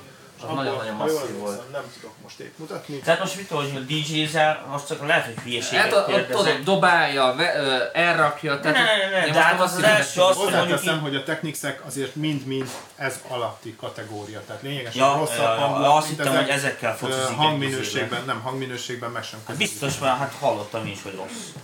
Az 0.49 0.55
nagyon-nagyon 0.55 0.95
masszív 0.95 1.39
volt. 1.39 1.73
Nem 1.73 1.83
tudok 1.95 2.15
most 2.23 2.39
épp 2.39 2.59
mutatni. 2.59 2.99
Tehát 2.99 3.21
most 3.21 3.37
mit 3.37 3.49
tudod, 3.49 3.71
hogy 3.73 3.87
DJ-zel, 3.87 4.67
most 4.71 4.87
csak 4.87 5.07
lehet, 5.07 5.25
hogy 5.25 5.35
hülyeséget 5.43 5.95
Hát 5.95 6.35
ott, 6.35 6.65
dobálja, 6.65 7.35
ve, 7.37 7.57
ö, 7.57 7.85
elrakja, 7.93 8.61
tehát... 8.61 8.77
ne, 8.77 9.09
ne, 9.11 9.27
ne, 9.27 9.33
de 9.33 9.41
hát 9.41 9.61
a 9.61 9.63
az 9.63 9.73
az 9.73 9.83
első 9.83 10.21
az, 10.21 10.37
hogy 10.37 10.53
mondjuk 10.53 11.01
hogy 11.01 11.17
a 11.17 11.23
Technicsek 11.23 11.87
azért 11.87 12.15
mind-mind 12.15 12.69
ez 12.97 13.21
alatti 13.29 13.77
kategória, 13.77 14.43
tehát 14.47 14.63
lényegesen 14.63 15.03
Ja, 15.03 15.17
rosszabb 15.17 15.39
ja, 15.39 15.49
hangulat, 15.49 15.97
azt 15.97 16.09
hittem, 16.09 16.37
hogy 16.37 16.49
ezekkel 16.49 16.97
focizik 16.97 17.37
hangminőségben, 17.37 18.23
nem, 18.27 18.41
hangminőségben 18.41 19.11
meg 19.11 19.23
sem 19.23 19.39
Hát 19.47 19.57
biztos, 19.57 19.99
mert 19.99 20.19
hát 20.19 20.33
hallottam 20.41 20.87
is, 20.87 21.03
hogy 21.03 21.15
rossz. 21.15 21.63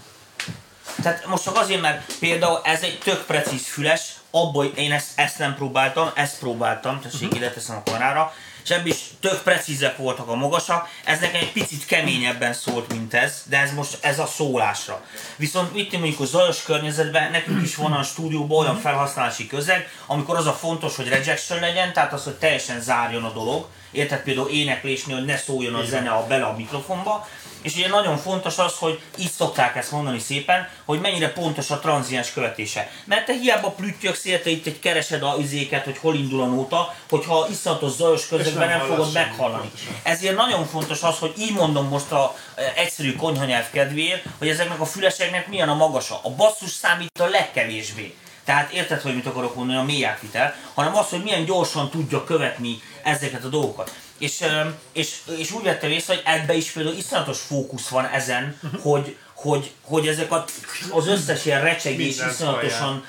Tehát 1.03 1.26
most 1.26 1.43
csak 1.43 1.57
azért, 1.57 1.81
mert 1.81 2.12
például 2.18 2.61
ez 2.64 2.83
egy 2.83 2.99
tök 2.99 3.24
precíz 3.24 3.66
füles, 3.66 4.12
abból 4.31 4.64
én 4.64 4.93
ezt, 4.93 5.09
ezt 5.14 5.39
nem 5.39 5.55
próbáltam, 5.55 6.11
ezt 6.14 6.39
próbáltam, 6.39 7.01
tessék 7.01 7.35
ide 7.35 7.51
teszem 7.51 7.76
a 7.76 7.83
kamerára, 7.83 8.33
és 8.70 8.84
is 8.84 8.96
tök 9.20 9.42
precízek 9.42 9.96
voltak 9.96 10.28
a 10.28 10.34
magasak, 10.34 10.88
ez 11.04 11.20
nekem 11.20 11.40
egy 11.40 11.52
picit 11.52 11.86
keményebben 11.86 12.52
szólt, 12.52 12.92
mint 12.92 13.14
ez, 13.14 13.42
de 13.48 13.58
ez 13.58 13.72
most 13.72 13.98
ez 14.00 14.18
a 14.18 14.26
szólásra. 14.26 15.04
Viszont 15.36 15.76
itt 15.76 15.92
mondjuk 15.92 16.20
a 16.20 16.24
zajos 16.24 16.62
környezetben 16.62 17.30
nekünk 17.30 17.62
is 17.62 17.74
van 17.74 17.92
a 17.92 18.02
stúdióban 18.02 18.58
olyan 18.58 18.80
felhasználási 18.80 19.46
közeg, 19.46 19.88
amikor 20.06 20.36
az 20.36 20.46
a 20.46 20.52
fontos, 20.52 20.96
hogy 20.96 21.08
rejection 21.08 21.60
legyen, 21.60 21.92
tehát 21.92 22.12
az, 22.12 22.24
hogy 22.24 22.34
teljesen 22.34 22.80
zárjon 22.80 23.24
a 23.24 23.32
dolog, 23.32 23.66
érted? 23.90 24.22
Például 24.22 24.48
éneklésnél, 24.48 25.16
hogy 25.16 25.24
ne 25.24 25.36
szóljon 25.36 25.74
a 25.74 25.84
zene 25.84 26.10
a 26.10 26.26
bele 26.26 26.44
a 26.44 26.56
mikrofonba, 26.56 27.28
és 27.62 27.74
ugye 27.74 27.88
nagyon 27.88 28.16
fontos 28.16 28.58
az, 28.58 28.74
hogy 28.78 29.00
így 29.16 29.30
szokták 29.30 29.76
ezt 29.76 29.90
mondani 29.90 30.18
szépen, 30.18 30.68
hogy 30.84 31.00
mennyire 31.00 31.32
pontos 31.32 31.70
a 31.70 31.78
tranziens 31.78 32.32
követése. 32.32 32.90
Mert 33.04 33.26
te 33.26 33.32
hiába 33.32 33.70
plüttyöksz 33.70 34.24
érte 34.24 34.50
itt 34.50 34.66
egy 34.66 34.78
keresed 34.78 35.22
a 35.22 35.36
izéket, 35.38 35.84
hogy 35.84 35.98
hol 35.98 36.14
indul 36.14 36.42
a 36.42 36.46
nóta, 36.46 36.94
hogyha 37.08 37.46
iszonyatos 37.50 37.92
zajos 37.92 38.28
közegben 38.28 38.68
nem 38.68 38.78
nem, 38.78 38.86
fogod 38.86 39.12
meghallani. 39.12 39.62
pontosan. 39.62 40.00
Ezért 40.02 40.36
nagyon 40.36 40.66
fontos 40.66 41.02
az, 41.02 41.18
hogy 41.18 41.32
így 41.38 41.52
mondom 41.52 41.88
most 41.88 42.11
a 42.12 42.36
e, 42.54 42.72
egyszerű 42.76 43.16
konyhanyelv 43.16 43.70
kedvéért, 43.70 44.24
hogy 44.38 44.48
ezeknek 44.48 44.80
a 44.80 44.84
füleseknek 44.84 45.48
milyen 45.48 45.68
a 45.68 45.74
magasa. 45.74 46.20
A 46.22 46.30
basszus 46.30 46.70
számít 46.70 47.20
a 47.20 47.26
legkevésbé. 47.26 48.14
Tehát 48.44 48.72
érted, 48.72 49.00
hogy 49.00 49.14
mit 49.14 49.26
akarok 49.26 49.54
mondani 49.54 49.78
a 49.78 49.82
mély 49.82 50.04
átvitel, 50.04 50.54
hanem 50.74 50.96
az, 50.96 51.08
hogy 51.08 51.22
milyen 51.22 51.44
gyorsan 51.44 51.90
tudja 51.90 52.24
követni 52.24 52.82
ezeket 53.02 53.44
a 53.44 53.48
dolgokat. 53.48 53.92
És, 54.20 54.44
és, 54.92 55.16
és 55.38 55.50
úgy 55.50 55.62
vettem 55.62 55.90
észre, 55.90 56.14
hogy 56.14 56.22
ebbe 56.24 56.54
is 56.54 56.70
például 56.70 56.96
iszonyatos 56.96 57.38
fókusz 57.38 57.88
van 57.88 58.06
ezen, 58.06 58.60
hogy, 58.82 59.16
hogy, 59.34 59.70
hogy 59.82 60.08
ezek 60.08 60.32
a, 60.32 60.44
az 60.90 61.06
összes 61.06 61.44
ilyen 61.44 61.62
recsegés 61.62 62.16
iszonyatosan 62.30 63.04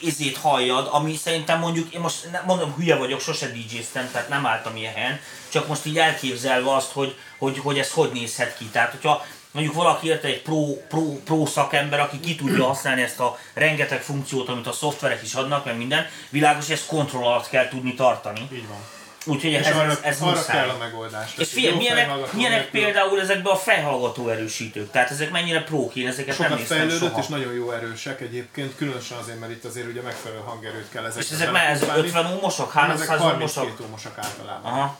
izét 0.00 0.36
halljad, 0.36 0.88
ami 0.90 1.16
szerintem 1.16 1.58
mondjuk, 1.58 1.94
én 1.94 2.00
most 2.00 2.30
nem- 2.30 2.44
mondom, 2.46 2.74
hülye 2.74 2.96
vagyok, 2.96 3.20
sose 3.20 3.46
DJ-ztem, 3.46 4.08
tehát 4.12 4.28
nem 4.28 4.46
álltam 4.46 4.76
ilyen 4.76 4.92
helyen, 4.92 5.20
csak 5.48 5.68
most 5.68 5.86
így 5.86 5.98
elképzelve 5.98 6.74
azt, 6.74 6.90
hogy, 6.90 7.16
hogy, 7.38 7.58
hogy 7.58 7.78
ez 7.78 7.90
hogy 7.90 8.10
nézhet 8.12 8.56
ki. 8.56 8.64
Tehát, 8.64 8.90
hogyha 8.90 9.24
mondjuk 9.50 9.74
valaki 9.74 10.06
érte 10.06 10.28
egy 10.28 10.42
pro, 10.42 10.76
pro, 10.88 11.02
pro 11.02 11.46
szakember, 11.46 12.00
aki 12.00 12.20
ki 12.20 12.34
tudja 12.34 12.64
használni 12.64 13.02
ezt 13.02 13.20
a 13.20 13.38
rengeteg 13.54 14.02
funkciót, 14.02 14.48
amit 14.48 14.66
a 14.66 14.72
szoftverek 14.72 15.22
is 15.22 15.34
adnak, 15.34 15.64
meg 15.64 15.76
minden, 15.76 16.06
világos, 16.28 16.66
hogy 16.66 16.74
ezt 16.74 16.86
kontroll 16.86 17.24
alatt 17.24 17.48
kell 17.48 17.68
tudni 17.68 17.94
tartani. 17.94 18.48
Így 18.52 18.68
van. 18.68 19.01
Úgyhogy 19.26 19.54
ez, 19.54 19.66
arra, 19.76 19.90
ez, 19.90 19.98
ez 20.02 20.20
arra 20.20 20.30
muszáj. 20.30 20.56
kell 20.56 20.68
a 20.68 20.76
megoldás. 20.78 21.34
És 21.38 21.48
figyelj, 21.48 21.76
milyenek, 21.76 22.32
milyenek 22.32 22.70
például 22.70 23.20
ezekben 23.20 23.52
a 23.52 23.56
fejhallgató 23.56 24.28
erősítők? 24.28 24.90
Tehát 24.90 25.10
ezek 25.10 25.30
mennyire 25.30 25.62
prók, 25.62 25.94
én 25.94 26.06
ezeket 26.06 26.26
nem 26.26 26.36
Sokat 26.36 26.58
néztem 26.58 26.76
fejlődött 26.76 27.08
soha. 27.08 27.20
és 27.20 27.26
nagyon 27.26 27.52
jó 27.52 27.70
erősek 27.70 28.20
egyébként, 28.20 28.76
különösen 28.76 29.18
azért, 29.18 29.40
mert 29.40 29.52
itt 29.52 29.64
azért 29.64 29.86
ugye 29.86 30.00
megfelelő 30.00 30.40
hangerőt 30.44 30.88
kell 30.90 31.04
ezekre 31.04 31.24
És 31.26 31.30
ezek 31.30 31.50
már 31.52 31.70
ezek 31.70 31.88
belepumpálni. 31.88 32.28
50 32.28 32.36
ómosok, 32.36 32.74
Nem, 32.74 32.90
ezek 32.90 33.08
300 33.08 33.32
ómosok? 33.32 33.54
32 33.56 33.88
ómosak 33.88 34.18
általában. 34.18 34.72
Aha, 34.72 34.98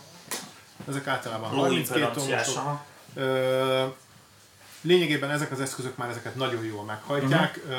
Ezek 0.89 1.07
általában 1.07 1.51
low 1.55 1.61
32 1.61 1.99
impedanciás, 2.01 2.49
ómosok. 2.49 2.81
Ö, 3.14 3.85
lényegében 4.81 5.31
ezek 5.31 5.51
az 5.51 5.61
eszközök 5.61 5.97
már 5.97 6.09
ezeket 6.11 6.35
nagyon 6.35 6.64
jól 6.64 6.85
meghajtják. 6.85 7.61
Mhm. 7.64 7.75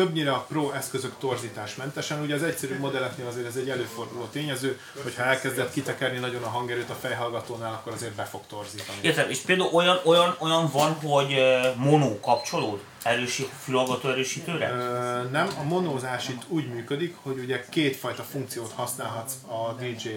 Többnyire 0.00 0.32
a 0.32 0.44
pro 0.48 0.70
eszközök 0.70 1.12
torzításmentesen. 1.18 2.20
Ugye 2.20 2.34
az 2.34 2.42
egyszerű 2.42 2.78
modelleknél 2.78 3.26
azért 3.26 3.46
ez 3.46 3.56
egy 3.56 3.68
előforduló 3.68 4.24
tényező, 4.32 4.80
hogyha 5.02 5.22
elkezdett 5.22 5.72
kitekerni 5.72 6.18
nagyon 6.18 6.42
a 6.42 6.48
hangerőt 6.48 6.90
a 6.90 6.94
fejhallgatónál, 6.94 7.72
akkor 7.72 7.92
azért 7.92 8.12
be 8.12 8.24
fog 8.24 8.40
torzítani. 8.48 8.98
Értem, 9.00 9.30
és 9.30 9.38
például 9.38 9.70
olyan, 9.72 10.00
olyan, 10.04 10.36
olyan 10.38 10.70
van, 10.72 10.92
hogy 10.92 11.32
ö, 11.32 11.68
mono 11.76 12.20
kapcsolód 12.20 12.80
erősít, 13.02 13.50
fülhallgató 13.62 14.08
erősítőre? 14.08 14.70
Ö, 14.70 15.28
nem, 15.30 15.48
a 15.58 15.62
monózás 15.62 16.28
itt 16.28 16.42
úgy 16.48 16.68
működik, 16.68 17.16
hogy 17.22 17.38
ugye 17.38 17.64
kétfajta 17.68 18.22
funkciót 18.22 18.72
használhatsz 18.72 19.34
a 19.46 19.72
DJ 19.72 20.08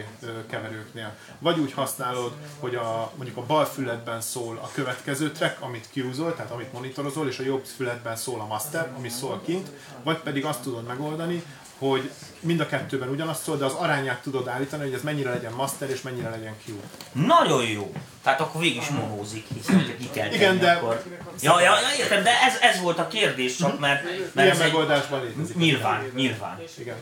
keverőknél. 0.49 1.15
Vagy 1.39 1.59
úgy 1.59 1.73
használod, 1.73 2.33
hogy 2.59 2.75
a, 2.75 3.11
mondjuk 3.15 3.37
a 3.37 3.45
bal 3.45 3.65
füledben 3.65 4.21
szól 4.21 4.57
a 4.57 4.69
következő 4.73 5.31
track, 5.31 5.61
amit 5.61 5.87
kiúzol, 5.91 6.35
tehát 6.35 6.51
amit 6.51 6.73
monitorozol, 6.73 7.27
és 7.27 7.39
a 7.39 7.43
jobb 7.43 7.65
füledben 7.65 8.15
szól 8.15 8.39
a 8.39 8.45
master, 8.45 8.91
ami 8.97 9.09
szól 9.09 9.41
kint, 9.45 9.69
vagy 10.03 10.17
pedig 10.17 10.45
azt 10.45 10.61
tudod 10.61 10.87
megoldani, 10.87 11.43
hogy 11.89 12.11
mind 12.39 12.59
a 12.59 12.65
kettőben 12.65 13.09
ugyanazt 13.09 13.43
szól, 13.43 13.57
de 13.57 13.65
az 13.65 13.73
arányát 13.73 14.21
tudod 14.21 14.47
állítani, 14.47 14.83
hogy 14.83 14.93
ez 14.93 15.01
mennyire 15.01 15.29
legyen 15.29 15.53
master 15.53 15.89
és 15.89 16.01
mennyire 16.01 16.29
legyen 16.29 16.55
Q. 16.65 16.71
Nagyon 17.11 17.67
jó! 17.67 17.93
Tehát 18.23 18.41
akkor 18.41 18.61
végig 18.61 18.77
is 18.77 18.87
monózik, 18.87 19.45
hiszen 19.53 19.75
hogyha 19.75 19.95
ki 19.97 20.09
kell 20.09 20.27
Igen, 20.27 20.39
tenni, 20.39 20.59
de- 20.59 20.71
akkor... 20.71 21.03
Ja, 21.41 21.61
ja, 21.61 21.79
ja, 21.79 22.03
értem, 22.03 22.23
de 22.23 22.41
ez, 22.41 22.57
ez 22.61 22.81
volt 22.81 22.99
a 22.99 23.07
kérdés 23.07 23.55
csak, 23.55 23.79
mert, 23.79 24.03
mert 24.03 24.33
Ilyen 24.35 24.49
ez 24.49 24.59
egy... 24.59 24.71
megoldásban 24.71 25.23
létezik. 25.23 25.55
Nyilván, 25.55 26.11
nyilván. 26.15 26.59
Igen. 26.77 26.95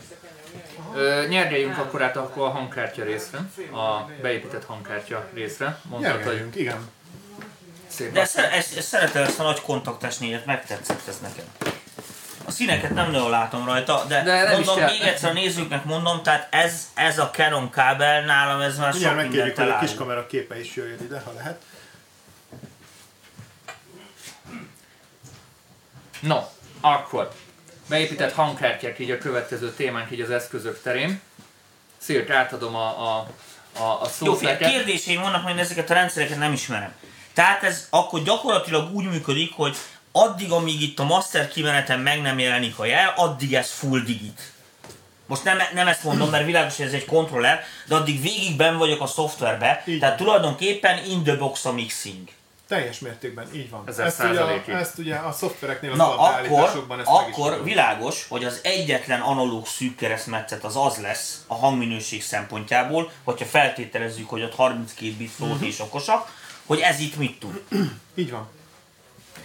Ö, 0.94 1.26
nyergeljünk 1.28 1.78
akkor 1.78 2.02
át 2.02 2.16
akkor 2.16 2.46
a 2.46 2.50
hangkártya 2.50 3.04
részre, 3.04 3.38
a 3.72 4.10
beépített 4.22 4.64
hangkártya 4.64 5.28
részre. 5.34 5.80
Nyergeljünk, 5.98 6.56
igen. 6.56 6.90
szép 7.86 8.12
De 8.12 8.20
ezt, 8.20 8.38
ezt, 8.38 8.76
ezt 8.76 8.88
szeretem 8.88 9.22
ezt 9.22 9.38
a 9.38 9.42
nagy 9.42 9.60
kontaktás 9.60 10.18
négyet, 10.18 10.46
megtetszett 10.46 11.08
ez 11.08 11.18
nekem. 11.22 11.71
Színeket 12.52 12.90
nem 12.90 13.10
nagyon 13.10 13.30
látom 13.30 13.64
rajta, 13.64 14.04
de, 14.08 14.22
De 14.22 14.42
nem 14.42 14.52
mondom, 14.52 14.84
még 14.84 15.00
egyszer 15.00 15.30
a 15.30 15.32
nézőknek 15.32 15.84
mondom, 15.84 16.22
tehát 16.22 16.54
ez, 16.54 16.90
ez 16.94 17.18
a 17.18 17.30
Canon 17.30 17.70
kábel 17.70 18.24
nálam 18.24 18.60
ez 18.60 18.78
már 18.78 18.92
sok 18.92 19.00
Mindjárt 19.00 19.16
mindent 19.16 19.46
megkérjük, 19.46 19.56
hogy 19.56 19.68
a 19.68 19.86
kis 19.86 19.96
kamera 19.96 20.26
képe 20.26 20.60
is 20.60 20.76
jöjjön 20.76 20.98
ide, 21.02 21.22
ha 21.24 21.32
lehet. 21.32 21.62
No, 26.20 26.40
akkor 26.80 27.32
beépített 27.88 28.32
hangkártyák 28.32 28.98
így 28.98 29.10
a 29.10 29.18
következő 29.18 29.70
témánk 29.70 30.10
így 30.10 30.20
az 30.20 30.30
eszközök 30.30 30.82
terén. 30.82 31.20
Szirk, 31.98 32.30
átadom 32.30 32.74
a, 32.74 33.16
a, 33.16 33.26
a, 33.78 33.82
a 33.82 34.08
Jó, 34.20 34.34
figyelj, 34.34 34.56
neked. 34.58 34.70
kérdéseim 34.70 35.20
vannak, 35.20 35.42
majd 35.42 35.58
ezeket 35.58 35.90
a 35.90 35.94
rendszereket 35.94 36.38
nem 36.38 36.52
ismerem. 36.52 36.92
Tehát 37.32 37.62
ez 37.62 37.86
akkor 37.90 38.22
gyakorlatilag 38.22 38.94
úgy 38.94 39.04
működik, 39.04 39.52
hogy 39.54 39.76
addig, 40.12 40.52
amíg 40.52 40.82
itt 40.82 40.98
a 40.98 41.04
master 41.04 41.48
kimeneten 41.48 42.00
meg 42.00 42.20
nem 42.22 42.38
jelenik 42.38 42.78
a 42.78 42.84
jel, 42.84 43.12
addig 43.16 43.54
ez 43.54 43.70
full 43.70 44.00
digit. 44.00 44.52
Most 45.26 45.44
nem, 45.44 45.58
nem 45.74 45.88
ezt 45.88 46.04
mondom, 46.04 46.30
mert 46.30 46.44
világos, 46.44 46.76
hogy 46.76 46.86
ez 46.86 46.92
egy 46.92 47.04
kontroller, 47.04 47.64
de 47.86 47.94
addig 47.94 48.22
végig 48.22 48.56
ben 48.56 48.76
vagyok 48.78 49.00
a 49.00 49.06
szoftverbe, 49.06 49.82
Így 49.86 49.98
tehát 49.98 50.16
tulajdonképpen 50.16 51.04
in 51.04 51.22
the 51.22 51.36
box 51.36 51.64
a 51.64 51.72
mixing. 51.72 52.28
Teljes 52.68 52.98
mértékben, 52.98 53.54
így 53.54 53.70
van. 53.70 53.82
Ezer 53.86 54.06
Ezt 54.06 54.22
ugye, 54.22 54.40
a, 54.40 54.62
ezt 54.70 54.98
ugye 54.98 55.16
a 55.16 55.32
szoftvereknél, 55.32 55.90
az 55.90 55.96
Na 55.96 56.04
akkor, 56.04 56.18
alapbeállításokban 56.18 57.00
ezt 57.00 57.08
meg 57.10 57.28
is 57.28 57.34
akkor 57.34 57.64
világos, 57.64 58.26
hogy 58.28 58.44
az 58.44 58.60
egyetlen 58.62 59.20
analóg 59.20 59.66
szűk 59.66 59.96
keresztmetszet 59.96 60.64
az 60.64 60.76
az 60.76 60.96
lesz 60.96 61.44
a 61.46 61.54
hangminőség 61.54 62.22
szempontjából, 62.22 63.10
hogyha 63.24 63.44
feltételezzük, 63.44 64.28
hogy 64.28 64.42
ott 64.42 64.54
32 64.54 65.12
bit 65.12 65.38
Mhm. 65.38 65.64
és 65.64 65.80
okosak, 65.80 66.32
hogy 66.66 66.78
ez 66.80 66.98
itt 67.00 67.16
mit 67.16 67.38
tud. 67.40 67.62
Így 68.14 68.30
van. 68.30 68.48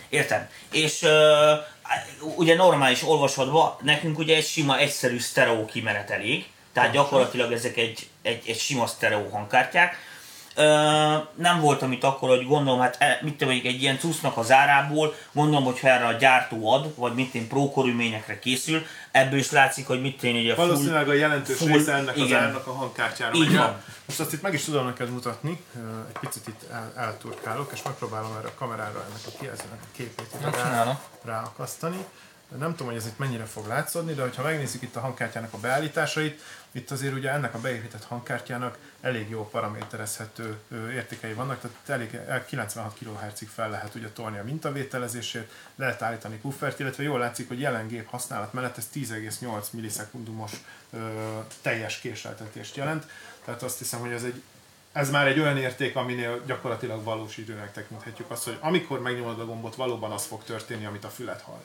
Értem. 0.10 0.50
És 0.72 1.04
ö, 1.04 1.54
ugye 2.20 2.56
normális 2.56 3.04
olvasatban 3.04 3.76
nekünk 3.82 4.20
ugye 4.20 4.36
egy 4.36 4.46
sima, 4.46 4.78
egyszerű 4.78 5.20
sztereó 5.20 5.66
kimenet 5.66 6.10
elég, 6.10 6.46
tehát 6.74 6.92
gyakorlatilag 6.92 7.52
ezek 7.52 7.78
egy, 7.78 8.08
egy, 8.22 8.44
egy 8.48 8.60
sima 8.60 8.88
sztereó 8.88 9.30
hangkártyák. 9.30 9.96
Nem 11.36 11.60
voltam 11.62 11.92
itt 11.92 12.04
akkor, 12.04 12.30
hogy 12.30 12.46
gondolom, 12.48 12.80
hát 12.80 12.96
e, 13.00 13.20
mit 13.22 13.32
tudom, 13.38 13.54
mondjuk 13.54 13.74
egy 13.74 13.82
ilyen 13.82 14.00
cusznak 14.00 14.38
az 14.38 14.52
árából, 14.52 15.14
gondolom, 15.32 15.64
hogy 15.64 15.80
ha 15.80 15.88
erre 15.88 16.06
a 16.06 16.12
gyártó 16.12 16.72
ad, 16.72 16.96
vagy 16.96 17.14
mit 17.14 17.34
én 17.34 17.48
pro 17.48 17.72
körülményekre 17.72 18.40
készül, 18.40 18.86
ebből 19.12 19.40
is 19.40 19.52
látszik, 19.52 19.88
hogy 19.88 20.02
mit 20.02 20.24
én 20.24 20.36
ugye 20.36 20.54
full, 20.56 20.66
Valószínűleg 20.68 21.10
a 21.10 21.14
jelentős 21.14 21.58
full- 21.58 21.72
része 21.72 21.94
ennek 21.94 22.16
az 22.16 22.22
igen. 22.22 22.44
árnak 22.44 22.68
a 22.68 22.72
hangkártyára 22.74 23.34
Így 23.34 23.48
megy. 23.48 23.58
van. 23.58 23.84
Most 24.06 24.20
azt 24.20 24.34
itt 24.34 24.42
meg 24.42 24.54
is 24.54 24.64
tudom 24.64 24.86
neked 24.86 25.10
mutatni, 25.10 25.64
egy 26.08 26.20
picit 26.20 26.48
itt 26.48 26.70
el, 26.72 26.94
elturkálok, 26.98 27.72
és 27.74 27.82
megpróbálom 27.84 28.36
erre 28.40 28.48
a 28.48 28.54
kamerára 28.58 29.06
ennek 29.10 29.22
a 29.26 29.38
kijelzőnek 29.40 29.80
a 29.82 29.88
képét 29.96 30.28
ide 30.40 30.50
rá, 30.50 31.00
ráakasztani. 31.26 32.06
Nem 32.60 32.72
tudom, 32.72 32.88
hogy 32.88 32.96
ez 32.96 33.06
itt 33.06 33.18
mennyire 33.18 33.46
fog 33.46 33.68
látszódni, 33.68 34.14
de 34.14 34.24
ha 34.36 34.44
megnézzük 34.44 34.82
itt 34.82 34.96
a 34.96 35.00
hangkártyának 35.00 35.54
a 35.54 35.58
beállításait, 35.58 36.42
itt 36.78 36.92
azért 36.92 37.14
ugye 37.14 37.32
ennek 37.32 37.54
a 37.54 37.60
beépített 37.60 38.04
hangkártyának 38.04 38.78
elég 39.02 39.30
jó 39.30 39.50
paraméterezhető 39.50 40.58
értékei 40.94 41.34
vannak, 41.34 41.60
tehát 41.62 41.78
elég 42.02 42.14
el- 42.28 42.46
96 42.46 42.98
kHz-ig 43.00 43.48
fel 43.48 43.70
lehet 43.70 43.96
ugye 43.96 44.10
tolni 44.10 44.38
a 44.38 44.44
mintavételezését, 44.44 45.52
lehet 45.76 46.02
állítani 46.02 46.36
puffert, 46.36 46.80
illetve 46.80 47.04
jól 47.04 47.20
látszik, 47.20 47.48
hogy 47.48 47.60
jelen 47.60 47.88
gép 47.88 48.10
használat 48.10 48.54
mellett 48.54 48.78
ez 48.78 48.90
10,8 48.94 49.72
millisekundumos 49.72 50.52
teljes 51.62 52.00
késleltetést 52.00 52.76
jelent, 52.76 53.06
tehát 53.46 53.64
azt 53.64 53.78
hiszem, 53.78 54.00
hogy 54.00 54.12
ez 54.12 54.24
egy 54.24 54.44
ez 54.92 55.10
már 55.10 55.28
egy 55.28 55.40
olyan 55.40 55.58
érték, 55.58 55.96
aminél 55.96 56.42
gyakorlatilag 56.46 57.04
valós 57.04 57.38
időnek 57.38 57.74
tekinthetjük 57.74 58.32
azt, 58.32 58.44
hogy 58.44 58.58
amikor 58.62 59.02
megnyomod 59.02 59.40
a 59.40 59.46
gombot, 59.46 59.76
valóban 59.76 60.12
az 60.12 60.26
fog 60.26 60.44
történni, 60.44 60.86
amit 60.86 61.04
a 61.04 61.10
fület 61.10 61.42
hall. 61.42 61.64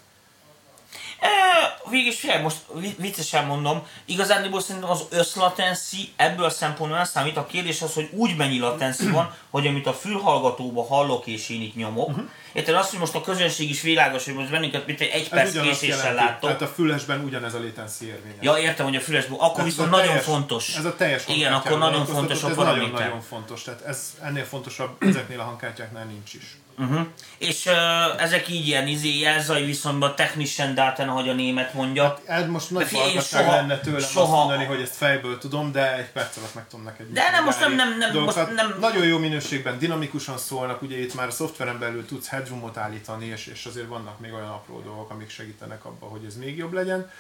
Végig 1.91 2.13
figyelj, 2.13 2.43
most 2.43 2.57
vi- 2.75 2.97
viccesen 2.99 3.45
mondom, 3.47 3.87
igazándiból 4.05 4.61
szerintem 4.61 4.91
az 4.91 5.05
összlatency 5.11 6.13
ebből 6.17 6.45
a 6.45 6.51
szempontból 6.51 6.97
nem 6.97 7.07
számít. 7.07 7.37
A 7.37 7.47
kérdés 7.47 7.83
az, 7.83 7.95
hogy 7.95 8.09
úgy 8.13 8.37
mennyi 8.37 8.59
latency 8.59 9.11
van, 9.11 9.35
hogy 9.51 9.67
amit 9.67 9.87
a 9.87 9.93
fülhallgatóba 9.93 10.85
hallok 10.85 11.27
és 11.27 11.49
én 11.49 11.63
itt 11.63 11.75
nyomok. 11.77 12.09
Uh-huh. 12.09 12.25
Érted 12.53 12.75
azt, 12.75 12.91
hogy 12.91 12.99
most 12.99 13.15
a 13.15 13.21
közönség 13.21 13.71
is 13.71 13.81
világos, 13.81 14.25
hogy 14.25 14.35
most 14.35 14.51
bennünket 14.51 14.87
mint 14.87 15.01
egy, 15.01 15.09
egy 15.09 15.29
perc 15.29 15.61
késéssel 15.61 16.15
láttok. 16.15 16.41
Tehát 16.41 16.63
a 16.63 16.67
fülesben 16.75 17.25
ugyanez 17.25 17.55
a 17.55 17.59
latency 17.61 18.05
érvényes. 18.07 18.37
Ja, 18.41 18.59
értem, 18.59 18.87
hogy 18.87 18.97
a 18.97 19.01
fülesből. 19.01 19.37
Akkor 19.41 19.59
Ez 19.61 19.65
viszont 19.65 19.91
nagyon 19.91 20.07
teljes- 20.07 20.25
fontos. 20.25 20.77
Ez 20.77 20.85
a 20.85 20.97
teljes 20.97 21.23
Igen, 21.27 21.53
akkor 21.53 21.79
nagyon 21.79 22.07
fontos 22.07 22.43
a 22.43 22.49
ez 22.49 22.55
paraméter. 22.57 22.91
nagyon-nagyon 22.91 23.21
fontos, 23.29 23.63
tehát 23.63 23.81
ez 23.81 24.15
ennél 24.23 24.45
fontosabb 24.45 24.97
ezeknél 25.03 25.41
a 25.41 25.43
hangkártyáknál 25.43 26.05
nincs 26.05 26.35
is. 26.35 26.57
Uh-huh. 26.79 27.01
És 27.39 27.67
uh, 27.67 28.23
ezek 28.23 28.49
így 28.49 28.67
ilyen 28.67 28.87
izé 28.87 29.19
jelzaj 29.19 29.65
viszonyban 29.65 30.15
technischen 30.17 30.75
daten, 30.75 31.09
ahogy 31.09 31.29
a 31.29 31.33
német 31.33 31.75
mondja. 31.75 32.19
Ez 32.27 32.47
most 32.47 32.71
nagy 32.71 32.93
hallgatság 32.93 33.47
lenne 33.47 33.79
tőlem 33.79 34.01
soha- 34.01 34.23
azt 34.23 34.33
mondani, 34.33 34.65
hogy 34.65 34.81
ezt 34.81 34.95
fejből 34.97 35.39
tudom, 35.39 35.73
de 35.73 35.97
egy 35.97 36.11
perc 36.11 36.37
alatt 36.37 36.55
meg 36.55 36.69
tudom 36.69 36.85
neked 36.85 37.07
De 37.13 37.31
nem, 37.31 37.45
most 37.45 37.61
nem- 37.61 37.75
nem- 37.75 37.99
nem- 37.99 38.13
dolgokat. 38.13 38.47
most 38.47 38.57
nem- 38.57 38.77
Nagyon 38.81 39.07
jó 39.07 39.19
minőségben, 39.19 39.79
dinamikusan 39.79 40.39
szólnak, 40.39 40.83
ugye 40.83 40.99
itt 41.01 41.15
már 41.15 41.27
a 41.27 41.31
szoftveren 41.31 41.79
belül 41.79 42.07
tudsz 42.07 42.29
headroomot 42.29 42.77
állítani, 42.77 43.27
és, 43.27 43.47
és 43.47 43.65
azért 43.67 43.87
vannak 43.89 44.19
még 44.21 44.33
olyan 44.33 44.49
apró 44.49 44.81
dolgok, 44.81 45.11
amik 45.11 45.31
segítenek 45.31 45.85
abban, 45.85 46.11
hogy 46.11 46.25
ez 46.27 46.37
még 46.37 46.57
jobb 46.57 46.73
legyen. 46.73 47.11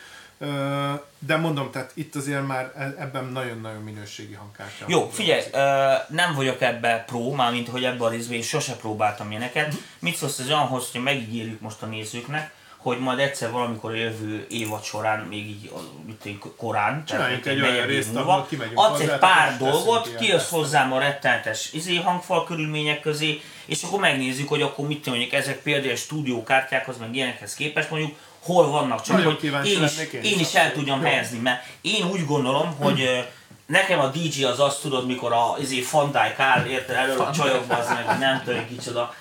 De 1.18 1.36
mondom, 1.36 1.70
tehát 1.70 1.90
itt 1.94 2.14
azért 2.14 2.46
már 2.46 2.72
e- 2.76 2.94
ebben 2.98 3.24
nagyon-nagyon 3.24 3.82
minőségi 3.82 4.34
hangkártya. 4.34 4.84
Jó, 4.88 5.08
figyelj, 5.12 5.42
ö, 5.52 5.92
nem 6.08 6.34
vagyok 6.34 6.60
ebbe 6.60 7.04
pro, 7.06 7.30
mármint 7.30 7.68
hogy 7.68 7.84
ebben 7.84 8.00
a 8.06 8.08
részben 8.08 8.36
én 8.36 8.42
sose 8.42 8.72
próbáltam 8.74 9.30
ilyeneket. 9.30 9.74
Mit 9.98 10.16
szólsz 10.16 10.38
az 10.38 10.46
olyanhoz, 10.46 10.88
hogy 10.92 11.02
megígérjük 11.02 11.60
most 11.60 11.82
a 11.82 11.86
nézőknek, 11.86 12.52
hogy 12.76 12.98
majd 12.98 13.18
egyszer 13.18 13.50
valamikor 13.50 13.90
a 13.90 13.94
jövő 13.94 14.46
évad 14.50 14.82
során, 14.84 15.20
még 15.20 15.46
így 15.46 15.70
a- 15.74 16.04
mit 16.06 16.24
én, 16.24 16.38
korán, 16.56 17.04
Csináljunk 17.04 17.46
egy 17.46 17.60
olyan 17.60 17.86
részt, 17.86 18.12
múlva, 18.12 18.48
adsz 18.74 19.00
egy 19.00 19.18
pár 19.18 19.56
dolgot, 19.58 20.14
kijössz 20.16 20.50
hozzám 20.50 20.92
a 20.92 20.98
rettenetes 20.98 21.72
izé 21.72 21.96
hangfal 21.96 22.44
körülmények 22.44 23.00
közé, 23.00 23.40
és 23.64 23.82
akkor 23.82 24.00
megnézzük, 24.00 24.48
hogy 24.48 24.62
akkor 24.62 24.86
mit 24.86 25.06
mondjuk 25.06 25.32
ezek 25.32 25.58
például 25.58 25.96
stúdiókártyákhoz, 25.96 26.98
meg 26.98 27.14
ilyenekhez 27.14 27.54
képest 27.54 27.90
mondjuk 27.90 28.16
hol 28.42 28.70
vannak, 28.70 29.02
csak 29.02 29.16
Nagyon 29.16 29.34
hogy 29.34 29.66
én 29.66 29.82
is, 29.82 29.98
én 30.12 30.22
én 30.22 30.38
is 30.38 30.54
el 30.54 30.72
tudjam 30.72 31.02
helyezni, 31.02 31.38
mert 31.38 31.64
én 31.80 32.04
úgy 32.10 32.26
gondolom, 32.26 32.76
hogy 32.76 33.28
nekem 33.66 34.00
a 34.00 34.06
DJ 34.06 34.44
az 34.44 34.60
azt 34.60 34.80
tudod, 34.80 35.06
mikor 35.06 35.32
a 35.32 35.56
izé 35.60 35.80
Fandijk 35.80 36.38
áll, 36.38 36.66
érted 36.66 36.96
elől 36.96 37.20
a 37.20 37.32
csajokba, 37.32 37.76
az 37.76 37.88
meg 37.88 38.18
nem 38.18 38.42
tudom, 38.44 38.66
kicsoda. 38.66 39.14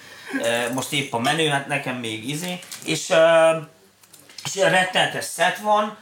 Most 0.74 0.92
épp 0.92 1.14
a 1.14 1.20
menő, 1.20 1.48
hát 1.48 1.68
nekem 1.68 1.96
még 1.96 2.30
izé. 2.30 2.60
És, 2.86 3.14
és 4.44 4.56
ilyen 4.56 4.72
rettenetes 4.72 5.26
szett 5.26 5.58
van, 5.58 5.98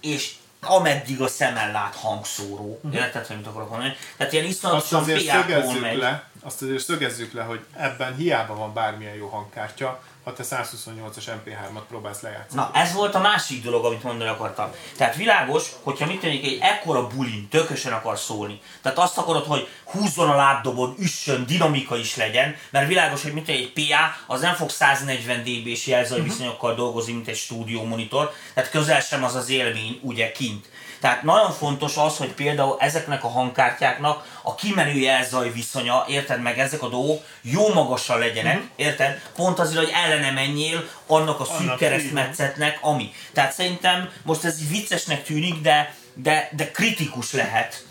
és 0.00 0.32
ameddig 0.60 1.20
a 1.20 1.28
szemen 1.28 1.72
lát 1.72 1.94
hangszóró. 1.94 2.80
Érted, 2.92 3.26
hogy 3.26 3.36
mit 3.36 3.46
akarok 3.46 3.70
mondani? 3.70 3.96
Tehát 4.16 4.32
ilyen 4.32 4.44
iszonyatosan 4.44 5.04
piákon 5.04 5.74
megy. 5.74 5.96
le, 5.96 6.24
azt 6.46 6.62
azért 6.62 6.84
szögezzük 6.84 7.32
le, 7.32 7.42
hogy 7.42 7.60
ebben 7.76 8.16
hiába 8.16 8.54
van 8.54 8.74
bármilyen 8.74 9.14
jó 9.14 9.26
hangkártya, 9.26 10.02
ha 10.24 10.32
te 10.32 10.44
128-as 10.50 11.24
MP3-at 11.26 11.82
próbálsz 11.88 12.20
lejátszani. 12.20 12.60
Na, 12.60 12.70
ez 12.74 12.92
volt 12.92 13.14
a 13.14 13.20
másik 13.20 13.62
dolog, 13.62 13.84
amit 13.84 14.02
mondani 14.02 14.30
akartam. 14.30 14.70
Tehát 14.96 15.16
világos, 15.16 15.70
hogyha 15.82 16.06
mit 16.06 16.22
mondjuk 16.22 16.44
egy 16.44 16.58
ekkora 16.60 17.06
bulin 17.06 17.48
tökösen 17.48 17.92
akar 17.92 18.18
szólni. 18.18 18.60
Tehát 18.82 18.98
azt 18.98 19.18
akarod, 19.18 19.44
hogy 19.44 19.68
húzzon 19.84 20.30
a 20.30 20.34
lábdobod, 20.34 20.94
üssön, 20.98 21.46
dinamika 21.46 21.96
is 21.96 22.16
legyen, 22.16 22.56
mert 22.70 22.88
világos, 22.88 23.22
hogy 23.22 23.32
mint 23.32 23.48
egy 23.48 23.72
PA, 23.72 24.34
az 24.34 24.40
nem 24.40 24.54
fog 24.54 24.70
140 24.70 25.42
dB-s 25.42 25.86
jelzajviszonyokkal 25.86 26.74
dolgozni, 26.74 27.12
mint 27.12 27.28
egy 27.28 27.36
stúdió 27.36 27.84
monitor, 27.84 28.32
tehát 28.54 28.70
közel 28.70 29.00
sem 29.00 29.24
az 29.24 29.34
az 29.34 29.48
élmény 29.48 30.00
ugye 30.02 30.32
kint. 30.32 30.68
Tehát 31.00 31.22
nagyon 31.22 31.52
fontos 31.52 31.96
az, 31.96 32.16
hogy 32.16 32.32
például 32.32 32.76
ezeknek 32.80 33.24
a 33.24 33.28
hangkártyáknak 33.28 34.38
a 34.42 34.54
kimenő 34.54 34.98
jelzaj 34.98 35.52
viszonya, 35.52 36.04
érted 36.08 36.42
meg, 36.42 36.58
ezek 36.58 36.82
a 36.82 36.88
dolgok 36.88 37.24
jó 37.42 37.72
magasan 37.72 38.18
legyenek, 38.18 38.62
érted? 38.76 39.20
Pont 39.34 39.58
azért, 39.58 39.78
hogy 39.78 39.92
ellene 39.94 40.30
menjél 40.30 40.88
annak 41.06 41.40
a 41.40 41.44
szűk 41.44 41.76
keresztmetszetnek, 41.76 42.78
ami. 42.80 43.12
Tehát 43.32 43.52
szerintem 43.52 44.10
most 44.22 44.44
ez 44.44 44.68
viccesnek 44.68 45.22
tűnik, 45.24 45.60
de, 45.60 45.94
de, 46.14 46.48
de 46.56 46.70
kritikus 46.70 47.32
lehet 47.32 47.84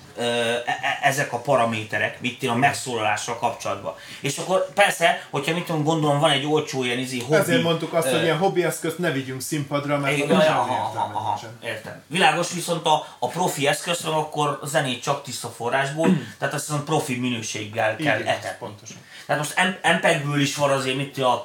ezek 1.01 1.33
a 1.33 1.37
paraméterek, 1.37 2.21
mit 2.21 2.43
én 2.43 2.49
a 2.49 2.55
megszólalással 2.55 3.37
kapcsolatban. 3.37 3.93
És 4.19 4.37
akkor 4.37 4.73
persze, 4.73 5.27
hogyha 5.29 5.53
mit 5.53 5.65
tudom, 5.65 5.83
gondolom 5.83 6.19
van 6.19 6.31
egy 6.31 6.45
olcsó 6.45 6.83
ilyen 6.83 6.97
izi 6.97 7.19
hobbi. 7.19 7.35
Ezért 7.35 7.63
mondtuk 7.63 7.93
azt, 7.93 8.07
hogy 8.07 8.23
ilyen 8.23 8.37
hobbi 8.37 8.63
eszközt 8.63 8.97
ne 8.97 9.11
vigyünk 9.11 9.41
színpadra, 9.41 9.97
mert 9.97 10.17
igen, 10.17 10.39
aha, 10.39 10.73
aha, 10.93 11.11
aha, 11.13 11.39
értem. 11.63 12.03
Világos, 12.07 12.51
viszont 12.53 12.85
a, 12.85 13.07
a 13.19 13.27
profi 13.27 13.67
eszköz, 13.67 14.01
meg 14.03 14.13
akkor 14.13 14.59
zenét 14.63 15.01
csak 15.01 15.23
tiszta 15.23 15.47
forrásból, 15.47 16.07
tehát 16.39 16.53
azt 16.53 16.65
hiszem 16.65 16.83
profi 16.83 17.19
minőséggel 17.19 17.95
kell 17.95 18.19
Így, 18.19 18.25
etetni. 18.25 18.57
pontosan. 18.59 18.97
Tehát 19.25 19.41
most 19.41 19.77
MPEG-ből 19.81 20.39
is 20.41 20.55
van 20.55 20.71
azért, 20.71 20.95
tudom, 21.11 21.31
a 21.31 21.41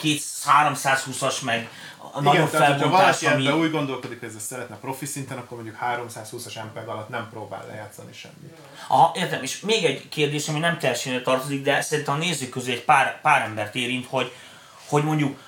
320-as, 0.65 1.43
meg 1.43 1.69
a 2.13 2.21
nagyobb 2.21 2.35
Igen, 2.35 2.51
tehát 2.51 2.67
hogyha 2.67 2.81
felbontás, 2.81 3.21
valaki 3.21 3.27
ami... 3.27 3.47
ebben 3.47 3.61
úgy 3.61 3.71
gondolkodik, 3.71 4.21
hogy 4.21 4.29
ezt 4.37 4.47
szeretne 4.47 4.77
profi 4.77 5.07
szinten, 5.07 5.39
akkor 5.39 5.57
mondjuk 5.57 5.79
320-as 5.81 6.65
MPEG 6.65 6.89
alatt 6.89 7.09
nem 7.09 7.29
próbál 7.31 7.67
lejátszani 7.67 8.13
semmit. 8.13 8.59
Aha, 8.89 9.13
értem. 9.15 9.43
És 9.43 9.61
még 9.61 9.85
egy 9.85 10.09
kérdés, 10.09 10.49
ami 10.49 10.59
nem 10.59 10.79
teljesen 10.79 11.23
tartozik, 11.23 11.63
de 11.63 11.81
szerintem 11.81 12.15
a 12.15 12.19
nézők 12.19 12.49
közé 12.49 12.73
egy 12.73 12.85
pár, 12.85 13.21
pár 13.21 13.43
embert 13.43 13.75
érint, 13.75 14.07
hogy, 14.09 14.33
hogy 14.89 15.05
mondjuk 15.05 15.39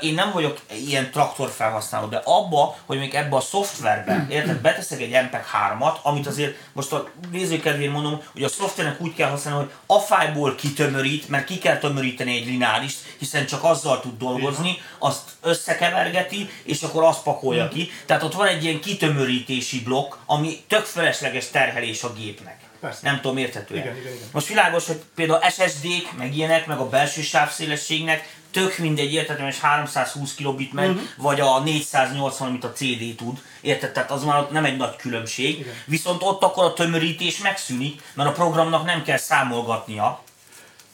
én 0.00 0.14
nem 0.14 0.30
vagyok 0.32 0.58
ilyen 0.86 1.10
traktor 1.10 1.50
felhasználó, 1.50 2.06
de 2.06 2.22
abba, 2.24 2.76
hogy 2.86 2.98
még 2.98 3.14
ebbe 3.14 3.36
a 3.36 3.40
szoftverbe, 3.40 4.26
érted, 4.30 4.60
beteszek 4.60 5.00
egy 5.00 5.10
MPEG-3-at, 5.10 6.02
amit 6.02 6.26
azért 6.26 6.56
most 6.72 6.92
a 6.92 7.08
nézők 7.30 7.62
kedvéért 7.62 7.92
mondom, 7.92 8.22
hogy 8.32 8.42
a 8.42 8.48
szoftvernek 8.48 9.00
úgy 9.00 9.14
kell 9.14 9.30
használni, 9.30 9.58
hogy 9.58 9.72
a 9.86 9.98
fájból 9.98 10.54
kitömörít, 10.54 11.28
mert 11.28 11.44
ki 11.44 11.58
kell 11.58 11.76
tömöríteni 11.78 12.36
egy 12.36 12.46
lineárist, 12.46 12.98
hiszen 13.18 13.46
csak 13.46 13.64
azzal 13.64 14.00
tud 14.00 14.18
dolgozni, 14.18 14.78
azt 14.98 15.30
összekevergeti, 15.42 16.50
és 16.62 16.82
akkor 16.82 17.02
azt 17.02 17.22
pakolja 17.22 17.68
ki. 17.68 17.90
Tehát 18.06 18.22
ott 18.22 18.34
van 18.34 18.46
egy 18.46 18.64
ilyen 18.64 18.80
kitömörítési 18.80 19.82
blokk, 19.82 20.14
ami 20.26 20.56
tök 20.66 20.84
felesleges 20.84 21.50
terhelés 21.50 22.02
a 22.02 22.12
gépnek. 22.12 22.67
Persze. 22.80 23.00
Nem 23.02 23.20
tudom, 23.20 23.36
érthető 23.36 23.74
Igen, 23.74 23.96
igen, 23.96 24.12
igen. 24.12 24.28
Most 24.32 24.46
világos, 24.46 24.86
hogy 24.86 25.02
például 25.14 25.50
SSD-k, 25.50 26.16
meg 26.16 26.36
ilyenek, 26.36 26.66
meg 26.66 26.78
a 26.78 26.88
belső 26.88 27.22
sávszélességnek 27.22 28.36
tök 28.50 28.78
mindegy, 28.78 29.12
érted, 29.12 29.40
hogy 29.40 29.58
320 29.60 30.34
kilobit 30.34 30.72
megy, 30.72 30.88
uh-huh. 30.88 31.04
vagy 31.16 31.40
a 31.40 31.60
480, 31.60 32.48
amit 32.48 32.64
a 32.64 32.72
CD 32.72 33.16
tud, 33.16 33.38
érted? 33.60 33.92
Tehát 33.92 34.10
az 34.10 34.24
már 34.24 34.38
ott 34.38 34.50
nem 34.50 34.64
egy 34.64 34.76
nagy 34.76 34.96
különbség. 34.96 35.58
Igen. 35.58 35.74
Viszont 35.84 36.22
ott 36.22 36.42
akkor 36.42 36.64
a 36.64 36.72
tömörítés 36.72 37.38
megszűnik, 37.38 38.02
mert 38.14 38.28
a 38.28 38.32
programnak 38.32 38.84
nem 38.84 39.02
kell 39.02 39.16
számolgatnia. 39.16 40.22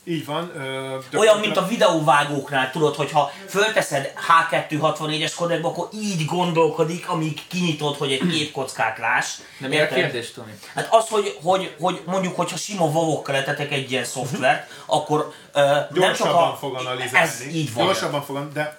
Így 0.04 0.24
van. 0.24 0.50
Ö, 0.56 1.18
Olyan, 1.18 1.38
mint 1.38 1.56
a 1.56 1.66
videóvágóknál, 1.66 2.70
tudod, 2.70 2.94
hogyha 2.94 3.32
fölteszed 3.48 4.12
H264-es 4.50 5.32
kodekba, 5.36 5.68
akkor 5.68 5.88
így 5.92 6.24
gondolkodik, 6.24 7.08
amíg 7.08 7.46
kinyitod, 7.48 7.96
hogy 7.96 8.12
egy 8.12 8.26
képkockát 8.26 8.98
láss. 8.98 9.38
De 9.58 9.68
mi 9.68 9.80
a 9.80 9.88
kérdés, 9.88 10.32
Tomi? 10.32 10.50
Hát 10.74 10.88
az, 10.90 11.08
hogy, 11.08 11.38
hogy, 11.42 11.74
hogy 11.80 12.02
mondjuk, 12.06 12.36
hogyha 12.36 12.56
sima 12.56 12.92
vavokkal 12.92 13.34
letetek 13.34 13.72
egy 13.72 13.90
ilyen 13.90 14.04
szoftvert, 14.04 14.70
akkor 14.86 15.32
uh, 15.54 15.62
nem 15.62 15.86
csak 15.88 15.94
gyorsabban 15.94 16.50
a... 16.50 16.56
fog 16.56 16.74
analizálni. 16.74 17.28
Ez 17.28 17.46
így 17.52 17.74
van. 17.74 17.84
Gyorsabban 17.84 18.22
fog, 18.22 18.52
de, 18.52 18.78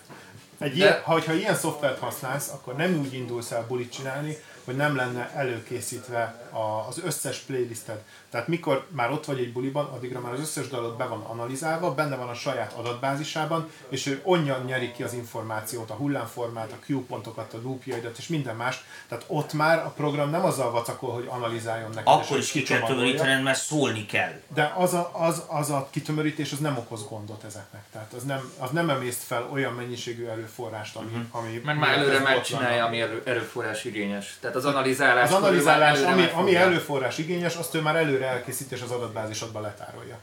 egy 0.59 0.69
De- 0.69 0.75
Ilyen, 0.75 1.01
ha, 1.03 1.33
ilyen 1.33 1.55
szoftvert 1.55 1.99
használsz, 1.99 2.49
akkor 2.53 2.75
nem 2.75 2.99
úgy 2.99 3.13
indulsz 3.13 3.51
el 3.51 3.65
bulit 3.67 3.93
csinálni, 3.93 4.37
hogy 4.65 4.75
nem 4.75 4.95
lenne 4.95 5.31
előkészítve 5.35 6.44
a, 6.55 6.85
az 6.87 7.01
összes 7.03 7.37
playlisted. 7.37 8.03
Tehát 8.29 8.47
mikor 8.47 8.87
már 8.89 9.11
ott 9.11 9.25
vagy 9.25 9.39
egy 9.39 9.51
buliban, 9.51 9.85
addigra 9.85 10.19
már 10.19 10.33
az 10.33 10.39
összes 10.39 10.67
dalot 10.67 10.97
be 10.97 11.05
van 11.05 11.21
analizálva, 11.21 11.93
benne 11.93 12.15
van 12.15 12.29
a 12.29 12.33
saját 12.33 12.73
adatbázisában, 12.73 13.69
és 13.89 14.05
ő 14.05 14.21
onnan 14.23 14.63
nyeri 14.65 14.91
ki 14.91 15.03
az 15.03 15.13
információt, 15.13 15.89
a 15.89 15.93
hullámformát, 15.93 16.71
a 16.71 16.75
Q 16.87 17.05
pontokat, 17.05 17.53
a 17.53 17.57
loopjaidat 17.63 18.17
és 18.17 18.27
minden 18.27 18.55
mást. 18.55 18.83
Tehát 19.07 19.25
ott 19.27 19.53
már 19.53 19.77
a 19.77 19.89
program 19.89 20.29
nem 20.29 20.45
azzal 20.45 20.71
vacakol, 20.71 21.13
hogy 21.13 21.25
analizáljon 21.29 21.89
neked. 21.89 22.13
Akkor 22.13 22.37
is 22.37 22.51
ki 22.51 22.63
kell 22.63 22.77
kicsomagolja. 22.77 23.11
tömörítened, 23.11 23.43
mert 23.43 23.59
szólni 23.59 24.05
kell. 24.05 24.41
De 24.53 24.73
az 24.77 24.93
a, 24.93 25.09
az, 25.13 25.43
az 25.47 25.69
a 25.69 25.87
kitömörítés 25.91 26.51
az 26.51 26.59
nem 26.59 26.77
okoz 26.77 27.07
gondot 27.07 27.43
ezeknek. 27.43 27.83
Tehát 27.91 28.13
az 28.13 28.23
nem, 28.23 28.51
az 28.57 28.69
nem 28.69 28.89
emészt 28.89 29.23
fel 29.23 29.49
olyan 29.51 29.73
mennyiségű 29.73 30.25
erőforrást, 30.25 30.95
ami... 30.95 31.09
Mhm. 31.11 31.21
ami 31.31 31.61
Meg 31.63 31.77
már 31.77 31.97
előre 31.97 32.19
megcsinálja, 32.19 32.85
ami 32.85 33.01
erő, 33.01 33.21
erőforrás 33.25 33.83
igényes. 33.83 34.37
Tehát 34.39 34.55
az 34.55 34.65
analizálás, 34.65 35.29
Az 35.29 35.35
analizálás, 35.35 36.01
ami. 36.01 36.29
Ami 36.45 36.55
előforrás 36.55 37.17
igényes, 37.17 37.55
azt 37.55 37.75
ő 37.75 37.81
már 37.81 37.95
előre 37.95 38.25
elkészít 38.27 38.71
és 38.71 38.81
az 38.81 38.91
adatbázisodba 38.91 39.59
letárolja. 39.59 40.17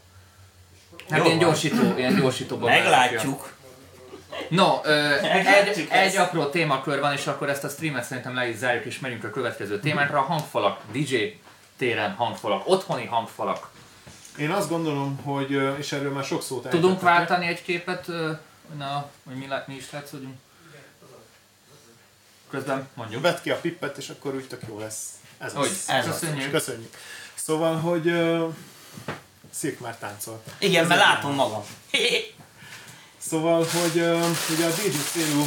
Hát 1.11 1.19
Jó 1.19 1.25
ilyen 1.25 1.39
gyorsító, 1.39 1.97
ilyen 1.97 2.17
gyorsítóban 2.17 2.71
Meglátjuk. 2.71 3.53
No, 4.49 4.81
ö, 4.85 5.19
egy, 5.19 5.87
egy 5.91 6.17
apró 6.17 6.45
témakör 6.45 7.01
van, 7.01 7.13
és 7.13 7.27
akkor 7.27 7.49
ezt 7.49 7.65
a 7.65 7.69
streamet 7.69 8.05
szerintem 8.05 8.35
le 8.35 8.49
is 8.49 8.57
zárjuk, 8.57 8.85
és 8.85 8.99
megyünk 8.99 9.25
a 9.25 9.31
következő 9.31 9.81
témákra. 9.81 10.19
A 10.19 10.23
hangfalak, 10.23 10.81
DJ 10.93 11.17
téren 11.77 12.13
hangfalak, 12.13 12.69
otthoni 12.69 13.07
hangfalak. 13.07 13.71
Én 14.39 14.51
azt 14.51 14.69
gondolom, 14.69 15.17
hogy, 15.23 15.51
és 15.79 15.93
erről 15.93 16.13
már 16.13 16.25
sok 16.25 16.43
szót 16.43 16.69
Tudunk 16.69 17.01
váltani 17.01 17.47
egy 17.47 17.63
képet, 17.63 18.07
na, 18.79 19.11
hogy 19.27 19.37
mi, 19.37 19.47
mi 19.67 19.75
is 19.75 19.91
látszódjunk? 19.91 20.35
Közben 22.51 22.89
mondjuk. 22.95 23.23
Vedd 23.23 23.43
ki 23.43 23.51
a 23.51 23.57
pippet, 23.57 23.97
és 23.97 24.09
akkor 24.09 24.35
úgy 24.35 24.47
tök 24.47 24.63
jó 24.69 24.79
lesz. 24.79 25.09
Ez 25.43 25.53
Hogy, 25.53 25.67
az. 25.69 25.85
Ez 25.87 26.07
az. 26.07 26.19
köszönjük. 26.19 26.51
Köszönjük. 26.51 26.97
Szóval, 27.35 27.77
hogy 27.77 28.07
uh, 28.07 28.55
Szék 29.55 29.81
már 29.81 29.97
táncol. 29.97 30.43
Igen, 30.59 30.87
mert 30.87 31.01
látom 31.01 31.35
magam. 31.35 31.65
Szóval, 33.31 33.57
hogy 33.65 34.01
uh, 34.01 34.27
ugye 34.51 34.67
a 34.67 34.71
DJ 34.71 34.97
célú, 35.13 35.43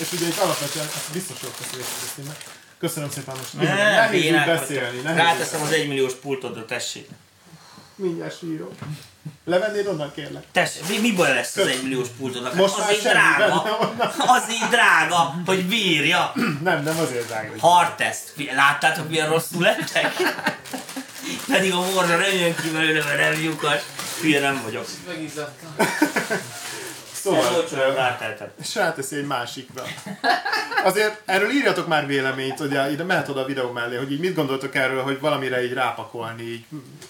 és 0.00 0.12
ugye 0.12 0.26
itt 0.26 0.36
alapvetően, 0.38 0.86
ezt 0.86 1.12
biztos 1.12 1.36
jól 1.42 1.52
köszönjük. 1.58 2.36
Köszönöm 2.78 3.10
szépen 3.10 3.36
most. 3.36 3.52
Ne, 3.52 3.74
nehéz 3.74 4.22
bénák 4.22 4.46
beszélni. 4.46 5.00
Nehéz 5.00 5.18
Ráteszem 5.18 5.62
az 5.62 5.70
egymilliós 5.72 6.12
pultodra, 6.14 6.64
tessék. 6.64 7.08
Mindjárt 7.94 8.38
sírok. 8.38 8.72
Levennéd 9.44 9.86
onnan 9.86 10.12
kérlek? 10.14 10.44
Tessék, 10.52 10.88
mi, 10.88 10.98
mi 10.98 11.12
baj 11.12 11.34
lesz 11.34 11.56
az 11.56 11.66
egymilliós 11.66 12.08
pultodnak? 12.18 12.52
Hát 12.52 12.60
Most 12.60 12.78
már 12.78 12.88
azért 12.90 13.02
drága. 13.12 13.62
Azért 14.38 14.68
drága, 14.70 15.34
hogy 15.46 15.64
bírja. 15.66 16.32
Nem, 16.62 16.82
nem 16.82 16.98
azért 16.98 17.26
drága. 17.26 17.52
Hardtest. 17.58 18.22
Láttátok 18.54 19.08
milyen 19.08 19.28
rosszul 19.28 19.62
lettek? 19.62 20.14
Pedig 21.52 21.72
a 21.72 21.80
morza 21.80 22.16
nem 22.16 22.32
jön 22.40 22.54
ki 22.54 22.70
belőle, 22.70 23.04
mert 23.04 23.18
nem 23.18 23.42
lyukas. 23.42 23.80
Hülye 24.20 24.40
nem 24.40 24.60
vagyok. 24.64 24.86
Ez 25.08 25.40
Szóval, 27.26 27.54
olcsóan 27.54 27.94
ráteltem. 27.94 28.48
és 28.60 28.74
ráteszi 28.74 29.16
egy 29.16 29.26
másikra. 29.26 29.82
Azért 30.84 31.22
erről 31.24 31.50
írjatok 31.50 31.86
már 31.86 32.06
véleményt, 32.06 32.60
ugye 32.60 32.90
ide 32.90 33.04
mehet 33.04 33.28
oda 33.28 33.40
a 33.40 33.44
videó 33.44 33.70
mellé, 33.70 33.96
hogy 33.96 34.12
így 34.12 34.20
mit 34.20 34.34
gondoltok 34.34 34.74
erről, 34.74 35.02
hogy 35.02 35.20
valamire 35.20 35.64
így 35.64 35.72
rápakolni, 35.72 36.42
így, 36.42 36.64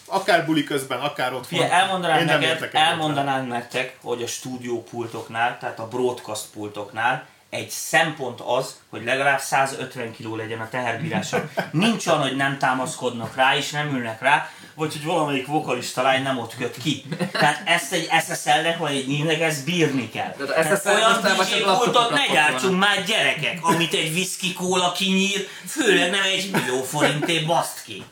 akár 0.05 0.47
buli 0.47 0.65
közben, 0.65 1.01
akár 1.01 1.27
otthon. 1.33 1.45
Figyelj, 1.49 1.71
elmondanám 1.71 2.25
neked, 2.25 2.69
elmondanám 2.73 3.47
nektek, 3.47 3.97
hogy 4.03 4.23
a 4.23 4.27
stúdió 4.27 4.83
pultoknál, 4.83 5.59
tehát 5.59 5.79
a 5.79 5.89
broadcast 5.89 6.45
pultoknál 6.53 7.27
egy 7.51 7.71
szempont 7.71 8.41
az, 8.41 8.77
hogy 8.91 9.05
legalább 9.05 9.41
150 9.41 10.13
kg 10.13 10.37
legyen 10.37 10.61
a 10.61 10.69
teherbírása. 10.69 11.51
Nincs 11.71 12.07
olyan, 12.07 12.21
hogy 12.21 12.37
nem 12.37 12.59
támaszkodnak 12.59 13.37
rá, 13.37 13.57
és 13.57 13.71
nem 13.71 13.95
ülnek 13.95 14.21
rá, 14.21 14.51
vagy 14.75 14.93
hogy 14.93 15.05
valamelyik 15.05 15.47
vokalista 15.47 16.03
lány 16.03 16.23
nem 16.23 16.39
ott 16.39 16.57
köt 16.57 16.77
ki. 16.83 17.05
Tehát 17.33 17.63
ezt 17.65 17.93
egy 17.93 18.09
SSL-nek, 18.21 18.79
vagy 18.79 18.97
egy 18.97 19.07
nyílnek, 19.07 19.41
ezt 19.41 19.65
bírni 19.65 20.11
kell. 20.11 20.35
De 20.39 20.45
Tehát 20.45 20.81
SSL 20.81 20.89
olyan 20.89 21.21
DJ 21.23 21.63
pultot 21.63 22.11
ne 22.11 22.27
gyártsunk 22.33 22.79
már 22.79 23.05
gyerekek, 23.05 23.59
amit 23.63 23.95
egy 23.95 24.13
whisky 24.13 24.53
kóla 24.53 24.93
kinyír, 24.93 25.49
főleg 25.67 26.11
nem 26.11 26.23
egy 26.23 26.51
millió 26.51 26.83
forinté 26.83 27.39
baszt 27.39 27.83
ki. 27.83 28.05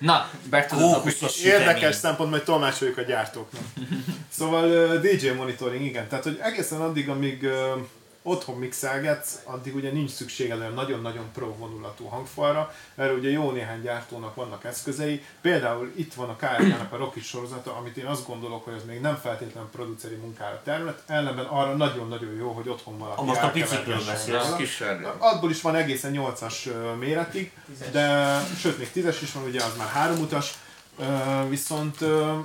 Na, 0.00 0.30
back 0.50 0.68
to 0.68 0.76
the 0.76 0.92
topic. 0.92 1.44
Érdekes 1.44 1.94
szempont, 1.94 2.30
majd 2.30 2.42
tolmácsoljuk 2.42 2.98
a 2.98 3.02
gyártóknak. 3.02 3.62
Szóval 4.28 4.98
DJ 4.98 5.28
monitoring, 5.28 5.84
igen. 5.84 6.08
Tehát, 6.08 6.24
hogy 6.24 6.38
egészen 6.42 6.80
addig, 6.80 7.08
amíg 7.08 7.48
otthon 8.22 8.58
mixelgetsz, 8.58 9.38
addig 9.44 9.74
ugye 9.74 9.90
nincs 9.90 10.10
szükséged 10.10 10.58
olyan 10.58 10.74
nagyon-nagyon 10.74 11.24
pro 11.34 11.54
vonulatú 11.54 12.04
hangfalra. 12.04 12.74
Erre 12.94 13.12
ugye 13.12 13.30
jó 13.30 13.50
néhány 13.50 13.82
gyártónak 13.82 14.34
vannak 14.34 14.64
eszközei. 14.64 15.24
Például 15.40 15.92
itt 15.96 16.14
van 16.14 16.28
a 16.28 16.36
KRK-nak 16.36 16.92
a 16.92 16.96
Rocky 16.96 17.20
sorozata, 17.20 17.76
amit 17.76 17.96
én 17.96 18.06
azt 18.06 18.26
gondolok, 18.26 18.64
hogy 18.64 18.74
az 18.74 18.84
még 18.86 19.00
nem 19.00 19.16
feltétlenül 19.22 19.68
produceri 19.70 20.14
munkára 20.14 20.60
terület, 20.64 21.02
ellenben 21.06 21.44
arra 21.44 21.74
nagyon-nagyon 21.76 22.34
jó, 22.34 22.50
hogy 22.50 22.68
otthon 22.68 22.98
valaki 22.98 23.24
most 23.24 23.42
a 23.42 23.50
picikről 23.50 24.04
beszélsz. 24.06 24.48
Abból 25.18 25.50
is 25.50 25.60
van 25.60 25.74
egészen 25.74 26.12
8-as 26.16 26.66
ö, 26.66 26.94
méretig, 26.94 27.52
de 27.92 28.36
sőt 28.58 28.78
még 28.78 28.90
10-es 28.94 29.16
is 29.22 29.32
van, 29.32 29.44
ugye 29.44 29.62
az 29.64 29.76
már 29.76 29.88
háromutas, 29.88 30.50
Ö, 30.50 30.69
viszont, 31.48 31.96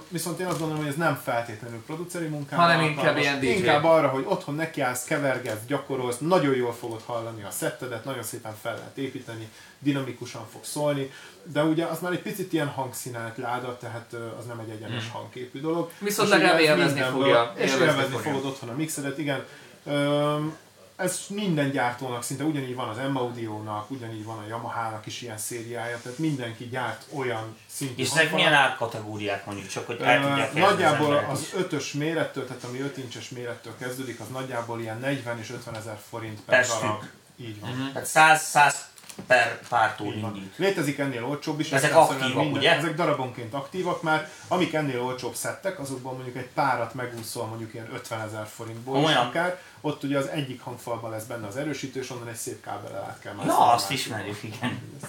viszont 0.09 0.39
én 0.39 0.45
azt 0.45 0.57
gondolom, 0.59 0.83
hogy 0.83 0.91
ez 0.91 0.97
nem 0.97 1.19
feltétlenül 1.23 1.83
produceri 1.85 2.27
munkára. 2.27 2.61
Hanem 2.61 2.81
inkább 2.81 3.17
ilyen 3.17 3.39
DJ. 3.39 3.45
Inkább 3.45 3.83
arra, 3.83 4.07
hogy 4.07 4.25
otthon 4.27 4.55
nekiállsz, 4.55 5.03
kevergetsz, 5.03 5.65
gyakorolsz, 5.67 6.17
nagyon 6.17 6.55
jól 6.55 6.73
fogod 6.73 7.01
hallani 7.05 7.43
a 7.43 7.51
szettedet, 7.51 8.05
nagyon 8.05 8.23
szépen 8.23 8.55
fel 8.61 8.75
lehet 8.75 8.97
építeni, 8.97 9.49
dinamikusan 9.79 10.45
fog 10.51 10.63
szólni, 10.63 11.11
de 11.43 11.63
ugye 11.63 11.85
az 11.85 11.99
már 11.99 12.11
egy 12.11 12.21
picit 12.21 12.53
ilyen 12.53 12.67
hangszínált 12.67 13.37
láda, 13.37 13.77
tehát 13.77 14.15
az 14.39 14.45
nem 14.45 14.59
egy 14.59 14.69
egyenes 14.69 15.09
hangképű 15.11 15.61
dolog. 15.61 15.83
Hmm. 15.97 16.07
Viszont 16.07 16.29
legalább 16.29 16.55
ez 16.55 16.61
élvezni 16.61 17.01
fogja. 17.01 17.53
És 17.55 17.71
Élvezni 17.71 17.85
élvezni 17.85 18.15
fogja. 18.15 18.31
fogod 18.31 18.45
otthon 18.45 18.69
a 18.69 18.75
mixedet, 18.75 19.17
igen. 19.17 19.45
Öm, 19.85 20.55
ez 20.95 21.19
minden 21.29 21.71
gyártónak 21.71 22.23
szinte 22.23 22.43
ugyanígy 22.43 22.75
van 22.75 22.89
az 22.89 22.97
M-Audio-nak, 23.11 23.91
ugyanígy 23.91 24.23
van 24.25 24.37
a 24.37 24.47
Yamaha-nak 24.47 25.05
is 25.05 25.21
ilyen 25.21 25.37
szériája, 25.37 25.99
tehát 26.03 26.17
mindenki 26.17 26.67
gyárt 26.67 27.05
olyan 27.13 27.57
szintű 27.67 28.01
És 28.01 28.09
ezek 28.11 28.31
milyen 28.33 28.53
árkategóriák 28.53 29.45
mondjuk, 29.45 29.67
csak 29.67 29.85
hogy 29.85 30.01
el 30.01 30.21
tudják 30.21 30.53
Nagyjából 30.53 31.25
az 31.29 31.41
is. 31.41 31.53
ötös 31.53 31.91
mérettől, 31.91 32.47
tehát 32.47 32.63
ami 32.63 32.79
5 32.79 32.97
incses 32.97 33.29
mérettől 33.29 33.73
kezdődik, 33.79 34.19
az 34.19 34.27
nagyjából 34.27 34.79
ilyen 34.81 34.99
40 34.99 35.39
és 35.39 35.51
50 35.51 35.75
ezer 35.75 35.97
forint 36.09 36.39
Per 36.41 36.65
per 36.67 36.79
darab. 36.79 37.03
Így 37.37 37.59
van. 37.59 37.69
Mhm. 37.69 37.87
Tehát 37.87 38.07
100, 38.07 38.41
100 38.41 38.87
per 39.27 39.59
pártól 39.69 40.13
van. 40.21 40.35
indít. 40.35 40.53
Létezik 40.57 40.97
ennél 40.99 41.25
olcsóbb 41.25 41.59
is. 41.59 41.71
Ezek 41.71 41.95
aktívak, 41.95 42.51
ugye? 42.51 42.75
Ezek 42.75 42.95
darabonként 42.95 43.53
aktívak 43.53 44.01
már. 44.01 44.29
Amik 44.47 44.73
ennél 44.73 45.01
olcsóbb 45.01 45.35
szettek, 45.35 45.79
azokban 45.79 46.13
mondjuk 46.13 46.35
egy 46.35 46.49
párat 46.53 46.93
megúszol 46.93 47.45
mondjuk 47.45 47.73
ilyen 47.73 47.93
50 47.93 48.21
ezer 48.21 48.47
forintból 48.55 49.03
Olyan. 49.03 49.25
akár. 49.25 49.59
Ott 49.85 50.03
ugye 50.03 50.17
az 50.17 50.27
egyik 50.27 50.61
hangfalban 50.61 51.11
lesz 51.11 51.23
benne 51.23 51.47
az 51.47 51.55
erősítő, 51.55 51.99
és 51.99 52.09
onnan 52.09 52.27
egy 52.27 52.35
szép 52.35 52.61
kábellel 52.61 53.03
át 53.03 53.19
kell 53.19 53.33
mászni 53.33 53.51
Na, 53.51 53.71
azt 53.71 53.91
ismerjük, 53.91 54.43
igen. 54.43 54.99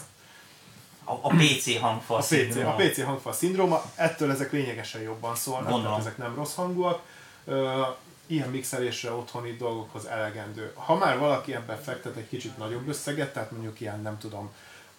A, 1.05 1.13
a 1.13 1.29
PC 1.29 1.79
hangfal 1.79 2.17
A 2.17 2.23
PC, 2.23 2.57
a 2.57 2.75
PC 2.77 3.03
hangfal 3.03 3.33
szindróma, 3.33 3.83
ettől 3.95 4.31
ezek 4.31 4.53
lényegesen 4.53 5.01
jobban 5.01 5.35
szólnak, 5.35 5.71
Gondolom. 5.71 5.85
tehát 5.85 6.01
ezek 6.01 6.19
nem 6.19 6.35
rossz 6.35 6.55
hangúak. 6.55 7.03
Ö, 7.45 7.83
ilyen 8.27 8.49
mixelésre 8.49 9.13
otthoni 9.13 9.53
dolgokhoz 9.53 10.05
elegendő. 10.05 10.73
Ha 10.75 10.95
már 10.95 11.19
valaki 11.19 11.55
ebben 11.55 11.83
fektet 11.83 12.17
egy 12.17 12.29
kicsit 12.29 12.57
nagyobb 12.59 12.89
összeget, 12.89 13.33
tehát 13.33 13.51
mondjuk 13.51 13.81
ilyen 13.81 14.01
nem 14.03 14.19
tudom 14.19 14.51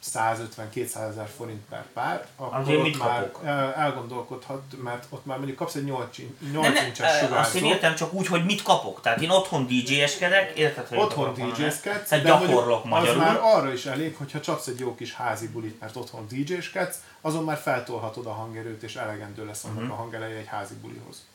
150-200 0.06 1.10
ezer 1.10 1.28
forint 1.38 1.62
per 1.70 1.86
pár, 1.94 2.28
akkor 2.36 2.60
Azért 2.60 2.80
ott 2.80 2.98
már 2.98 3.22
kapok? 3.32 3.46
el- 3.48 3.74
elgondolkodhat, 3.74 4.62
mert 4.84 5.06
ott 5.10 5.26
már 5.26 5.38
mondjuk 5.38 5.58
kapsz 5.58 5.76
egy 5.76 5.84
8, 5.84 6.18
8 6.18 6.64
Nem, 6.64 6.74
nem, 6.74 6.86
incses 6.86 7.00
ö, 7.00 7.14
azt 7.14 7.22
én 7.24 7.28
sugárzót, 7.28 7.62
értem 7.64 7.96
csak 7.96 8.14
úgy, 8.14 8.28
hogy 8.28 8.46
mit 8.46 8.62
kapok. 8.62 9.02
Tehát 9.02 9.22
én 9.22 9.30
otthon 9.30 9.68
DJ-eskedek, 9.68 10.58
érted, 10.58 10.88
hogy 10.88 10.98
Otthon? 10.98 11.34
Tehát 11.34 12.10
de 12.10 12.18
gyakorlok 12.22 12.84
az 12.84 12.90
magyarul. 12.90 13.22
már 13.22 13.40
arra 13.42 13.74
is 13.74 13.86
elég, 13.86 14.16
hogyha 14.16 14.40
csapsz 14.40 14.68
egy 14.68 14.80
jó 14.80 14.96
kis 14.96 15.14
házi 15.14 15.48
bulit, 15.48 15.80
mert 15.80 15.96
otthon 15.96 16.28
DJ-skedsz, 16.30 16.98
azon 17.22 17.44
már 17.44 17.58
feltolhatod 17.58 18.26
a 18.26 18.32
hangerőt, 18.34 18.84
és 18.84 18.96
elegendő 18.96 19.46
lesz 19.46 19.64
annak 19.64 19.82
Mhm. 19.84 19.92
a 19.92 19.96
hangeleje 19.96 20.38
egy 20.38 20.48
házi 20.48 20.74
bulihoz. 20.82 21.26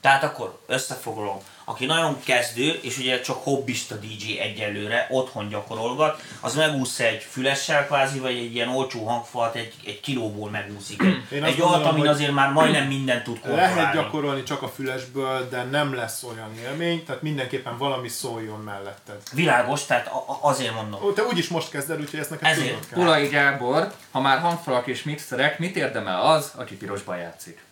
Tehát 0.00 0.22
akkor 0.24 0.58
összefoglalom. 0.66 1.38
Aki 1.64 1.86
nagyon 1.86 2.20
kezdő, 2.24 2.78
és 2.82 2.98
ugye 2.98 3.20
csak 3.20 3.42
hobbista 3.42 3.94
DJ 3.94 4.38
egyelőre, 4.38 5.06
otthon 5.10 5.48
gyakorolgat, 5.48 6.22
az 6.40 6.54
megúsz 6.54 7.00
egy 7.00 7.22
fülessel 7.22 7.86
kvázi, 7.86 8.18
vagy 8.18 8.36
egy 8.36 8.54
ilyen 8.54 8.68
olcsó 8.68 9.06
hangfalt 9.06 9.54
egy, 9.54 9.74
egy 9.86 10.00
kilóból 10.00 10.50
megúszik. 10.50 11.02
Egy, 11.30 11.42
egy 11.42 11.60
olyat, 11.60 11.84
amin 11.84 12.08
azért 12.08 12.32
már 12.32 12.52
majdnem 12.52 12.86
mindent 12.86 13.22
tud 13.22 13.40
kontrollálni. 13.40 13.74
Lehet 13.74 13.94
gyakorolni 13.94 14.42
csak 14.42 14.62
a 14.62 14.68
fülesből, 14.68 15.48
de 15.48 15.62
nem 15.62 15.94
lesz 15.94 16.22
olyan 16.22 16.54
élmény, 16.62 17.04
tehát 17.04 17.22
mindenképpen 17.22 17.78
valami 17.78 18.08
szóljon 18.08 18.60
melletted. 18.60 19.22
Világos, 19.32 19.84
tehát 19.84 20.10
azért 20.40 20.74
mondom. 20.74 21.02
Ó, 21.04 21.12
Te 21.12 21.22
úgyis 21.22 21.48
most 21.48 21.70
kezded, 21.70 22.00
úgyhogy 22.00 22.20
ezt 22.20 22.30
neked 22.30 22.50
Ezért. 22.50 22.66
tudnod 22.66 22.88
kell. 22.88 23.00
Ulai 23.00 23.26
Gábor, 23.26 23.92
ha 24.10 24.20
már 24.20 24.38
hangfalak 24.38 24.86
és 24.86 25.02
mixerek, 25.02 25.58
mit 25.58 25.76
érdemel 25.76 26.20
az, 26.20 26.52
aki 26.56 26.76
pirosban 26.76 27.16
játszik? 27.18 27.66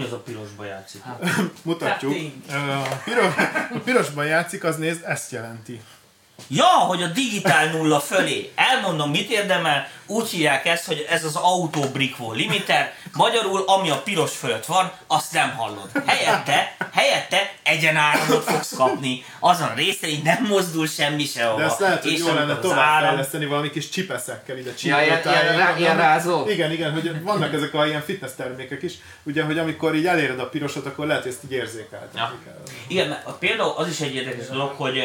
Mi 0.00 0.06
az 0.06 0.12
a 0.12 0.18
pirosba 0.18 0.64
játszik? 0.64 1.02
Mutatjuk. 1.62 2.12
Hát 2.12 2.20
így. 2.20 2.32
Ö, 2.50 2.54
A 2.72 3.00
piros, 3.04 3.34
a 3.74 3.78
pirosban 3.84 4.26
játszik, 4.26 4.64
az 4.64 4.76
nézd, 4.76 5.02
ezt 5.06 5.32
jelenti. 5.32 5.80
Ja, 6.48 6.64
hogy 6.66 7.02
a 7.02 7.06
digitál 7.06 7.66
nulla 7.66 8.00
fölé. 8.00 8.52
Elmondom, 8.54 9.10
mit 9.10 9.30
érdemel. 9.30 9.88
Úgy 10.06 10.28
hívják 10.28 10.66
ezt, 10.66 10.86
hogy 10.86 11.06
ez 11.10 11.24
az 11.24 11.36
Auto 11.36 11.80
Brickwo 11.80 12.32
Limiter. 12.32 12.92
Magyarul, 13.12 13.62
ami 13.66 13.90
a 13.90 13.96
piros 14.02 14.36
fölött 14.36 14.66
van, 14.66 14.92
azt 15.06 15.32
nem 15.32 15.50
hallod. 15.56 15.90
Helyette, 16.06 16.76
helyette 16.92 17.52
egyenáramot 17.62 18.44
fogsz 18.44 18.74
kapni. 18.76 19.24
Azon 19.38 19.68
a 19.68 19.74
része 19.74 20.06
így 20.08 20.22
nem 20.22 20.44
mozdul 20.48 20.86
semmi 20.86 21.24
sehova. 21.24 21.58
De 21.58 21.64
ezt 21.64 21.78
lehet, 21.80 22.02
hogy 22.02 22.12
És 22.12 22.18
jó 22.18 22.26
amikor 22.28 22.46
lenne 22.46 22.60
továbbfejleszteni 22.60 23.46
valami 23.46 23.70
kis 23.70 23.88
csipeszekkel 23.88 24.58
ide 24.58 24.70
Ja, 24.82 25.02
ilyen- 25.02 25.22
ilyen 25.24 25.56
rá- 25.56 25.78
ilyen 25.78 25.96
rázó? 25.96 26.48
Igen, 26.48 26.70
igen, 26.72 26.92
hogy 26.92 27.22
vannak 27.22 27.52
ezek 27.54 27.74
a 27.74 27.86
ilyen 27.86 28.02
fitness 28.02 28.30
termékek 28.36 28.82
is, 28.82 28.92
ugye, 29.22 29.42
hogy 29.44 29.58
amikor 29.58 29.94
így 29.94 30.06
eléred 30.06 30.38
a 30.38 30.48
pirosot, 30.48 30.86
akkor 30.86 31.06
lehet, 31.06 31.22
hogy 31.22 31.32
ezt 31.32 31.44
így 31.44 31.52
érzékeltetik. 31.52 32.18
Ja. 32.18 32.32
Igen, 32.86 33.08
mert 33.08 33.26
a- 33.26 33.32
például 33.32 33.74
az 33.76 33.88
is 33.88 34.00
egy 34.00 34.14
érdekes 34.14 34.46
dolog, 34.46 34.72
hogy 34.76 35.02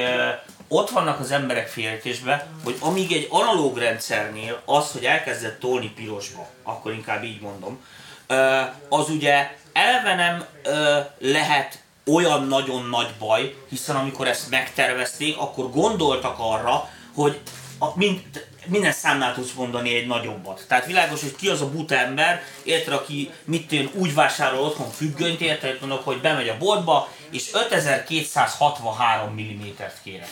ott 0.67 0.89
vannak 0.89 1.19
az 1.19 1.31
emberek 1.31 1.67
félretésben, 1.67 2.43
hogy 2.63 2.77
amíg 2.79 3.11
egy 3.11 3.27
analóg 3.29 3.77
rendszernél 3.77 4.61
az, 4.65 4.91
hogy 4.91 5.05
elkezdett 5.05 5.59
tolni 5.59 5.91
pirosba, 5.95 6.47
akkor 6.63 6.93
inkább 6.93 7.23
így 7.23 7.41
mondom, 7.41 7.83
az 8.89 9.09
ugye 9.09 9.57
eleve 9.73 10.15
nem 10.15 10.45
lehet 11.19 11.79
olyan 12.05 12.47
nagyon 12.47 12.89
nagy 12.89 13.09
baj, 13.19 13.55
hiszen 13.69 13.95
amikor 13.95 14.27
ezt 14.27 14.49
megtervezték, 14.49 15.37
akkor 15.37 15.71
gondoltak 15.71 16.35
arra, 16.39 16.89
hogy 17.13 17.39
a, 17.79 17.85
mind, 17.95 18.21
minden 18.65 18.91
számnál 18.91 19.33
tudsz 19.33 19.53
mondani 19.53 19.95
egy 19.95 20.07
nagyobbat. 20.07 20.65
Tehát 20.67 20.85
világos, 20.85 21.21
hogy 21.21 21.35
ki 21.35 21.49
az 21.49 21.61
a 21.61 21.69
buta 21.69 21.95
ember, 21.95 22.43
érted, 22.63 22.93
aki 22.93 23.31
mit 23.43 23.67
tűn, 23.67 23.89
úgy 23.93 24.13
vásárol 24.13 24.59
otthon 24.59 24.91
függönyt, 24.91 25.41
érted, 25.41 25.79
mondok, 25.79 26.03
hogy 26.03 26.21
bemegy 26.21 26.49
a 26.49 26.57
boltba, 26.57 27.09
és 27.31 27.49
5263 27.53 29.33
mm-t 29.33 29.93
kérek. 30.03 30.29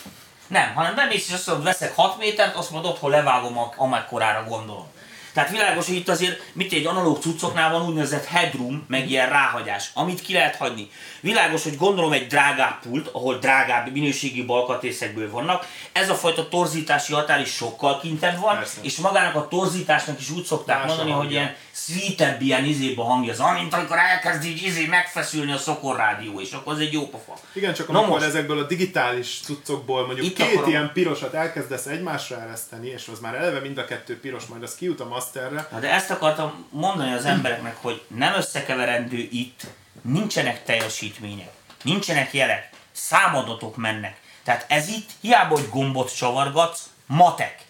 Nem, 0.48 0.74
hanem 0.74 0.96
bemész 0.96 1.28
és 1.28 1.34
azt 1.34 1.48
mondod, 1.48 1.66
veszek 1.66 1.96
6 1.96 2.18
métert, 2.18 2.56
azt 2.56 2.72
mondod, 2.72 2.92
otthon 2.92 3.10
levágom, 3.10 3.58
amekkorára 3.78 4.44
gondolom. 4.48 4.92
Tehát 5.34 5.50
világos, 5.50 5.86
hogy 5.86 5.96
itt 5.96 6.10
azért, 6.10 6.42
mit 6.54 6.74
egy 6.74 6.86
analóg 6.86 7.22
cuccoknál 7.22 7.72
van 7.72 7.88
úgynevezett 7.88 8.26
headroom, 8.26 8.86
meg 8.88 9.10
ilyen 9.10 9.30
ráhagyás, 9.30 9.90
amit 9.94 10.22
ki 10.22 10.34
lehet 10.34 10.56
hagyni. 10.56 10.90
Világos, 11.20 11.64
hogy 11.64 11.78
gondolom 11.78 12.12
egy 12.12 12.28
drágább 12.28 12.82
pult, 12.82 13.08
ahol 13.08 13.38
drágább 13.38 13.92
minőségi 13.92 14.44
balkatrészekből 14.44 15.32
vannak, 15.32 15.68
ez 15.92 16.10
a 16.10 16.16
fajta 16.16 16.50
torzítási 16.50 17.14
határ 17.14 17.40
is 17.40 17.54
sokkal 17.54 18.00
kintebb 18.00 18.40
van, 18.40 18.56
Persze. 18.56 18.78
és 18.82 18.96
magának 18.96 19.36
a 19.36 19.48
torzításnak 19.48 20.20
is 20.20 20.30
úgy 20.30 20.46
szokták 20.46 20.78
Más 20.78 20.88
mondani, 20.88 21.12
hogy 21.12 21.32
ilyen 21.32 21.56
sweetebb 21.76 22.42
ilyen 22.42 22.66
izébe 22.66 23.02
hangja 23.04 23.32
az, 23.32 23.40
mint 23.60 23.74
amikor 23.74 23.98
elkezd 23.98 24.44
így 24.44 24.64
izé 24.64 24.86
megfeszülni 24.86 25.52
a 25.52 25.58
szokorrádió, 25.58 26.42
és 26.42 26.52
akkor 26.52 26.74
az 26.74 26.80
egy 26.80 26.94
jó 26.94 27.08
pofa. 27.08 27.34
Igen, 27.54 27.74
csak 27.74 27.90
amikor 27.90 28.10
most. 28.10 28.24
ezekből 28.26 28.60
a 28.60 28.64
digitális 28.64 29.40
cuccokból 29.44 30.06
mondjuk 30.06 30.28
Itt 30.28 30.36
két 30.36 30.46
akarom- 30.46 30.68
ilyen 30.70 30.92
pirosat 30.94 31.34
elkezdesz 31.34 31.86
egymásra 31.86 32.42
ereszteni, 32.42 32.88
és 32.88 33.08
az 33.12 33.20
már 33.20 33.36
eleve 33.36 33.60
mind 33.60 33.78
a 33.78 33.86
kettő 33.86 34.20
piros, 34.20 34.46
majd 34.46 34.64
az 34.64 34.76
kijut 34.76 35.00
a 35.00 35.08
masterre, 35.08 35.68
Na 35.72 35.80
de 35.80 35.92
ezt 35.92 36.10
akartam 36.12 36.66
mondani 36.70 37.14
az 37.14 37.26
embereknek, 37.26 37.76
hogy 37.82 38.02
nem 38.08 38.34
összekeverendő 38.34 39.18
itt, 39.32 39.62
nincsenek 40.02 40.64
teljesítmények, 40.64 41.52
nincsenek 41.84 42.34
jelek, 42.34 42.70
számadatok 42.92 43.76
mennek. 43.78 44.18
Tehát 44.44 44.66
ez 44.68 44.88
itt 44.88 45.10
hiába, 45.22 45.56
hogy 45.56 45.70
gombot 45.70 46.16
csavargatsz, 46.16 46.90
matek. 47.06 47.63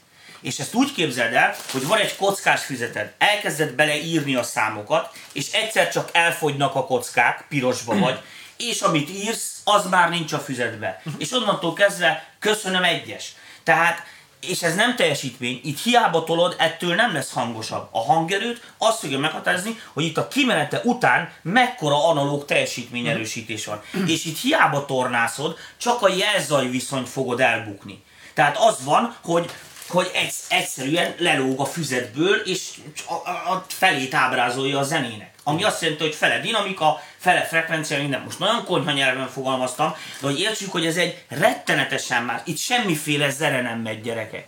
És 0.43 0.59
ezt 0.59 0.73
úgy 0.73 0.93
képzeld 0.93 1.33
el, 1.33 1.55
hogy 1.71 1.87
van 1.87 1.99
egy 1.99 2.15
kockás 2.15 2.63
füzeted, 2.63 3.13
elkezded 3.17 3.73
beleírni 3.73 4.35
a 4.35 4.43
számokat, 4.43 5.15
és 5.31 5.51
egyszer 5.51 5.89
csak 5.89 6.09
elfogynak 6.11 6.75
a 6.75 6.85
kockák, 6.85 7.45
pirosba 7.49 7.97
vagy, 7.97 8.19
és 8.57 8.81
amit 8.81 9.09
írsz, 9.09 9.61
az 9.63 9.85
már 9.89 10.09
nincs 10.09 10.33
a 10.33 10.39
füzetbe. 10.39 11.01
És 11.17 11.31
onnantól 11.31 11.73
kezdve 11.73 12.27
köszönöm 12.39 12.83
egyes. 12.83 13.33
Tehát 13.63 14.03
és 14.47 14.63
ez 14.63 14.75
nem 14.75 14.95
teljesítmény, 14.95 15.61
itt 15.63 15.79
hiába 15.79 16.23
tolod, 16.23 16.55
ettől 16.57 16.95
nem 16.95 17.13
lesz 17.13 17.31
hangosabb. 17.31 17.87
A 17.91 18.03
hangerőt 18.03 18.61
azt 18.77 18.99
fogja 18.99 19.19
meghatározni, 19.19 19.79
hogy 19.93 20.03
itt 20.03 20.17
a 20.17 20.27
kimenete 20.27 20.81
után 20.83 21.31
mekkora 21.41 22.07
analóg 22.07 22.45
teljesítmény 22.45 23.07
erősítés 23.07 23.65
van. 23.65 23.81
És 24.07 24.25
itt 24.25 24.39
hiába 24.39 24.85
tornászod, 24.85 25.57
csak 25.77 26.01
a 26.01 26.09
jelzaj 26.09 26.67
viszony 26.67 27.03
fogod 27.03 27.39
elbukni. 27.39 28.03
Tehát 28.33 28.57
az 28.57 28.83
van, 28.83 29.15
hogy 29.21 29.51
hogy 29.93 30.11
egy, 30.13 30.33
egyszerűen 30.49 31.15
lelóg 31.17 31.59
a 31.59 31.65
füzetből, 31.65 32.35
és 32.35 32.69
a, 33.07 33.13
a, 33.29 33.65
felét 33.67 34.13
ábrázolja 34.13 34.79
a 34.79 34.83
zenének. 34.83 35.31
Ami 35.43 35.63
azt 35.63 35.81
jelenti, 35.81 36.03
hogy 36.03 36.15
fele 36.15 36.39
dinamika, 36.39 37.01
fele 37.17 37.43
frekvencia, 37.43 37.97
minden. 37.97 38.21
Most 38.21 38.39
nagyon 38.39 38.63
konyha 38.65 38.91
nyelven 38.91 39.29
fogalmaztam, 39.29 39.95
de 40.19 40.27
hogy 40.27 40.39
értsük, 40.39 40.71
hogy 40.71 40.85
ez 40.85 40.97
egy 40.97 41.23
rettenetesen 41.27 42.23
már, 42.23 42.41
itt 42.45 42.57
semmiféle 42.57 43.29
zene 43.29 43.61
nem 43.61 43.79
megy 43.79 44.01
gyerekek. 44.01 44.47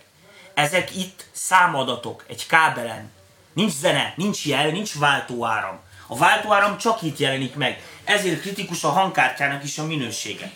Ezek 0.54 0.96
itt 0.96 1.24
számadatok, 1.32 2.24
egy 2.28 2.46
kábelen. 2.46 3.10
Nincs 3.52 3.72
zene, 3.72 4.12
nincs 4.16 4.46
jel, 4.46 4.70
nincs 4.70 4.98
váltóáram. 4.98 5.80
A 6.06 6.16
váltóáram 6.16 6.78
csak 6.78 7.02
itt 7.02 7.18
jelenik 7.18 7.54
meg. 7.54 7.82
Ezért 8.04 8.40
kritikus 8.40 8.84
a 8.84 8.88
hangkártyának 8.88 9.64
is 9.64 9.78
a 9.78 9.86
minősége. 9.86 10.52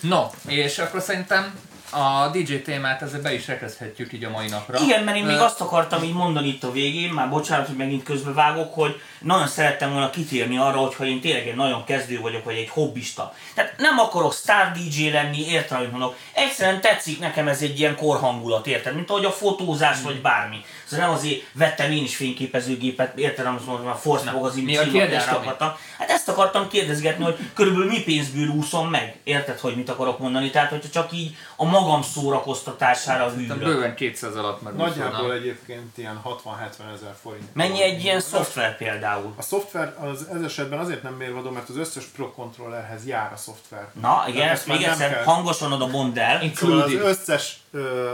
No, 0.00 0.30
és 0.46 0.78
akkor 0.78 1.02
szerintem 1.02 1.54
a 1.92 2.30
DJ 2.32 2.54
témát 2.54 3.02
ezzel 3.02 3.20
be 3.20 3.34
is 3.34 3.46
rekeszthetjük 3.46 4.12
így 4.12 4.24
a 4.24 4.30
mai 4.30 4.48
napra. 4.48 4.78
Igen, 4.78 5.04
mert 5.04 5.16
én 5.16 5.24
még 5.24 5.38
azt 5.38 5.60
akartam 5.60 6.02
így 6.02 6.12
mondani 6.12 6.48
itt 6.48 6.64
a 6.64 6.72
végén, 6.72 7.10
már 7.10 7.28
bocsánat, 7.28 7.66
hogy 7.66 7.76
megint 7.76 8.02
közbevágok, 8.02 8.74
hogy 8.74 9.00
nagyon 9.20 9.46
szerettem 9.46 9.92
volna 9.92 10.10
kitérni 10.10 10.58
arra, 10.58 10.78
hogyha 10.78 11.04
én 11.04 11.20
tényleg 11.20 11.48
egy 11.48 11.56
nagyon 11.56 11.84
kezdő 11.84 12.20
vagyok, 12.20 12.44
vagy 12.44 12.56
egy 12.56 12.68
hobbista. 12.68 13.34
Tehát 13.54 13.74
nem 13.78 13.98
akarok 13.98 14.32
star 14.32 14.72
DJ 14.72 15.08
lenni, 15.08 15.46
értem, 15.48 15.78
amit 15.78 15.90
mondok. 15.90 16.16
Egyszerűen 16.32 16.80
tetszik 16.80 17.18
nekem 17.18 17.48
ez 17.48 17.62
egy 17.62 17.78
ilyen 17.78 17.96
korhangulat, 17.96 18.66
érted? 18.66 18.94
Mint 18.94 19.10
ahogy 19.10 19.24
a 19.24 19.30
fotózás, 19.30 19.96
vagy 20.02 20.20
bármi. 20.20 20.64
Szóval 20.84 21.06
nem 21.06 21.14
azért 21.14 21.42
vettem 21.52 21.90
én 21.90 22.02
is 22.02 22.16
fényképezőgépet, 22.16 23.18
érted, 23.18 23.46
amit 23.46 23.66
mondom, 23.66 23.86
a 23.86 23.94
Force 23.94 24.30
magazin 24.30 24.66
címlapjára. 24.66 25.78
Hát 25.98 26.10
ezt 26.10 26.28
akartam 26.28 26.68
kérdezgetni, 26.68 27.24
hogy 27.24 27.38
körülbelül 27.54 27.88
mi 27.88 28.02
pénzből 28.02 28.48
úszom 28.48 28.88
meg. 28.88 29.16
Érted, 29.24 29.58
hogy 29.58 29.76
mit 29.76 29.88
akarok 29.88 30.18
mondani? 30.18 30.50
Tehát, 30.50 30.70
hogyha 30.70 30.88
csak 30.88 31.12
így 31.12 31.36
a 31.56 31.64
magam 31.82 32.02
szórakoztatására 32.02 33.30
hűlök. 33.30 33.58
bőven 33.58 33.94
200 33.94 34.36
alatt 34.36 34.62
meg 34.62 34.74
nagyjából 34.74 35.32
egyébként 35.32 35.98
ilyen 35.98 36.20
60-70 36.24 36.94
ezer 36.94 37.14
forint. 37.22 37.54
Mennyi 37.54 37.82
egy 37.82 38.02
ilyen 38.02 38.20
szoftver 38.20 38.76
például? 38.76 39.34
A 39.36 39.42
szoftver 39.42 39.96
az 40.00 40.26
ez 40.32 40.42
esetben 40.42 40.78
azért 40.78 41.02
nem 41.02 41.14
mérvadó, 41.14 41.50
mert 41.50 41.68
az 41.68 41.76
összes 41.76 42.04
Pro 42.04 42.32
Controllerhez 42.32 43.06
jár 43.06 43.32
a 43.32 43.36
szoftver. 43.36 43.88
Na, 44.00 44.24
igen, 44.28 44.48
ezt 44.48 44.66
még 44.66 44.82
egyszer 44.82 45.24
hangosan 45.24 45.72
oda 45.72 45.86
mondd 45.86 46.18
el. 46.18 46.50
Szóval 46.54 46.80
az 46.80 46.92
összes, 46.92 47.60
ö, 47.70 48.12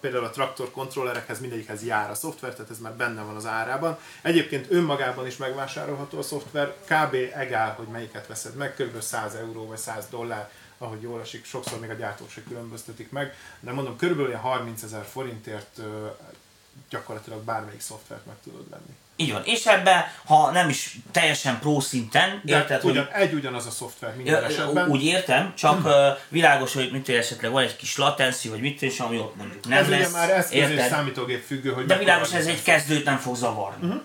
például 0.00 0.24
a 0.24 0.30
traktor 0.30 0.70
kontrollerekhez 0.70 1.40
mindegyikhez 1.40 1.84
jár 1.84 2.10
a 2.10 2.14
szoftver, 2.14 2.52
tehát 2.54 2.70
ez 2.70 2.78
már 2.78 2.92
benne 2.92 3.22
van 3.22 3.36
az 3.36 3.46
árában. 3.46 3.98
Egyébként 4.22 4.66
önmagában 4.70 5.26
is 5.26 5.36
megvásárolható 5.36 6.18
a 6.18 6.22
szoftver, 6.22 6.74
kb. 6.84 7.14
egál, 7.34 7.74
hogy 7.76 7.86
melyiket 7.86 8.26
veszed 8.26 8.54
meg, 8.54 8.74
kb. 8.74 9.00
100 9.00 9.34
euró 9.34 9.66
vagy 9.66 9.78
100 9.78 10.04
dollár, 10.10 10.50
ahogy 10.82 11.02
jól 11.02 11.20
esik, 11.20 11.44
sokszor 11.44 11.80
még 11.80 11.90
a 11.90 11.94
gyártók 11.94 12.30
se 12.30 12.42
különböztetik 12.48 13.10
meg, 13.10 13.34
de 13.60 13.72
mondom, 13.72 13.96
körülbelül 13.96 14.30
ilyen 14.30 14.40
30 14.40 14.82
ezer 14.82 15.04
forintért 15.12 15.80
gyakorlatilag 16.90 17.42
bármelyik 17.42 17.80
szoftvert 17.80 18.26
meg 18.26 18.34
tudod 18.44 18.70
venni. 18.70 18.96
Így 19.16 19.32
van. 19.32 19.42
És 19.44 19.66
ebben, 19.66 20.04
ha 20.24 20.50
nem 20.50 20.68
is 20.68 20.98
teljesen 21.10 21.58
pro 21.58 21.80
szinten, 21.80 22.40
De 22.44 22.56
érted, 22.56 22.80
hogy 22.80 22.90
ugyan, 22.90 23.08
egy 23.12 23.32
ugyanaz 23.32 23.66
a 23.66 23.70
szoftver 23.70 24.16
minden 24.16 24.40
Ja, 24.40 24.46
esetben. 24.46 24.88
úgy 24.88 25.04
értem, 25.04 25.54
csak 25.54 25.84
uh, 25.84 25.92
világos, 26.28 26.74
hogy 26.74 26.90
mit 26.92 27.08
esetleg 27.08 27.50
van 27.50 27.62
egy 27.62 27.76
kis 27.76 27.96
latency, 27.96 28.48
vagy 28.48 28.60
mit 28.60 28.82
és 28.82 29.00
ami 29.00 29.18
ott 29.18 29.36
mondjuk 29.36 29.68
nem 29.68 29.78
ez 29.78 29.88
lesz. 29.88 30.08
ugye 30.08 30.18
már 30.18 30.30
eszköz 30.30 30.70
és 30.70 30.82
számítógép 30.84 31.44
függő, 31.44 31.70
hogy 31.72 31.84
De 31.86 31.98
világos, 31.98 32.32
ez 32.32 32.46
egy 32.46 32.62
kezdőt 32.62 33.04
nem 33.04 33.18
fog 33.18 33.36
zavarni. 33.36 33.86
Mhm. 33.86 33.96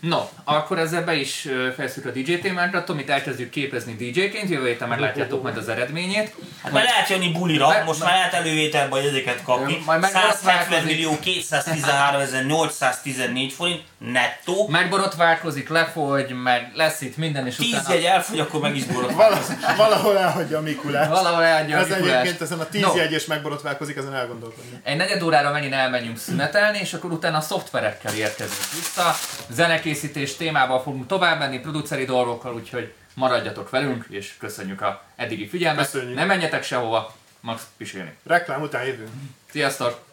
No, 0.00 0.28
akkor 0.44 0.78
ezzel 0.78 1.04
be 1.04 1.14
is 1.14 1.48
fejeztük 1.76 2.06
a 2.06 2.10
DJ 2.10 2.34
témánkat, 2.34 2.84
Tomit 2.84 3.10
elkezdjük 3.10 3.50
képezni 3.50 3.92
DJ-ként, 3.92 4.48
jövő 4.50 4.66
héten 4.66 4.88
meglátjátok 4.88 5.42
majd 5.42 5.56
az 5.56 5.68
eredményét. 5.68 6.34
Hát 6.62 6.72
be 6.72 6.82
lehet 6.82 7.08
jönni 7.08 7.32
bulira, 7.32 7.68
Be- 7.68 7.82
most 7.84 8.00
már 8.02 8.12
lehet 8.12 8.32
elővételbe 8.34 8.88
vagy 8.88 9.04
ezeket 9.06 9.42
kapni. 9.42 9.82
Majd 9.86 10.00
meg- 10.00 10.10
170 10.10 10.54
változik. 10.70 10.84
millió 10.84 11.18
213 11.20 12.46
814 12.46 13.52
forint 13.52 13.82
nettó. 13.98 14.68
Megborotválkozik, 14.68 15.68
lefogy, 15.68 16.32
meg 16.42 16.70
lesz 16.74 17.00
itt 17.00 17.16
minden, 17.16 17.46
és 17.46 17.56
10 17.56 17.72
utána 17.74 17.94
jegy 17.94 18.04
elfogy, 18.04 18.38
akkor 18.40 18.60
meg 18.60 18.76
is 18.76 18.84
borot. 18.84 19.12
Val- 19.12 19.76
valahol 19.76 20.18
elhagyja 20.18 20.58
a 20.58 20.60
Mikulás. 20.60 21.08
valahol 21.08 21.42
elhagyja 21.42 21.76
a 21.76 21.80
Ez 21.80 21.88
Mikulás. 21.88 22.12
egyébként 22.14 22.40
ezen 22.40 22.60
a 22.60 22.68
10 22.68 22.80
No. 22.82 22.96
jegyes 22.96 23.24
megborotválkozik, 23.26 23.96
ezen 23.96 24.14
elgondolkodni. 24.14 24.80
Egy 24.82 24.96
negyed 24.96 25.22
órára 25.22 25.50
megint 25.50 25.72
elmenjünk 25.74 26.18
szünetelni, 26.18 26.78
és 26.78 26.92
akkor 26.92 27.10
utána 27.12 27.36
a 27.36 27.40
szoftverekkel 27.40 28.14
érkezünk 28.14 28.64
vissza. 28.74 29.16
Zenekészítés 29.94 30.36
témával 30.36 30.80
fogunk 30.80 31.06
tovább 31.06 31.38
menni, 31.38 31.58
produceri 31.58 32.04
dolgokkal, 32.04 32.54
úgyhogy 32.54 32.92
maradjatok 33.14 33.70
velünk, 33.70 34.06
és 34.08 34.34
köszönjük 34.38 34.80
a 34.80 35.02
eddigi 35.16 35.48
figyelmet. 35.48 35.90
Köszönjük. 35.90 36.16
Ne 36.16 36.24
menjetek 36.24 36.62
sehova, 36.62 37.14
max 37.40 37.62
pisilni. 37.76 38.16
Reklám 38.22 38.62
után 38.62 38.84
jövünk. 38.84 39.10
Sziasztok! 39.50 40.09